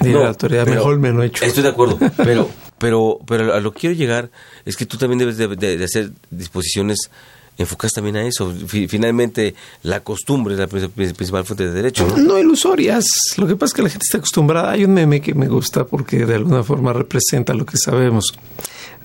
de 0.00 0.12
la 0.12 0.28
autoridad 0.28 0.66
mejor 0.66 0.98
me 0.98 1.10
lo 1.10 1.22
he 1.22 1.26
hecho. 1.26 1.44
Estoy 1.44 1.62
de 1.62 1.70
acuerdo, 1.70 1.98
pero, 2.18 2.50
pero, 2.76 3.18
pero 3.26 3.54
a 3.54 3.60
lo 3.60 3.72
que 3.72 3.80
quiero 3.80 3.96
llegar 3.96 4.30
es 4.64 4.76
que 4.76 4.84
tú 4.84 4.98
también 4.98 5.18
debes 5.18 5.38
de 5.38 5.84
hacer 5.84 6.12
disposiciones 6.30 7.10
enfocas 7.58 7.92
también 7.92 8.16
a 8.16 8.26
eso. 8.26 8.54
Finalmente, 8.88 9.54
la 9.82 10.00
costumbre 10.00 10.54
es 10.54 10.60
la 10.60 10.68
principal 10.68 11.44
fuente 11.44 11.66
de 11.66 11.72
derecho. 11.72 12.06
¿no? 12.16 12.38
ilusorias. 12.38 13.04
Lo 13.36 13.46
que 13.46 13.56
pasa 13.56 13.72
es 13.72 13.74
que 13.74 13.82
la 13.82 13.90
gente 13.90 14.04
está 14.04 14.18
acostumbrada. 14.18 14.70
Hay 14.70 14.84
un 14.84 14.94
meme 14.94 15.20
que 15.20 15.34
me 15.34 15.48
gusta 15.48 15.84
porque 15.84 16.24
de 16.24 16.36
alguna 16.36 16.62
forma 16.62 16.92
representa 16.92 17.52
lo 17.52 17.66
que 17.66 17.76
sabemos. 17.76 18.32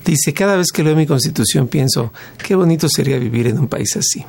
Dice, 0.04 0.32
cada 0.32 0.56
vez 0.56 0.68
que 0.72 0.84
leo 0.84 0.94
mi 0.94 1.06
constitución 1.06 1.66
pienso, 1.66 2.12
qué 2.38 2.54
bonito 2.54 2.88
sería 2.88 3.18
vivir 3.18 3.48
en 3.48 3.58
un 3.58 3.68
país 3.68 3.96
así. 3.96 4.24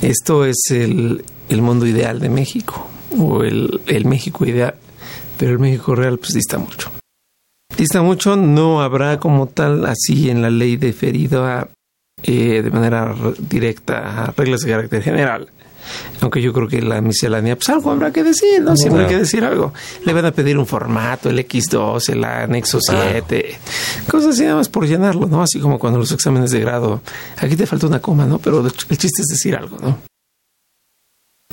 Esto 0.00 0.44
es 0.44 0.56
el, 0.70 1.22
mundo 1.50 1.86
ideal 1.86 2.20
de 2.20 2.28
México, 2.28 2.88
o 3.18 3.42
el, 3.42 3.80
el 3.86 4.04
México 4.04 4.46
ideal, 4.46 4.76
pero 5.38 5.52
el 5.52 5.58
México 5.58 5.94
real 5.94 6.18
pues 6.18 6.34
dista 6.34 6.58
mucho. 6.58 6.90
Dista 7.76 8.00
mucho, 8.02 8.36
no 8.36 8.80
habrá 8.80 9.18
como 9.18 9.48
tal 9.48 9.84
así 9.86 10.30
en 10.30 10.40
la 10.40 10.50
ley 10.50 10.76
deferido 10.76 11.44
a 11.44 11.68
eh, 12.26 12.62
de 12.62 12.70
manera 12.70 13.14
directa 13.38 14.32
reglas 14.36 14.60
de 14.60 14.70
carácter 14.70 15.02
general. 15.02 15.48
Aunque 16.20 16.42
yo 16.42 16.52
creo 16.52 16.66
que 16.66 16.82
la 16.82 17.00
miscelánea, 17.00 17.54
pues 17.54 17.68
algo 17.68 17.92
habrá 17.92 18.10
que 18.10 18.24
decir, 18.24 18.60
¿no? 18.60 18.76
Siempre 18.76 19.04
hay 19.04 19.08
que 19.08 19.18
decir 19.18 19.44
algo. 19.44 19.72
Le 20.04 20.12
van 20.12 20.24
a 20.24 20.32
pedir 20.32 20.58
un 20.58 20.66
formato, 20.66 21.30
el 21.30 21.38
X2, 21.38 22.08
el 22.10 22.24
anexo 22.24 22.80
7, 22.80 23.58
cosas 24.10 24.34
así 24.34 24.42
nada 24.42 24.56
más 24.56 24.68
por 24.68 24.86
llenarlo, 24.86 25.26
¿no? 25.26 25.42
Así 25.42 25.60
como 25.60 25.78
cuando 25.78 26.00
los 26.00 26.10
exámenes 26.10 26.50
de 26.50 26.60
grado, 26.60 27.02
aquí 27.36 27.54
te 27.54 27.66
falta 27.66 27.86
una 27.86 28.00
coma, 28.00 28.26
¿no? 28.26 28.38
Pero 28.38 28.66
el 28.66 28.98
chiste 28.98 29.22
es 29.22 29.28
decir 29.28 29.54
algo, 29.54 29.78
¿no? 29.80 29.98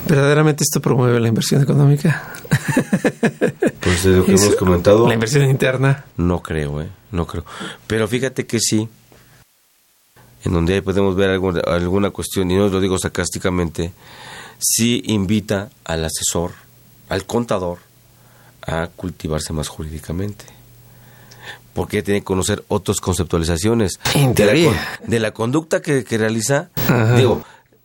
¿Verdaderamente 0.07 0.63
esto 0.63 0.81
promueve 0.81 1.19
la 1.19 1.27
inversión 1.27 1.61
económica? 1.61 2.33
Pues 3.83 4.03
de 4.05 4.11
lo 4.11 4.25
que 4.25 4.31
hemos 4.35 4.55
comentado. 4.55 5.07
La 5.07 5.13
inversión 5.13 5.43
interna. 5.49 6.05
No 6.15 6.41
creo, 6.41 6.81
¿eh? 6.81 6.89
No 7.11 7.27
creo. 7.27 7.45
Pero 7.85 8.07
fíjate 8.07 8.45
que 8.45 8.59
sí, 8.59 8.87
en 10.43 10.53
donde 10.53 10.75
ahí 10.75 10.81
podemos 10.81 11.15
ver 11.15 11.29
alguna 11.29 12.09
cuestión, 12.09 12.51
y 12.51 12.55
no 12.55 12.67
lo 12.67 12.79
digo 12.79 12.97
sarcásticamente, 12.97 13.93
sí 14.59 15.01
invita 15.05 15.69
al 15.85 16.05
asesor, 16.05 16.51
al 17.09 17.25
contador, 17.25 17.79
a 18.65 18.87
cultivarse 18.87 19.53
más 19.53 19.67
jurídicamente. 19.67 20.45
Porque 21.73 22.03
tiene 22.03 22.21
que 22.21 22.25
conocer 22.25 22.63
otras 22.67 22.99
conceptualizaciones 22.99 23.99
de 24.35 25.19
la, 25.19 25.31
conducta 25.31 25.81
que, 25.81 26.03
realiza. 26.17 26.69
Digo, 27.17 27.43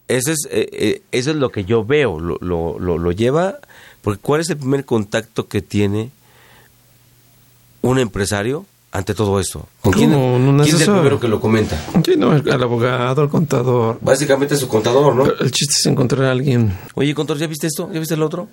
eso 0.09 0.33
es, 0.33 0.47
eh, 0.51 0.69
eh, 0.73 1.03
eso 1.11 1.31
es 1.31 1.37
lo 1.37 1.51
que 1.51 1.65
yo 1.65 1.85
veo, 1.85 2.19
lo, 2.19 2.39
lo, 2.41 2.79
lo 2.79 3.13
lleva, 3.13 3.59
porque 4.03 4.21
¿cuál 4.21 4.41
es 4.41 4.51
el 4.51 4.59
primer 4.59 4.85
contacto 4.85 5.49
que 5.49 5.63
tiene 5.63 6.11
un 7.83 7.99
empresario 7.99 8.67
ante 8.93 9.15
todo 9.15 9.39
esto? 9.39 9.69
¿Con 9.83 9.93
quién, 9.93 10.13
es 10.61 10.81
el 10.81 10.93
primero 10.93 11.21
que 11.21 11.29
lo 11.29 11.41
comenta? 11.41 11.79
Sí, 12.05 12.15
no, 12.17 12.31
al 12.31 12.63
abogado, 12.63 13.23
al 13.23 13.29
contador. 13.29 13.99
Básicamente 14.01 14.57
su 14.57 14.69
contador, 14.69 15.15
¿no? 15.15 15.27
El 15.27 15.51
chiste 15.51 15.75
es 15.79 15.87
encontrar 15.87 16.25
a 16.25 16.31
alguien. 16.33 16.77
Oye, 16.95 17.15
contador, 17.15 17.41
¿ya 17.41 17.47
viste 17.47 17.67
esto? 17.67 17.91
¿Ya 17.93 17.99
viste 17.99 18.15
el 18.15 18.23
otro? 18.23 18.49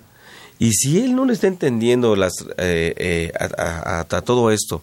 Y 0.58 0.72
si 0.72 1.00
él 1.00 1.14
no 1.14 1.24
le 1.24 1.34
está 1.34 1.46
entendiendo 1.46 2.16
las 2.16 2.32
eh, 2.56 2.94
eh, 2.96 3.32
a, 3.38 4.04
todo 4.24 4.50
esto, 4.50 4.82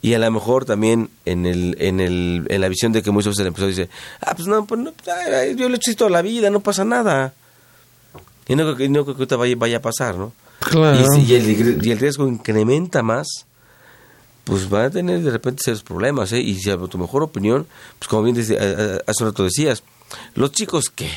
y 0.00 0.14
a 0.14 0.18
lo 0.18 0.30
mejor 0.30 0.64
también 0.64 1.10
en 1.26 1.44
el 1.44 1.76
en 1.80 2.00
el 2.00 2.46
en 2.48 2.60
la 2.60 2.68
visión 2.68 2.92
de 2.92 3.02
que 3.02 3.10
muchas 3.10 3.28
veces 3.28 3.40
el 3.40 3.46
empresario 3.48 3.76
dice, 3.76 3.90
ah, 4.22 4.34
pues 4.34 4.48
no, 4.48 4.64
pues 4.64 4.80
no 4.80 4.92
yo 5.54 5.68
lo 5.68 5.74
he 5.74 5.76
hecho 5.76 5.94
toda 5.96 6.10
la 6.10 6.22
vida, 6.22 6.50
no 6.50 6.60
pasa 6.60 6.84
nada. 6.84 7.34
Y 8.48 8.56
no, 8.56 8.74
creo 8.74 9.04
que 9.04 9.12
ahorita 9.12 9.36
vaya, 9.36 9.54
vaya 9.56 9.76
a 9.76 9.82
pasar, 9.82 10.16
¿no? 10.16 10.32
Claro. 10.60 10.98
Y, 11.18 11.34
el, 11.34 11.86
y 11.86 11.90
el 11.90 11.98
riesgo 11.98 12.26
incrementa 12.26 13.02
más 13.02 13.46
pues 14.44 14.68
van 14.68 14.86
a 14.86 14.90
tener 14.90 15.20
de 15.22 15.30
repente 15.30 15.62
serios 15.62 15.82
problemas, 15.82 16.32
¿eh? 16.32 16.40
Y 16.40 16.56
si 16.56 16.70
a 16.70 16.76
tu 16.78 16.98
mejor 16.98 17.22
opinión, 17.22 17.66
pues 17.98 18.08
como 18.08 18.22
bien 18.24 18.36
hace 18.38 18.54
un 19.24 19.26
rato 19.30 19.44
decías, 19.44 19.82
los 20.34 20.52
chicos, 20.52 20.90
¿qué? 20.94 21.10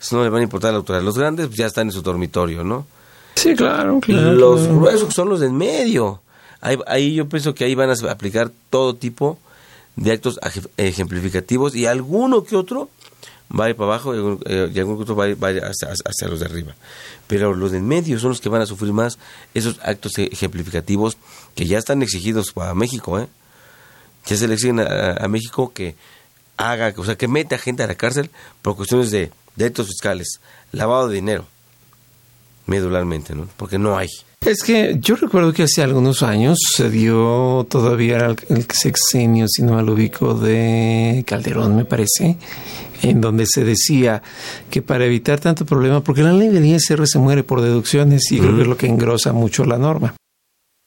Eso 0.00 0.16
no 0.16 0.24
le 0.24 0.30
van 0.30 0.40
a 0.40 0.44
importar 0.44 0.70
a 0.70 0.72
la 0.72 0.78
autoridad. 0.78 1.02
Los 1.02 1.16
grandes 1.18 1.46
pues, 1.46 1.58
ya 1.58 1.66
están 1.66 1.88
en 1.88 1.92
su 1.92 2.02
dormitorio, 2.02 2.64
¿no? 2.64 2.86
Sí, 3.36 3.54
claro, 3.54 4.00
claro. 4.00 4.32
Los 4.32 4.66
gruesos 4.68 5.12
son 5.14 5.28
los 5.28 5.40
del 5.40 5.52
medio. 5.52 6.20
Ahí, 6.60 6.78
ahí 6.86 7.14
yo 7.14 7.28
pienso 7.28 7.54
que 7.54 7.64
ahí 7.64 7.74
van 7.74 7.90
a 7.90 8.10
aplicar 8.10 8.50
todo 8.70 8.94
tipo 8.94 9.38
de 9.96 10.12
actos 10.12 10.38
ej- 10.42 10.68
ejemplificativos 10.76 11.74
y 11.74 11.86
alguno 11.86 12.44
que 12.44 12.56
otro 12.56 12.88
va 13.58 13.66
a 13.66 13.74
para 13.74 13.92
abajo 13.92 14.14
y 14.14 14.18
algún, 14.18 14.40
eh, 14.46 14.72
algún 14.76 15.00
otro 15.00 15.16
va 15.16 15.24
a 15.24 15.28
ir, 15.28 15.42
va 15.42 15.48
hacia, 15.48 15.88
hacia 15.88 16.28
los 16.28 16.40
de 16.40 16.46
arriba. 16.46 16.74
Pero 17.26 17.54
los 17.54 17.72
de 17.72 17.78
en 17.78 17.86
medio 17.86 18.18
son 18.18 18.30
los 18.30 18.40
que 18.40 18.48
van 18.48 18.62
a 18.62 18.66
sufrir 18.66 18.92
más 18.92 19.18
esos 19.54 19.78
actos 19.82 20.18
ejemplificativos 20.18 21.16
que 21.54 21.66
ya 21.66 21.78
están 21.78 22.02
exigidos 22.02 22.52
para 22.52 22.74
México, 22.74 23.18
¿eh? 23.18 23.28
Ya 24.26 24.36
se 24.36 24.48
le 24.48 24.54
exigen 24.54 24.80
a, 24.80 25.28
México 25.28 25.72
que 25.74 25.96
haga, 26.56 26.94
o 26.96 27.04
sea, 27.04 27.16
que 27.16 27.28
mete 27.28 27.54
a 27.54 27.58
gente 27.58 27.82
a 27.82 27.86
la 27.86 27.94
cárcel 27.94 28.30
por 28.62 28.74
cuestiones 28.74 29.10
de 29.10 29.30
delitos 29.54 29.86
fiscales, 29.86 30.40
lavado 30.72 31.08
de 31.08 31.16
dinero, 31.16 31.46
medularmente, 32.66 33.34
¿no? 33.34 33.48
Porque 33.58 33.78
no 33.78 33.98
hay. 33.98 34.08
Es 34.40 34.62
que 34.62 34.96
yo 35.00 35.16
recuerdo 35.16 35.52
que 35.52 35.64
hace 35.64 35.82
algunos 35.82 36.22
años 36.22 36.58
se 36.74 36.90
dio 36.90 37.66
todavía 37.68 38.18
el, 38.26 38.36
el 38.48 38.66
sexenio, 38.70 39.46
si 39.48 39.62
no 39.62 39.72
mal 39.72 39.88
ubico, 39.88 40.34
de 40.34 41.24
Calderón, 41.26 41.76
me 41.76 41.84
parece, 41.84 42.38
en 43.04 43.20
donde 43.20 43.46
se 43.46 43.64
decía 43.64 44.22
que 44.70 44.82
para 44.82 45.04
evitar 45.04 45.38
tanto 45.40 45.64
problema, 45.64 46.02
porque 46.02 46.22
la 46.22 46.32
ley 46.32 46.48
del 46.48 46.64
ISR 46.66 47.06
se 47.06 47.18
muere 47.18 47.42
por 47.44 47.60
deducciones 47.60 48.30
y 48.32 48.38
creo 48.38 48.56
que 48.56 48.62
es 48.62 48.68
lo 48.68 48.76
que 48.76 48.86
engrosa 48.86 49.32
mucho 49.32 49.64
la 49.64 49.78
norma. 49.78 50.14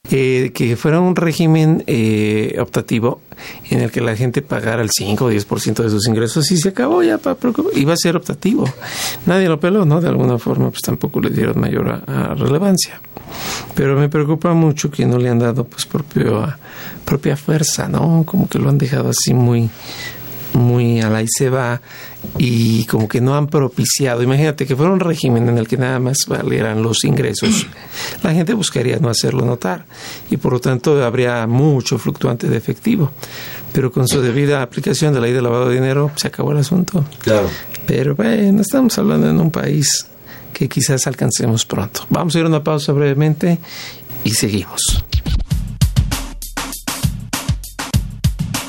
eh, 0.09 0.51
que 0.53 0.77
fuera 0.77 1.01
un 1.01 1.17
régimen 1.17 1.83
eh, 1.85 2.55
optativo 2.61 3.19
en 3.69 3.81
el 3.81 3.91
que 3.91 3.99
la 3.99 4.15
gente 4.15 4.41
pagara 4.41 4.81
el 4.81 4.89
5 4.89 5.25
o 5.25 5.31
10% 5.31 5.83
de 5.83 5.89
sus 5.89 6.07
ingresos 6.07 6.49
y 6.49 6.55
se 6.57 6.69
acabó 6.69 7.03
ya, 7.03 7.17
pa, 7.17 7.35
iba 7.75 7.91
a 7.91 7.97
ser 7.97 8.15
optativo. 8.15 8.63
Nadie 9.25 9.49
lo 9.49 9.59
peló, 9.59 9.83
¿no? 9.83 9.99
De 9.99 10.07
alguna 10.07 10.37
forma, 10.39 10.69
pues 10.69 10.81
tampoco 10.81 11.19
le 11.19 11.29
dieron 11.29 11.59
mayor 11.59 11.89
a- 12.07 12.31
a 12.31 12.35
relevancia. 12.35 13.01
Pero 13.75 13.99
me 13.99 14.07
preocupa 14.07 14.53
mucho 14.53 14.89
que 14.89 15.05
no 15.05 15.17
le 15.17 15.27
han 15.27 15.39
dado 15.39 15.65
pues 15.65 15.85
propia, 15.85 16.57
propia 17.03 17.35
fuerza, 17.35 17.89
¿no? 17.89 18.23
Como 18.25 18.47
que 18.47 18.59
lo 18.59 18.69
han 18.69 18.77
dejado 18.77 19.09
así 19.09 19.33
muy, 19.33 19.69
muy 20.53 21.01
a 21.01 21.09
la 21.09 21.21
y 21.21 21.27
se 21.27 21.49
va 21.49 21.81
y 22.37 22.85
como 22.85 23.07
que 23.07 23.21
no 23.21 23.35
han 23.35 23.47
propiciado. 23.47 24.21
Imagínate 24.23 24.65
que 24.65 24.75
fuera 24.75 24.91
un 24.91 24.99
régimen 24.99 25.47
en 25.49 25.57
el 25.57 25.67
que 25.67 25.77
nada 25.77 25.99
más 25.99 26.17
valieran 26.27 26.81
los 26.81 27.03
ingresos. 27.03 27.67
La 28.23 28.33
gente 28.33 28.53
buscaría 28.53 28.97
no 28.99 29.09
hacerlo 29.09 29.45
notar 29.45 29.85
y 30.29 30.37
por 30.37 30.53
lo 30.53 30.59
tanto 30.59 31.03
habría 31.03 31.45
mucho 31.47 31.97
fluctuante 31.97 32.47
de 32.47 32.57
efectivo. 32.57 33.11
Pero 33.73 33.91
con 33.91 34.07
su 34.07 34.21
debida 34.21 34.61
aplicación 34.61 35.13
de 35.13 35.19
la 35.19 35.27
ley 35.27 35.33
de 35.35 35.41
lavado 35.41 35.69
de 35.69 35.75
dinero 35.75 36.11
se 36.15 36.27
acabó 36.27 36.51
el 36.51 36.57
asunto. 36.57 37.05
Claro. 37.21 37.49
Pero 37.85 38.15
bueno, 38.15 38.61
estamos 38.61 38.97
hablando 38.97 39.29
en 39.29 39.39
un 39.39 39.51
país 39.51 40.07
que 40.53 40.67
quizás 40.67 41.05
alcancemos 41.05 41.65
pronto. 41.65 42.05
Vamos 42.09 42.35
a 42.35 42.39
ir 42.39 42.45
a 42.45 42.47
una 42.47 42.63
pausa 42.63 42.91
brevemente 42.91 43.59
y 44.23 44.31
seguimos. 44.31 45.03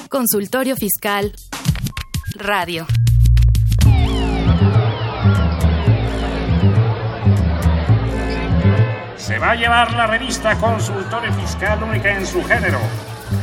Consultorio 0.09 0.74
Fiscal 0.76 1.33
Radio. 2.39 2.86
Se 9.16 9.39
va 9.39 9.51
a 9.51 9.55
llevar 9.57 9.93
la 9.95 10.07
revista 10.07 10.55
Consultorio 10.57 11.32
Fiscal 11.34 11.82
única 11.82 12.14
en 12.14 12.26
su 12.26 12.43
género. 12.45 12.78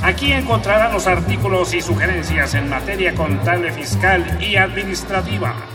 Aquí 0.02 0.32
encontrará 0.32 0.92
los 0.92 1.08
artículos 1.08 1.74
y 1.74 1.82
sugerencias 1.82 2.54
en 2.56 2.70
materia 2.70 3.14
contable, 3.14 3.72
fiscal 3.72 4.42
y 4.42 4.56
administrativa. 4.56 5.75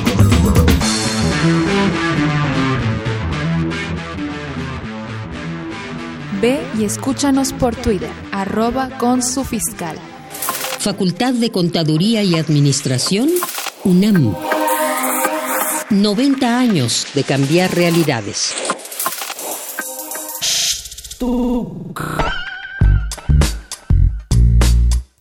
Ve 6.41 6.59
y 6.75 6.85
escúchanos 6.85 7.53
por 7.53 7.75
Twitter, 7.75 8.09
arroba 8.31 8.97
con 8.97 9.21
su 9.21 9.43
fiscal. 9.43 9.95
Facultad 10.79 11.35
de 11.35 11.51
Contaduría 11.51 12.23
y 12.23 12.35
Administración, 12.35 13.29
UNAM. 13.83 14.35
90 15.91 16.59
años 16.59 17.05
de 17.13 17.23
cambiar 17.23 17.75
realidades. 17.75 18.55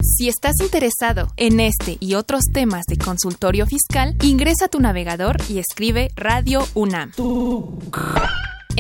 Si 0.01 0.29
estás 0.29 0.55
interesado 0.61 1.29
en 1.37 1.61
este 1.61 1.99
y 2.01 2.15
otros 2.15 2.45
temas 2.51 2.87
de 2.87 2.97
consultorio 2.97 3.67
fiscal, 3.67 4.17
ingresa 4.23 4.67
a 4.67 4.69
tu 4.69 4.81
navegador 4.81 5.37
y 5.51 5.59
escribe 5.59 6.11
Radio 6.17 6.67
UNAM. 6.73 7.13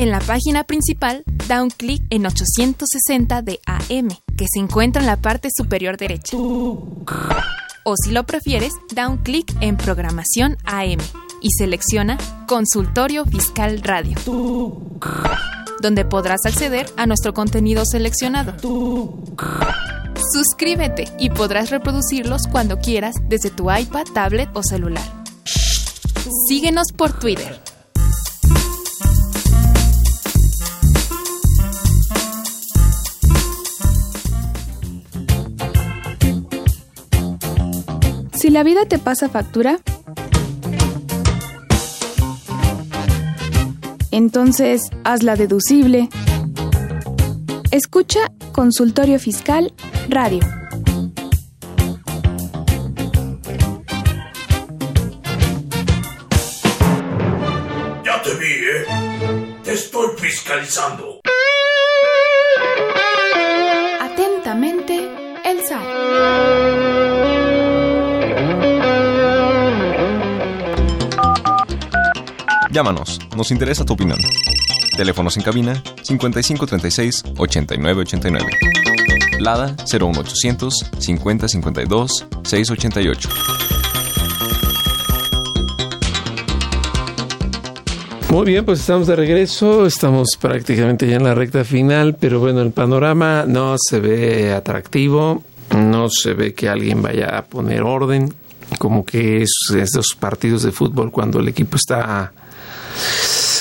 En 0.00 0.10
la 0.10 0.20
página 0.20 0.64
principal, 0.64 1.24
da 1.46 1.62
un 1.62 1.68
clic 1.68 2.02
en 2.08 2.24
860 2.24 3.42
de 3.42 3.60
AM, 3.66 4.08
que 4.34 4.46
se 4.50 4.58
encuentra 4.58 5.02
en 5.02 5.06
la 5.06 5.20
parte 5.20 5.50
superior 5.54 5.98
derecha. 5.98 6.38
O 6.38 7.94
si 8.02 8.10
lo 8.10 8.24
prefieres, 8.24 8.72
da 8.94 9.10
un 9.10 9.18
clic 9.18 9.54
en 9.60 9.76
Programación 9.76 10.56
AM 10.64 11.00
y 11.42 11.50
selecciona 11.50 12.16
Consultorio 12.48 13.26
Fiscal 13.26 13.82
Radio, 13.82 14.16
donde 15.82 16.06
podrás 16.06 16.46
acceder 16.46 16.86
a 16.96 17.04
nuestro 17.04 17.34
contenido 17.34 17.84
seleccionado. 17.84 18.56
Suscríbete 20.32 21.08
y 21.18 21.28
podrás 21.28 21.68
reproducirlos 21.68 22.46
cuando 22.50 22.78
quieras 22.78 23.16
desde 23.28 23.50
tu 23.50 23.70
iPad, 23.70 24.04
tablet 24.14 24.48
o 24.54 24.62
celular. 24.62 25.04
Síguenos 26.48 26.86
por 26.96 27.12
Twitter. 27.18 27.69
La 38.50 38.64
vida 38.64 38.84
te 38.84 38.98
pasa 38.98 39.28
factura, 39.28 39.78
entonces 44.10 44.90
hazla 45.04 45.36
deducible. 45.36 46.08
Escucha 47.70 48.32
Consultorio 48.50 49.20
Fiscal 49.20 49.72
Radio. 50.08 50.40
Ya 58.04 58.20
te 58.20 58.34
vi, 58.34 58.52
¿eh? 58.52 59.58
Te 59.62 59.74
estoy 59.74 60.08
fiscalizando. 60.18 61.20
Llámanos, 72.72 73.18
nos 73.36 73.50
interesa 73.50 73.84
tu 73.84 73.94
opinión. 73.94 74.18
Teléfonos 74.96 75.36
en 75.36 75.42
cabina 75.42 75.82
5536 76.02 77.24
8989. 77.36 78.46
Lada 79.40 79.74
01800 79.92 80.74
5052 80.96 82.26
688. 82.44 83.28
Muy 88.30 88.46
bien, 88.46 88.64
pues 88.64 88.78
estamos 88.78 89.08
de 89.08 89.16
regreso, 89.16 89.84
estamos 89.86 90.28
prácticamente 90.40 91.08
ya 91.08 91.16
en 91.16 91.24
la 91.24 91.34
recta 91.34 91.64
final, 91.64 92.14
pero 92.14 92.38
bueno, 92.38 92.62
el 92.62 92.70
panorama 92.70 93.46
no 93.48 93.74
se 93.78 93.98
ve 93.98 94.52
atractivo, 94.52 95.42
no 95.76 96.08
se 96.08 96.34
ve 96.34 96.54
que 96.54 96.68
alguien 96.68 97.02
vaya 97.02 97.36
a 97.36 97.44
poner 97.44 97.82
orden, 97.82 98.32
como 98.78 99.04
que 99.04 99.42
es 99.42 99.50
esos 99.76 100.14
partidos 100.16 100.62
de 100.62 100.70
fútbol 100.70 101.10
cuando 101.10 101.40
el 101.40 101.48
equipo 101.48 101.74
está 101.74 102.32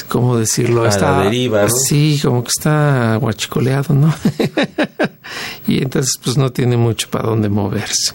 ¿cómo 0.07 0.37
decirlo? 0.37 0.83
A 0.83 0.89
está 0.89 1.19
la 1.19 1.23
deriva, 1.25 1.63
¿no? 1.63 1.69
Sí, 1.69 2.19
como 2.21 2.43
que 2.43 2.49
está 2.49 3.15
guachicoleado, 3.17 3.93
¿no? 3.93 4.13
y 5.67 5.81
entonces 5.81 6.19
pues 6.23 6.37
no 6.37 6.51
tiene 6.51 6.77
mucho 6.77 7.09
para 7.09 7.29
dónde 7.29 7.49
moverse. 7.49 8.13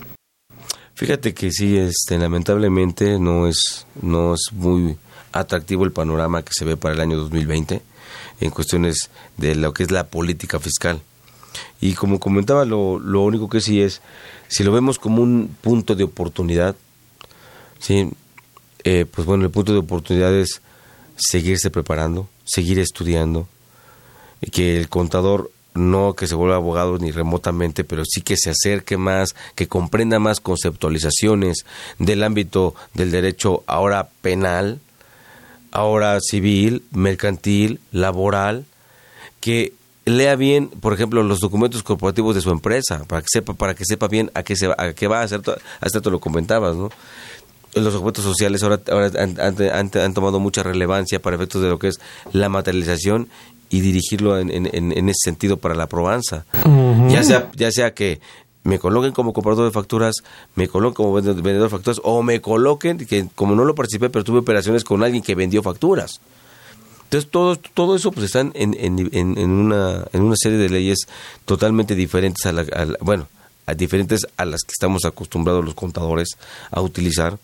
Fíjate 0.95 1.35
que 1.35 1.51
sí, 1.51 1.77
este, 1.77 2.19
lamentablemente 2.19 3.19
no 3.19 3.49
es, 3.49 3.87
no 4.01 4.35
es 4.35 4.53
muy 4.53 4.97
atractivo 5.33 5.85
el 5.85 5.93
panorama 5.93 6.43
que 6.43 6.53
se 6.53 6.65
ve 6.65 6.77
para 6.77 6.95
el 6.95 7.01
año 7.01 7.17
2020 7.17 7.83
en 8.41 8.51
cuestiones 8.51 9.11
de 9.37 9.55
lo 9.57 9.75
que 9.75 9.83
es 9.83 9.91
la 9.91 10.07
política 10.07 10.61
fiscal. 10.61 11.01
Y 11.81 11.95
como 11.95 12.21
comentaba, 12.21 12.65
lo, 12.65 12.99
lo 12.99 13.23
único 13.23 13.49
que 13.49 13.61
sí 13.61 13.81
es, 13.81 14.01
si 14.49 14.65
lo 14.65 14.73
vemos 14.73 14.99
como 14.99 15.23
un 15.23 15.57
punto 15.61 15.95
de 15.95 16.05
oportunidad, 16.05 16.77
sí, 17.79 18.11
eh, 18.85 19.07
pues 19.11 19.27
bueno, 19.27 19.45
el 19.45 19.51
punto 19.51 19.73
de 19.73 19.79
oportunidad 19.79 20.35
es 20.35 20.61
seguirse 21.17 21.71
preparando, 21.71 22.29
seguir 22.45 22.79
estudiando, 22.79 23.49
y 24.41 24.51
que 24.51 24.77
el 24.77 24.89
contador 24.89 25.51
no 25.75 26.15
que 26.15 26.27
se 26.27 26.35
vuelva 26.35 26.57
abogado 26.57 26.99
ni 26.99 27.11
remotamente, 27.11 27.85
pero 27.85 28.05
sí 28.05 28.21
que 28.21 28.37
se 28.37 28.51
acerque 28.51 28.97
más, 28.97 29.35
que 29.55 29.69
comprenda 29.69 30.19
más 30.19 30.41
conceptualizaciones 30.41 31.67
del 31.99 32.23
ámbito 32.23 32.75
del 32.95 33.11
derecho 33.11 33.65
ahora 33.67 34.09
penal, 34.23 34.81
ahora 35.73 36.19
civil, 36.21 36.85
mercantil, 36.93 37.81
laboral, 37.91 38.65
que 39.41 39.73
lea 40.05 40.37
bien, 40.37 40.69
por 40.69 40.93
ejemplo, 40.93 41.23
los 41.23 41.41
documentos 41.41 41.83
corporativos 41.83 42.35
de 42.35 42.41
su 42.41 42.51
empresa, 42.51 43.05
para 43.05 43.23
que 43.23 43.29
sepa, 43.31 43.55
para 43.55 43.75
que 43.75 43.85
sepa 43.85 44.07
bien 44.07 44.31
a 44.35 44.43
qué 44.43 44.55
se 44.55 44.69
va, 44.69 44.77
a 44.79 44.93
qué 44.93 45.09
va 45.09 45.21
a 45.21 45.25
hacer, 45.25 45.41
hasta 45.81 46.01
tú 46.01 46.11
lo 46.11 46.21
comentabas, 46.21 46.77
¿no? 46.77 46.91
Los 47.75 47.93
documentos 47.95 48.25
sociales 48.25 48.62
ahora, 48.62 48.81
ahora 48.91 49.11
han, 49.18 49.39
han- 49.41 49.91
han 49.97 50.14
tomado 50.14 50.39
mucha 50.41 50.62
relevancia 50.62 51.20
para 51.20 51.37
efectos 51.37 51.62
de 51.62 51.68
lo 51.68 51.79
que 51.79 51.89
es 51.89 52.01
la 52.33 52.49
materialización 52.49 53.29
y 53.70 53.81
dirigirlo 53.81 54.39
en, 54.39 54.51
en- 54.51 55.09
ese 55.09 55.18
sentido 55.25 55.57
para 55.57 55.75
la 55.75 55.89
probanza. 55.89 56.45
Ya 57.09 57.22
sea, 57.25 57.51
ya 57.57 57.70
sea 57.72 57.93
que 57.95 58.20
me 58.62 58.79
coloquen 58.79 59.12
como 59.12 59.33
comprador 59.33 59.64
de 59.66 59.72
facturas, 59.72 60.14
me 60.55 60.68
coloquen 60.68 60.95
como 60.95 61.12
vende- 61.20 61.35
vendedor 61.35 61.64
de 61.64 61.68
facturas, 61.77 62.01
o 62.05 62.22
me 62.22 62.41
coloquen, 62.41 62.99
que 62.99 63.27
como 63.35 63.55
no 63.55 63.64
lo 63.64 63.75
participé, 63.75 64.09
pero 64.11 64.25
tuve 64.25 64.39
operaciones 64.39 64.85
con 64.85 65.03
alguien 65.03 65.22
que 65.22 65.35
vendió 65.35 65.62
facturas. 65.62 66.20
Entonces, 67.05 67.31
todo, 67.31 67.57
todo 67.57 67.97
eso 67.97 68.11
pues 68.12 68.27
están 68.27 68.53
en, 68.55 68.75
en, 68.79 68.99
en- 69.12 69.39
en 69.39 69.51
una, 69.51 70.05
en 70.12 70.22
una 70.22 70.35
serie 70.37 70.59
de 70.59 70.68
leyes 70.70 71.01
totalmente 71.45 71.95
diferentes 71.95 72.47
a, 72.47 72.53
la, 72.53 72.62
a 72.62 72.85
la- 72.87 72.97
bueno, 73.01 73.29
a 73.66 73.75
diferentes 73.75 74.27
a 74.37 74.45
las 74.45 74.61
que 74.62 74.72
estamos 74.72 75.05
acostumbrados 75.05 75.64
los 75.64 75.75
contadores 75.75 76.29
a 76.70 76.81
utilizar 76.81 77.39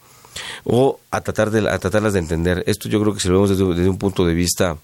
o 0.64 0.98
a 1.10 1.20
tratar 1.20 1.50
de 1.50 1.68
a 1.68 1.78
tratarlas 1.78 2.12
de 2.12 2.18
entender. 2.20 2.62
Esto 2.66 2.88
yo 2.88 3.00
creo 3.00 3.14
que 3.14 3.20
si 3.20 3.28
lo 3.28 3.34
vemos 3.34 3.50
desde, 3.50 3.64
desde 3.74 3.88
un 3.88 3.98
punto 3.98 4.24
de 4.24 4.34
vista 4.34 4.76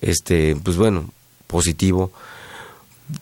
este 0.00 0.56
pues 0.62 0.76
bueno, 0.76 1.10
positivo, 1.46 2.10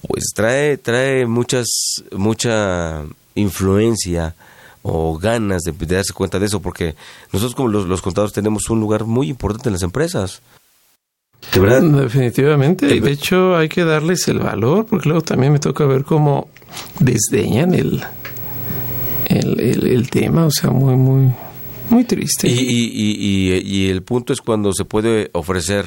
pues 0.08 0.24
trae 0.34 0.76
trae 0.78 1.26
muchas 1.26 1.66
mucha 2.12 3.02
influencia 3.34 4.34
o 4.82 5.16
ganas 5.18 5.62
de, 5.62 5.72
de 5.72 5.94
darse 5.96 6.12
cuenta 6.12 6.38
de 6.38 6.46
eso 6.46 6.60
porque 6.60 6.94
nosotros 7.32 7.54
como 7.54 7.68
los, 7.68 7.86
los 7.86 8.02
contadores 8.02 8.32
tenemos 8.34 8.68
un 8.70 8.80
lugar 8.80 9.04
muy 9.04 9.28
importante 9.28 9.68
en 9.68 9.74
las 9.74 9.82
empresas. 9.82 10.40
De 11.52 11.58
verdad. 11.60 11.82
Definitivamente. 12.02 13.00
De 13.00 13.10
hecho, 13.10 13.56
hay 13.56 13.68
que 13.68 13.84
darles 13.84 14.28
el 14.28 14.38
valor, 14.38 14.86
porque 14.86 15.08
luego 15.08 15.22
también 15.24 15.52
me 15.52 15.58
toca 15.58 15.84
ver 15.86 16.04
cómo 16.04 16.48
desdeñan 17.00 17.74
el, 17.74 18.00
el, 19.26 19.58
el- 19.60 19.86
el 19.88 20.08
tema. 20.10 20.46
O 20.46 20.50
sea, 20.52 20.70
muy, 20.70 20.94
muy, 20.94 21.32
muy 21.92 22.04
triste. 22.04 22.48
Y, 22.48 22.52
y, 22.58 22.90
y, 22.92 23.58
y- 23.64 23.88
el 23.90 24.02
punto 24.02 24.32
es 24.32 24.40
cuando 24.40 24.72
se 24.72 24.84
puede 24.84 25.30
ofrecer 25.32 25.86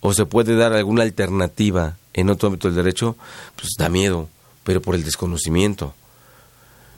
o 0.00 0.12
se 0.12 0.26
puede 0.26 0.56
dar 0.56 0.72
alguna 0.72 1.02
alternativa 1.02 1.96
en 2.14 2.30
otro 2.30 2.48
ámbito 2.48 2.68
del 2.68 2.76
derecho, 2.76 3.16
pues 3.56 3.68
da 3.78 3.88
miedo, 3.88 4.28
pero 4.64 4.80
por 4.82 4.94
el 4.94 5.04
desconocimiento. 5.04 5.94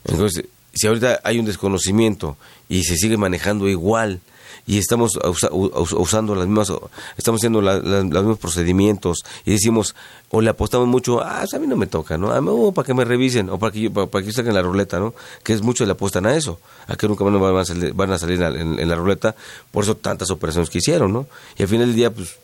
Entonces, 0.05 0.45
si 0.73 0.87
ahorita 0.87 1.21
hay 1.25 1.39
un 1.39 1.45
desconocimiento 1.47 2.37
y 2.69 2.85
se 2.85 2.97
sigue 2.97 3.17
manejando 3.17 3.69
igual 3.69 4.21
y 4.67 4.79
estamos 4.79 5.13
usa- 5.17 5.51
us- 5.53 5.93
usando 5.93 6.35
las 6.35 6.47
mismas, 6.47 6.73
estamos 7.17 7.41
haciendo 7.41 7.61
la- 7.63 7.79
la- 7.79 7.99
los 8.03 8.23
mismos 8.23 8.39
procedimientos 8.39 9.19
y 9.45 9.53
decimos, 9.53 9.95
o 10.31 10.41
le 10.41 10.51
apostamos 10.51 10.87
mucho, 10.87 11.21
ah, 11.23 11.39
pues 11.41 11.55
a 11.55 11.59
mí 11.59 11.67
no 11.67 11.77
me 11.77 11.87
toca, 11.87 12.17
¿no? 12.19 12.31
A 12.33 12.39
oh, 12.41 12.73
para 12.73 12.87
que 12.87 12.95
me 12.95 13.05
revisen 13.05 13.51
o 13.51 13.59
para 13.59 13.73
que, 13.73 13.81
yo- 13.81 13.93
para, 13.93 14.07
para 14.07 14.25
que 14.25 14.33
saquen 14.33 14.55
la 14.55 14.63
ruleta, 14.63 14.99
¿no? 15.01 15.15
Que 15.43 15.53
es 15.53 15.63
mucho 15.63 15.85
le 15.85 15.93
apuestan 15.93 16.27
a 16.27 16.35
eso, 16.37 16.61
a 16.87 16.97
que 16.97 17.09
nunca 17.09 17.25
van 17.25 17.57
a 17.57 17.65
salir, 17.65 17.93
van 17.95 18.13
a 18.13 18.19
salir 18.19 18.41
en, 18.43 18.89
la 18.89 18.95
ruleta, 18.95 19.35
por 19.71 19.85
eso 19.85 19.97
tantas 19.97 20.31
operaciones 20.31 20.71
que 20.71 20.79
hicieron, 20.79 21.13
¿no? 21.13 21.27
Y 21.59 21.63
al 21.63 21.69
final 21.69 21.87
del 21.89 21.97
día, 21.97 22.13
pues, 22.13 22.37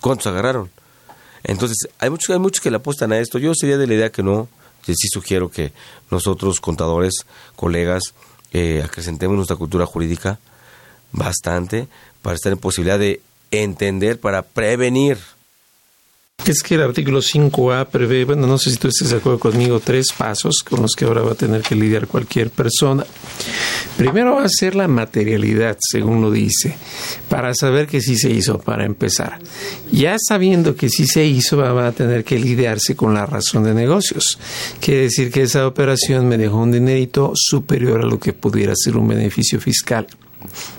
¿cuántos 0.00 0.26
agarraron? 0.28 0.70
Entonces, 1.44 1.88
hay 1.98 2.08
muchos, 2.10 2.30
hay 2.30 2.38
muchos 2.38 2.60
que 2.60 2.70
le 2.70 2.76
apuestan 2.76 3.12
a 3.12 3.18
esto. 3.18 3.38
Yo 3.38 3.52
sería 3.54 3.76
de 3.76 3.86
la 3.88 3.94
idea 3.94 4.12
que 4.12 4.22
no. 4.22 4.48
Sí 4.84 5.08
sugiero 5.12 5.48
que 5.50 5.72
nosotros, 6.10 6.60
contadores, 6.60 7.24
colegas, 7.56 8.02
eh, 8.52 8.82
acrecentemos 8.84 9.36
nuestra 9.36 9.56
cultura 9.56 9.86
jurídica 9.86 10.38
bastante 11.12 11.88
para 12.22 12.36
estar 12.36 12.52
en 12.52 12.58
posibilidad 12.58 12.98
de 12.98 13.20
entender, 13.50 14.18
para 14.18 14.42
prevenir. 14.42 15.18
Es 16.46 16.60
que 16.64 16.74
el 16.74 16.82
artículo 16.82 17.20
5A 17.20 17.86
prevé, 17.86 18.24
bueno, 18.24 18.48
no 18.48 18.58
sé 18.58 18.72
si 18.72 18.76
tú 18.76 18.88
estés 18.88 19.10
de 19.10 19.18
acuerdo 19.18 19.38
conmigo, 19.38 19.78
tres 19.78 20.08
pasos 20.16 20.64
con 20.68 20.82
los 20.82 20.92
que 20.96 21.04
ahora 21.04 21.22
va 21.22 21.32
a 21.32 21.36
tener 21.36 21.62
que 21.62 21.76
lidiar 21.76 22.08
cualquier 22.08 22.50
persona. 22.50 23.06
Primero 23.96 24.34
va 24.34 24.44
a 24.44 24.48
ser 24.48 24.74
la 24.74 24.88
materialidad, 24.88 25.76
según 25.80 26.20
lo 26.20 26.32
dice, 26.32 26.74
para 27.28 27.54
saber 27.54 27.86
que 27.86 28.00
sí 28.00 28.16
se 28.16 28.30
hizo, 28.30 28.58
para 28.58 28.84
empezar. 28.84 29.38
Ya 29.92 30.16
sabiendo 30.18 30.74
que 30.74 30.88
sí 30.88 31.06
se 31.06 31.24
hizo, 31.24 31.58
va 31.58 31.86
a 31.86 31.92
tener 31.92 32.24
que 32.24 32.40
lidiarse 32.40 32.96
con 32.96 33.14
la 33.14 33.24
razón 33.24 33.62
de 33.62 33.74
negocios. 33.74 34.36
Quiere 34.80 35.02
decir 35.02 35.30
que 35.30 35.42
esa 35.42 35.64
operación 35.68 36.26
me 36.26 36.38
dejó 36.38 36.56
un 36.56 36.72
dinerito 36.72 37.32
superior 37.36 38.00
a 38.00 38.06
lo 38.06 38.18
que 38.18 38.32
pudiera 38.32 38.72
ser 38.74 38.96
un 38.96 39.06
beneficio 39.06 39.60
fiscal. 39.60 40.08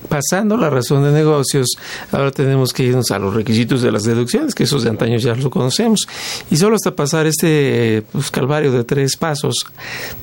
Pasando 0.09 0.57
la 0.57 0.70
razón 0.70 1.03
de 1.03 1.11
negocios, 1.11 1.70
ahora 2.11 2.32
tenemos 2.32 2.74
que 2.74 2.84
irnos 2.84 3.11
a 3.11 3.20
los 3.20 3.34
requisitos 3.34 3.82
de 3.82 3.91
las 3.91 4.03
deducciones, 4.03 4.53
que 4.55 4.64
esos 4.64 4.84
de 4.84 4.89
antaño 4.89 5.18
ya 5.18 5.36
lo 5.36 5.49
conocemos. 5.49 6.07
Y 6.51 6.57
solo 6.57 6.76
hasta 6.76 6.95
pasar 6.95 7.26
este 7.26 8.03
pues, 8.11 8.32
calvario 8.32 8.72
de 8.72 8.84
tres 8.84 9.18
pasos, 9.18 9.66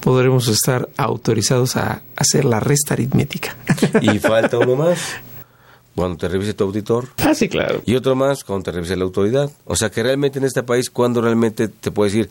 podremos 0.01 0.49
estar 0.49 0.89
autorizados 0.97 1.77
a 1.77 2.03
hacer 2.17 2.45
la 2.45 2.61
resta 2.61 2.95
aritmética. 2.95 3.57
Y 4.03 4.19
falta 4.19 4.59
uno 4.59 4.77
más. 4.77 4.99
Cuando 5.95 6.17
te 6.17 6.29
revise 6.29 6.55
tu 6.55 6.65
auditor. 6.65 7.09
Ah, 7.19 7.35
sí, 7.35 7.49
claro. 7.49 7.83
Y 7.85 7.97
otro 7.97 8.15
más 8.15 8.45
cuando 8.45 8.65
te 8.65 8.73
revise 8.73 8.97
la 8.97 9.05
autoridad. 9.05 9.51
O 9.65 9.77
sea 9.77 9.91
que 9.91 10.03
realmente 10.03 10.39
en 10.39 10.45
este 10.45 10.63
país, 10.63 10.89
cuando 10.89 11.21
realmente 11.21 11.69
te 11.69 11.91
puede 11.91 12.11
decir, 12.11 12.31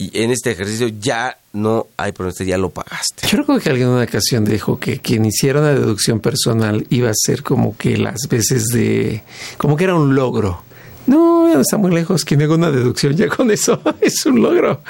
y 0.00 0.10
en 0.22 0.30
este 0.30 0.52
ejercicio 0.52 0.88
ya 0.88 1.36
no 1.52 1.88
hay 1.98 2.14
este 2.26 2.46
ya 2.46 2.56
lo 2.56 2.70
pagaste. 2.70 3.28
Yo 3.28 3.36
recuerdo 3.36 3.60
que 3.60 3.68
alguien 3.68 3.88
en 3.88 3.94
una 3.94 4.04
ocasión 4.04 4.46
dijo 4.46 4.80
que 4.80 4.98
quien 4.98 5.26
hiciera 5.26 5.60
una 5.60 5.74
deducción 5.74 6.20
personal 6.20 6.86
iba 6.88 7.10
a 7.10 7.14
ser 7.14 7.42
como 7.42 7.76
que 7.76 7.98
las 7.98 8.26
veces 8.30 8.68
de... 8.68 9.22
como 9.58 9.76
que 9.76 9.84
era 9.84 9.94
un 9.94 10.14
logro. 10.14 10.62
No, 11.06 11.52
no 11.52 11.60
está 11.60 11.76
muy 11.76 11.92
lejos. 11.92 12.24
Quien 12.24 12.40
haga 12.40 12.54
una 12.54 12.70
deducción 12.70 13.14
ya 13.14 13.28
con 13.28 13.50
eso 13.50 13.78
es 14.00 14.24
un 14.24 14.40
logro. 14.40 14.80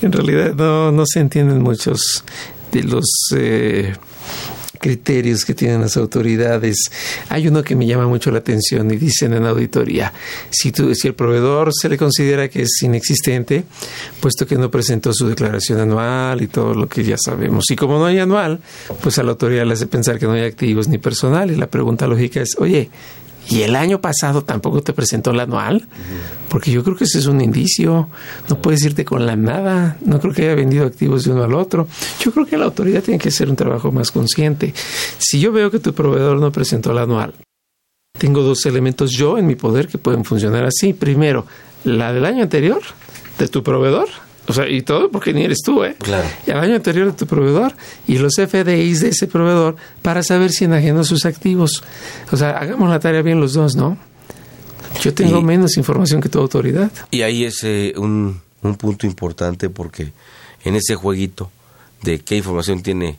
En 0.00 0.12
realidad 0.12 0.54
no, 0.54 0.92
no 0.92 1.06
se 1.06 1.18
entienden 1.18 1.60
muchos 1.60 2.22
de 2.70 2.84
los 2.84 3.04
eh, 3.34 3.96
criterios 4.82 5.44
que 5.44 5.54
tienen 5.54 5.80
las 5.80 5.96
autoridades. 5.96 6.76
Hay 7.28 7.46
uno 7.46 7.62
que 7.62 7.76
me 7.76 7.86
llama 7.86 8.06
mucho 8.08 8.30
la 8.30 8.38
atención 8.40 8.90
y 8.90 8.96
dicen 8.96 9.32
en 9.32 9.46
auditoría, 9.46 10.12
si, 10.50 10.72
tú, 10.72 10.94
si 10.94 11.08
el 11.08 11.14
proveedor 11.14 11.70
se 11.72 11.88
le 11.88 11.96
considera 11.96 12.48
que 12.48 12.62
es 12.62 12.82
inexistente, 12.82 13.64
puesto 14.20 14.46
que 14.46 14.56
no 14.56 14.70
presentó 14.70 15.12
su 15.14 15.28
declaración 15.28 15.80
anual 15.80 16.42
y 16.42 16.48
todo 16.48 16.74
lo 16.74 16.88
que 16.88 17.04
ya 17.04 17.16
sabemos. 17.16 17.70
Y 17.70 17.76
como 17.76 17.98
no 17.98 18.06
hay 18.06 18.18
anual, 18.18 18.60
pues 19.00 19.18
a 19.18 19.22
la 19.22 19.30
autoridad 19.30 19.64
le 19.64 19.74
hace 19.74 19.86
pensar 19.86 20.18
que 20.18 20.26
no 20.26 20.32
hay 20.32 20.42
activos 20.42 20.88
ni 20.88 20.98
personal. 20.98 21.50
Y 21.50 21.56
la 21.56 21.68
pregunta 21.68 22.08
lógica 22.08 22.40
es, 22.40 22.56
oye, 22.58 22.90
¿y 23.48 23.62
el 23.62 23.76
año 23.76 24.00
pasado 24.00 24.42
tampoco 24.42 24.82
te 24.82 24.92
presentó 24.92 25.30
el 25.30 25.40
anual? 25.40 25.86
Porque 26.48 26.70
yo 26.70 26.82
creo 26.84 26.96
que 26.96 27.04
ese 27.04 27.18
es 27.18 27.26
un 27.26 27.40
indicio. 27.40 28.08
No 28.48 28.60
puedes 28.60 28.84
irte 28.84 29.04
con 29.04 29.26
la 29.26 29.36
nada. 29.36 29.96
No 30.04 30.20
creo 30.20 30.32
que 30.32 30.42
haya 30.42 30.54
vendido 30.54 30.86
activos 30.86 31.24
de 31.24 31.32
uno 31.32 31.44
al 31.44 31.54
otro. 31.54 31.88
Yo 32.20 32.32
creo 32.32 32.46
que 32.46 32.56
la 32.56 32.66
autoridad 32.66 33.02
tiene 33.02 33.18
que 33.18 33.28
hacer 33.28 33.48
un 33.48 33.56
trabajo 33.56 33.92
más 33.92 34.10
consciente. 34.10 34.74
Si 35.18 35.40
yo 35.40 35.52
veo 35.52 35.70
que 35.70 35.78
tu 35.78 35.92
proveedor 35.92 36.38
no 36.40 36.52
presentó 36.52 36.92
el 36.92 36.98
anual, 36.98 37.34
tengo 38.18 38.42
dos 38.42 38.66
elementos 38.66 39.10
yo 39.10 39.38
en 39.38 39.46
mi 39.46 39.54
poder 39.54 39.88
que 39.88 39.98
pueden 39.98 40.24
funcionar 40.24 40.64
así. 40.64 40.92
Primero, 40.92 41.46
la 41.84 42.12
del 42.12 42.24
año 42.24 42.42
anterior 42.42 42.80
de 43.38 43.48
tu 43.48 43.62
proveedor. 43.62 44.08
O 44.52 44.54
sea, 44.54 44.68
y 44.68 44.82
todo 44.82 45.10
porque 45.10 45.32
ni 45.32 45.42
eres 45.44 45.62
tú, 45.64 45.82
¿eh? 45.82 45.96
Claro. 45.98 46.28
Y 46.46 46.50
al 46.50 46.60
año 46.60 46.74
anterior 46.76 47.06
de 47.06 47.12
tu 47.14 47.26
proveedor 47.26 47.72
y 48.06 48.18
los 48.18 48.34
FDIs 48.36 49.00
de 49.00 49.08
ese 49.08 49.26
proveedor 49.26 49.76
para 50.02 50.22
saber 50.22 50.50
si 50.50 50.66
enajenó 50.66 51.04
sus 51.04 51.24
activos. 51.24 51.82
O 52.30 52.36
sea, 52.36 52.50
hagamos 52.58 52.90
la 52.90 53.00
tarea 53.00 53.22
bien 53.22 53.40
los 53.40 53.54
dos, 53.54 53.74
¿no? 53.76 53.96
Yo 55.00 55.14
tengo 55.14 55.38
Y- 55.38 55.42
menos 55.44 55.76
información 55.78 56.20
que 56.20 56.28
tu 56.28 56.38
autoridad. 56.38 56.90
Y 57.10 57.22
ahí 57.22 57.44
es 57.44 57.64
eh, 57.64 57.94
un, 57.96 58.40
un 58.62 58.74
punto 58.76 59.06
importante 59.06 59.70
porque 59.70 60.12
en 60.64 60.76
ese 60.76 60.94
jueguito 60.96 61.50
de 62.02 62.18
qué 62.20 62.36
información 62.36 62.82
tiene 62.82 63.18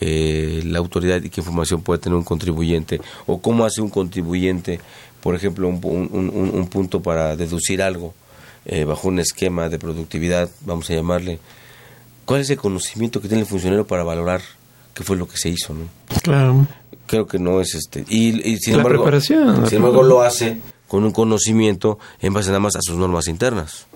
eh, 0.00 0.62
la 0.64 0.78
autoridad 0.78 1.22
y 1.22 1.28
qué 1.28 1.42
información 1.42 1.82
puede 1.82 2.00
tener 2.00 2.16
un 2.16 2.24
contribuyente 2.24 3.00
o 3.26 3.42
cómo 3.42 3.66
hace 3.66 3.82
un 3.82 3.90
contribuyente, 3.90 4.80
por 5.22 5.34
ejemplo, 5.34 5.68
un, 5.68 5.78
un- 5.84 6.30
un- 6.32 6.50
un 6.54 6.66
punto 6.68 7.02
para 7.02 7.36
deducir 7.36 7.82
algo 7.82 8.14
eh, 8.72 8.84
bajo 8.84 9.08
un 9.08 9.18
esquema 9.18 9.68
de 9.68 9.80
productividad, 9.80 10.48
vamos 10.64 10.88
a 10.90 10.94
llamarle. 10.94 11.40
¿Cuál 12.24 12.42
es 12.42 12.50
el 12.50 12.56
conocimiento 12.56 13.20
que 13.20 13.26
tiene 13.26 13.40
el 13.40 13.48
funcionario 13.48 13.84
para 13.84 14.04
valorar 14.04 14.42
qué 14.94 15.02
fue 15.02 15.16
lo 15.16 15.26
que 15.26 15.36
se 15.36 15.48
hizo? 15.48 15.74
¿no? 15.74 15.86
Claro. 16.22 16.68
Creo 17.06 17.26
que 17.26 17.40
no 17.40 17.60
es 17.60 17.74
este. 17.74 18.04
Y, 18.08 18.48
y 18.48 18.58
sin 18.58 18.74
La 18.74 18.78
embargo, 18.78 19.02
preparación, 19.02 19.62
la 19.62 19.66
sin 19.66 19.78
embargo, 19.78 20.04
lo 20.04 20.22
hace 20.22 20.60
con 20.86 21.02
un 21.02 21.10
conocimiento 21.10 21.98
en 22.20 22.32
base 22.32 22.50
nada 22.50 22.60
más 22.60 22.76
a 22.76 22.80
sus 22.80 22.96
normas 22.96 23.26
internas. 23.26 23.86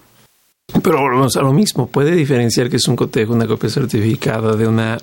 Pero 0.82 0.98
volvemos 1.00 1.36
a 1.36 1.42
lo 1.42 1.52
mismo. 1.52 1.86
Puede 1.86 2.10
diferenciar 2.10 2.68
que 2.68 2.78
es 2.78 2.88
un 2.88 2.96
cotejo, 2.96 3.32
una 3.32 3.46
copia 3.46 3.70
certificada 3.70 4.56
de 4.56 4.66
una 4.66 4.98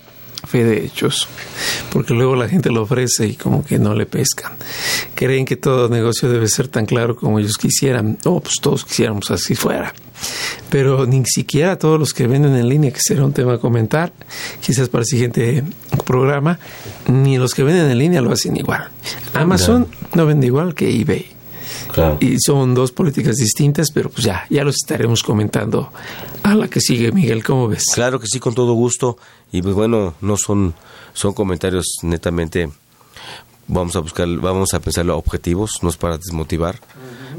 fe 0.46 0.64
de 0.64 0.86
hechos. 0.86 1.28
Porque 1.92 2.14
luego 2.14 2.36
la 2.36 2.48
gente 2.48 2.70
lo 2.70 2.84
ofrece 2.84 3.28
y 3.28 3.36
como 3.36 3.64
que 3.64 3.80
no 3.80 3.94
le 3.94 4.06
pescan. 4.06 4.54
Creen 5.16 5.46
que 5.46 5.56
todo 5.56 5.90
negocio 5.90 6.30
debe 6.30 6.48
ser 6.48 6.68
tan 6.68 6.86
claro 6.86 7.16
como 7.16 7.40
ellos 7.40 7.58
quisieran. 7.58 8.18
O 8.26 8.40
pues 8.40 8.56
todos 8.62 8.86
quisiéramos 8.86 9.32
así 9.32 9.56
fuera. 9.56 9.94
Pero 10.70 11.06
ni 11.06 11.24
siquiera 11.26 11.78
todos 11.78 12.00
los 12.00 12.14
que 12.14 12.28
venden 12.28 12.56
en 12.56 12.70
línea, 12.70 12.92
que 12.92 13.00
será 13.02 13.26
un 13.26 13.34
tema 13.34 13.56
a 13.56 13.58
comentar, 13.58 14.14
quizás 14.62 14.90
para 14.90 15.02
el 15.02 15.08
siguiente 15.08 15.64
programa, 16.06 16.60
ni 17.08 17.38
los 17.38 17.54
que 17.54 17.64
venden 17.64 17.90
en 17.90 17.98
línea 17.98 18.22
lo 18.22 18.32
hacen 18.32 18.56
igual. 18.56 18.90
Amazon 19.34 19.88
no 20.14 20.26
vende 20.26 20.48
igual 20.48 20.76
que 20.76 20.90
eBay. 20.90 21.41
Y 22.20 22.38
son 22.40 22.74
dos 22.74 22.92
políticas 22.92 23.36
distintas, 23.38 23.92
pero 23.94 24.10
pues 24.10 24.26
ya, 24.26 24.46
ya 24.50 24.64
los 24.64 24.76
estaremos 24.76 25.24
comentando 25.24 25.92
a 26.44 26.56
la 26.56 26.68
que 26.68 26.80
sigue, 26.80 27.12
Miguel, 27.12 27.44
¿cómo 27.44 27.68
ves? 27.68 27.84
Claro 27.94 28.20
que 28.20 28.28
sí, 28.28 28.40
con 28.40 28.54
todo 28.54 28.74
gusto. 28.74 29.18
Y 29.52 29.62
pues 29.62 29.76
bueno, 29.76 30.16
no 30.22 30.38
son, 30.38 30.74
son 31.14 31.34
comentarios 31.34 31.86
netamente, 32.04 32.70
vamos 33.68 33.96
a 33.96 34.00
buscar, 34.00 34.28
vamos 34.28 34.74
a 34.74 34.80
pensarlo 34.80 35.18
objetivos, 35.18 35.80
no 35.82 35.90
es 35.90 35.98
para 35.98 36.18
desmotivar, 36.18 36.80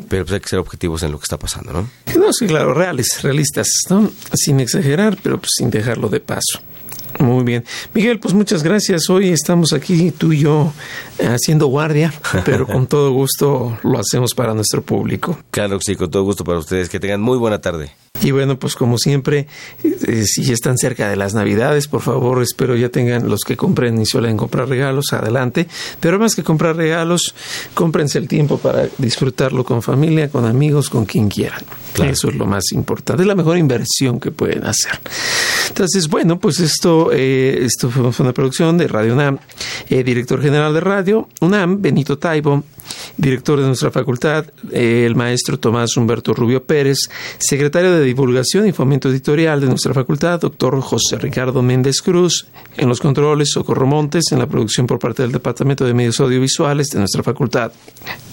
pero 0.08 0.24
pues 0.24 0.34
hay 0.34 0.40
que 0.40 0.48
ser 0.48 0.58
objetivos 0.58 1.02
en 1.02 1.12
lo 1.12 1.18
que 1.18 1.24
está 1.24 1.38
pasando, 1.38 1.72
¿no? 1.72 1.90
No, 2.18 2.32
sí, 2.32 2.46
claro, 2.46 2.74
reales, 2.74 3.22
realistas, 3.22 3.68
¿no? 3.90 4.10
Sin 4.34 4.60
exagerar, 4.60 5.18
pero 5.22 5.38
pues 5.38 5.50
sin 5.56 5.70
dejarlo 5.70 6.08
de 6.08 6.20
paso. 6.20 6.60
Muy 7.22 7.44
bien. 7.44 7.64
Miguel, 7.94 8.18
pues 8.18 8.34
muchas 8.34 8.64
gracias. 8.64 9.08
Hoy 9.08 9.28
estamos 9.28 9.72
aquí, 9.72 10.10
tú 10.10 10.32
y 10.32 10.40
yo, 10.40 10.72
eh, 11.20 11.26
haciendo 11.26 11.68
guardia, 11.68 12.12
pero 12.44 12.66
con 12.66 12.88
todo 12.88 13.12
gusto 13.12 13.78
lo 13.84 14.00
hacemos 14.00 14.34
para 14.34 14.54
nuestro 14.54 14.82
público. 14.82 15.38
Claro 15.52 15.78
sí, 15.80 15.94
con 15.94 16.10
todo 16.10 16.24
gusto 16.24 16.42
para 16.42 16.58
ustedes. 16.58 16.88
Que 16.88 16.98
tengan 16.98 17.20
muy 17.20 17.38
buena 17.38 17.60
tarde. 17.60 17.92
Y 18.22 18.30
bueno, 18.30 18.58
pues 18.58 18.74
como 18.74 18.98
siempre, 18.98 19.46
eh, 19.82 20.24
si 20.26 20.44
ya 20.44 20.52
están 20.52 20.78
cerca 20.78 21.08
de 21.08 21.16
las 21.16 21.34
Navidades, 21.34 21.88
por 21.88 22.02
favor, 22.02 22.42
espero 22.42 22.76
ya 22.76 22.88
tengan 22.88 23.28
los 23.28 23.40
que 23.40 23.56
compren 23.56 24.00
y 24.00 24.06
suelen 24.06 24.36
comprar 24.36 24.68
regalos, 24.68 25.12
adelante. 25.12 25.66
Pero 26.00 26.18
más 26.18 26.34
que 26.34 26.42
comprar 26.42 26.76
regalos, 26.76 27.34
cómprense 27.74 28.18
el 28.18 28.28
tiempo 28.28 28.58
para 28.58 28.88
disfrutarlo 28.98 29.64
con 29.64 29.82
familia, 29.82 30.30
con 30.30 30.44
amigos, 30.44 30.88
con 30.88 31.04
quien 31.04 31.28
quieran. 31.28 31.62
Eso 32.02 32.28
es 32.28 32.36
lo 32.36 32.46
más 32.46 32.72
importante, 32.72 33.22
es 33.22 33.28
la 33.28 33.34
mejor 33.34 33.58
inversión 33.58 34.18
que 34.18 34.30
pueden 34.30 34.64
hacer. 34.64 34.92
Entonces, 35.68 36.08
bueno, 36.08 36.38
pues 36.38 36.60
esto, 36.60 37.10
eh, 37.12 37.64
esto 37.64 37.90
fue 37.90 38.12
fue 38.12 38.24
una 38.24 38.32
producción 38.32 38.78
de 38.78 38.88
Radio 38.88 39.14
UNAM, 39.14 39.38
eh, 39.88 40.02
director 40.02 40.40
general 40.40 40.74
de 40.74 40.80
Radio 40.80 41.28
UNAM, 41.40 41.80
Benito 41.80 42.18
Taibo, 42.18 42.64
director 43.16 43.60
de 43.60 43.66
nuestra 43.66 43.90
facultad, 43.90 44.46
eh, 44.70 45.04
el 45.06 45.14
maestro 45.14 45.58
Tomás 45.58 45.96
Humberto 45.96 46.34
Rubio 46.34 46.64
Pérez, 46.64 46.98
secretario 47.38 47.92
de 47.92 48.04
Divulgación 48.12 48.66
y 48.66 48.72
Fomento 48.72 49.08
Editorial 49.08 49.58
de 49.62 49.68
nuestra 49.68 49.94
facultad, 49.94 50.38
doctor 50.38 50.78
José 50.82 51.16
Ricardo 51.16 51.62
Méndez 51.62 52.02
Cruz, 52.02 52.46
en 52.76 52.86
los 52.86 53.00
controles, 53.00 53.52
Socorro 53.52 53.86
Montes, 53.86 54.24
en 54.32 54.38
la 54.38 54.46
producción 54.46 54.86
por 54.86 54.98
parte 54.98 55.22
del 55.22 55.32
Departamento 55.32 55.86
de 55.86 55.94
Medios 55.94 56.20
Audiovisuales 56.20 56.88
de 56.88 56.98
nuestra 56.98 57.22
facultad, 57.22 57.72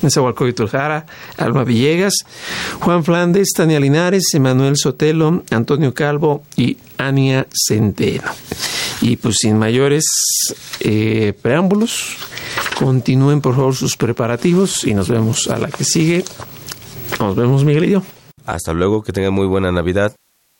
Nezahualcóyotl 0.02 0.68
Jara, 0.68 1.06
Alma 1.38 1.64
Villegas, 1.64 2.14
Juan 2.82 3.06
Flandes, 3.06 3.54
Tania 3.56 3.80
Linares, 3.80 4.26
Emanuel 4.34 4.76
Sotelo, 4.76 5.44
Antonio 5.50 5.94
Calvo 5.94 6.44
y 6.58 6.76
Ania 6.98 7.48
Centeno. 7.54 8.32
Y 9.02 9.16
pues 9.16 9.38
sin 9.40 9.58
mayores 9.58 10.04
eh, 10.82 11.32
preámbulos, 11.42 12.18
continúen 12.78 13.40
por 13.40 13.56
favor 13.56 13.74
sus 13.74 13.96
preparativos 13.96 14.84
y 14.84 14.94
nos 14.94 15.08
vemos 15.08 15.48
a 15.48 15.58
la 15.58 15.70
que 15.70 15.86
sigue. 15.86 16.26
Nos 17.18 17.34
vemos 17.38 17.64
Miguel. 17.64 18.02
Hasta 18.54 18.74
luego, 18.74 19.04
que 19.04 19.12
tengan 19.12 19.34
muy 19.34 19.47
buena 19.47 19.72
Navidad. 19.72 20.16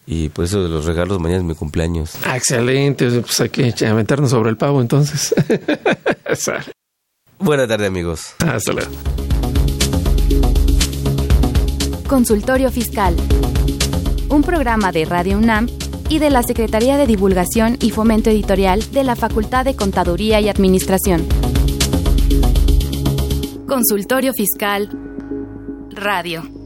Y 0.06 0.30
pues 0.30 0.50
eso 0.50 0.64
de 0.64 0.70
los 0.70 0.86
regalos, 0.86 1.20
mañana 1.20 1.42
es 1.42 1.46
mi 1.46 1.56
cumpleaños. 1.56 2.14
Ah, 2.26 2.36
excelente, 2.36 3.10
pues 3.22 3.40
hay 3.42 3.50
que 3.50 3.74
aventarnos 3.86 4.32
sobre 4.32 4.50
el 4.50 4.58
pavo 4.58 4.82
entonces. 4.82 5.36
Buena 7.40 7.68
tarde, 7.68 7.86
amigos. 7.86 8.34
Hasta 8.40 8.74
luego. 8.74 8.92
Consultorio 12.08 12.72
Fiscal. 12.72 13.16
Un 14.30 14.42
programa 14.42 14.92
de 14.92 15.06
Radio 15.06 15.38
UNAM 15.38 15.68
y 16.10 16.20
de 16.20 16.32
la 16.32 16.44
Secretaría 16.44 16.98
de 16.98 17.06
Divulgación 17.06 17.78
y 17.80 17.92
Fomento 17.92 18.30
Editorial 18.30 18.92
de 18.92 19.04
la 19.04 19.16
Facultad 19.16 19.64
de 19.64 19.76
Contaduría 19.76 20.42
y 20.42 20.50
Administración. 20.50 21.28
Consultorio 23.68 24.34
Fiscal 24.34 24.90
Radio. 25.92 26.59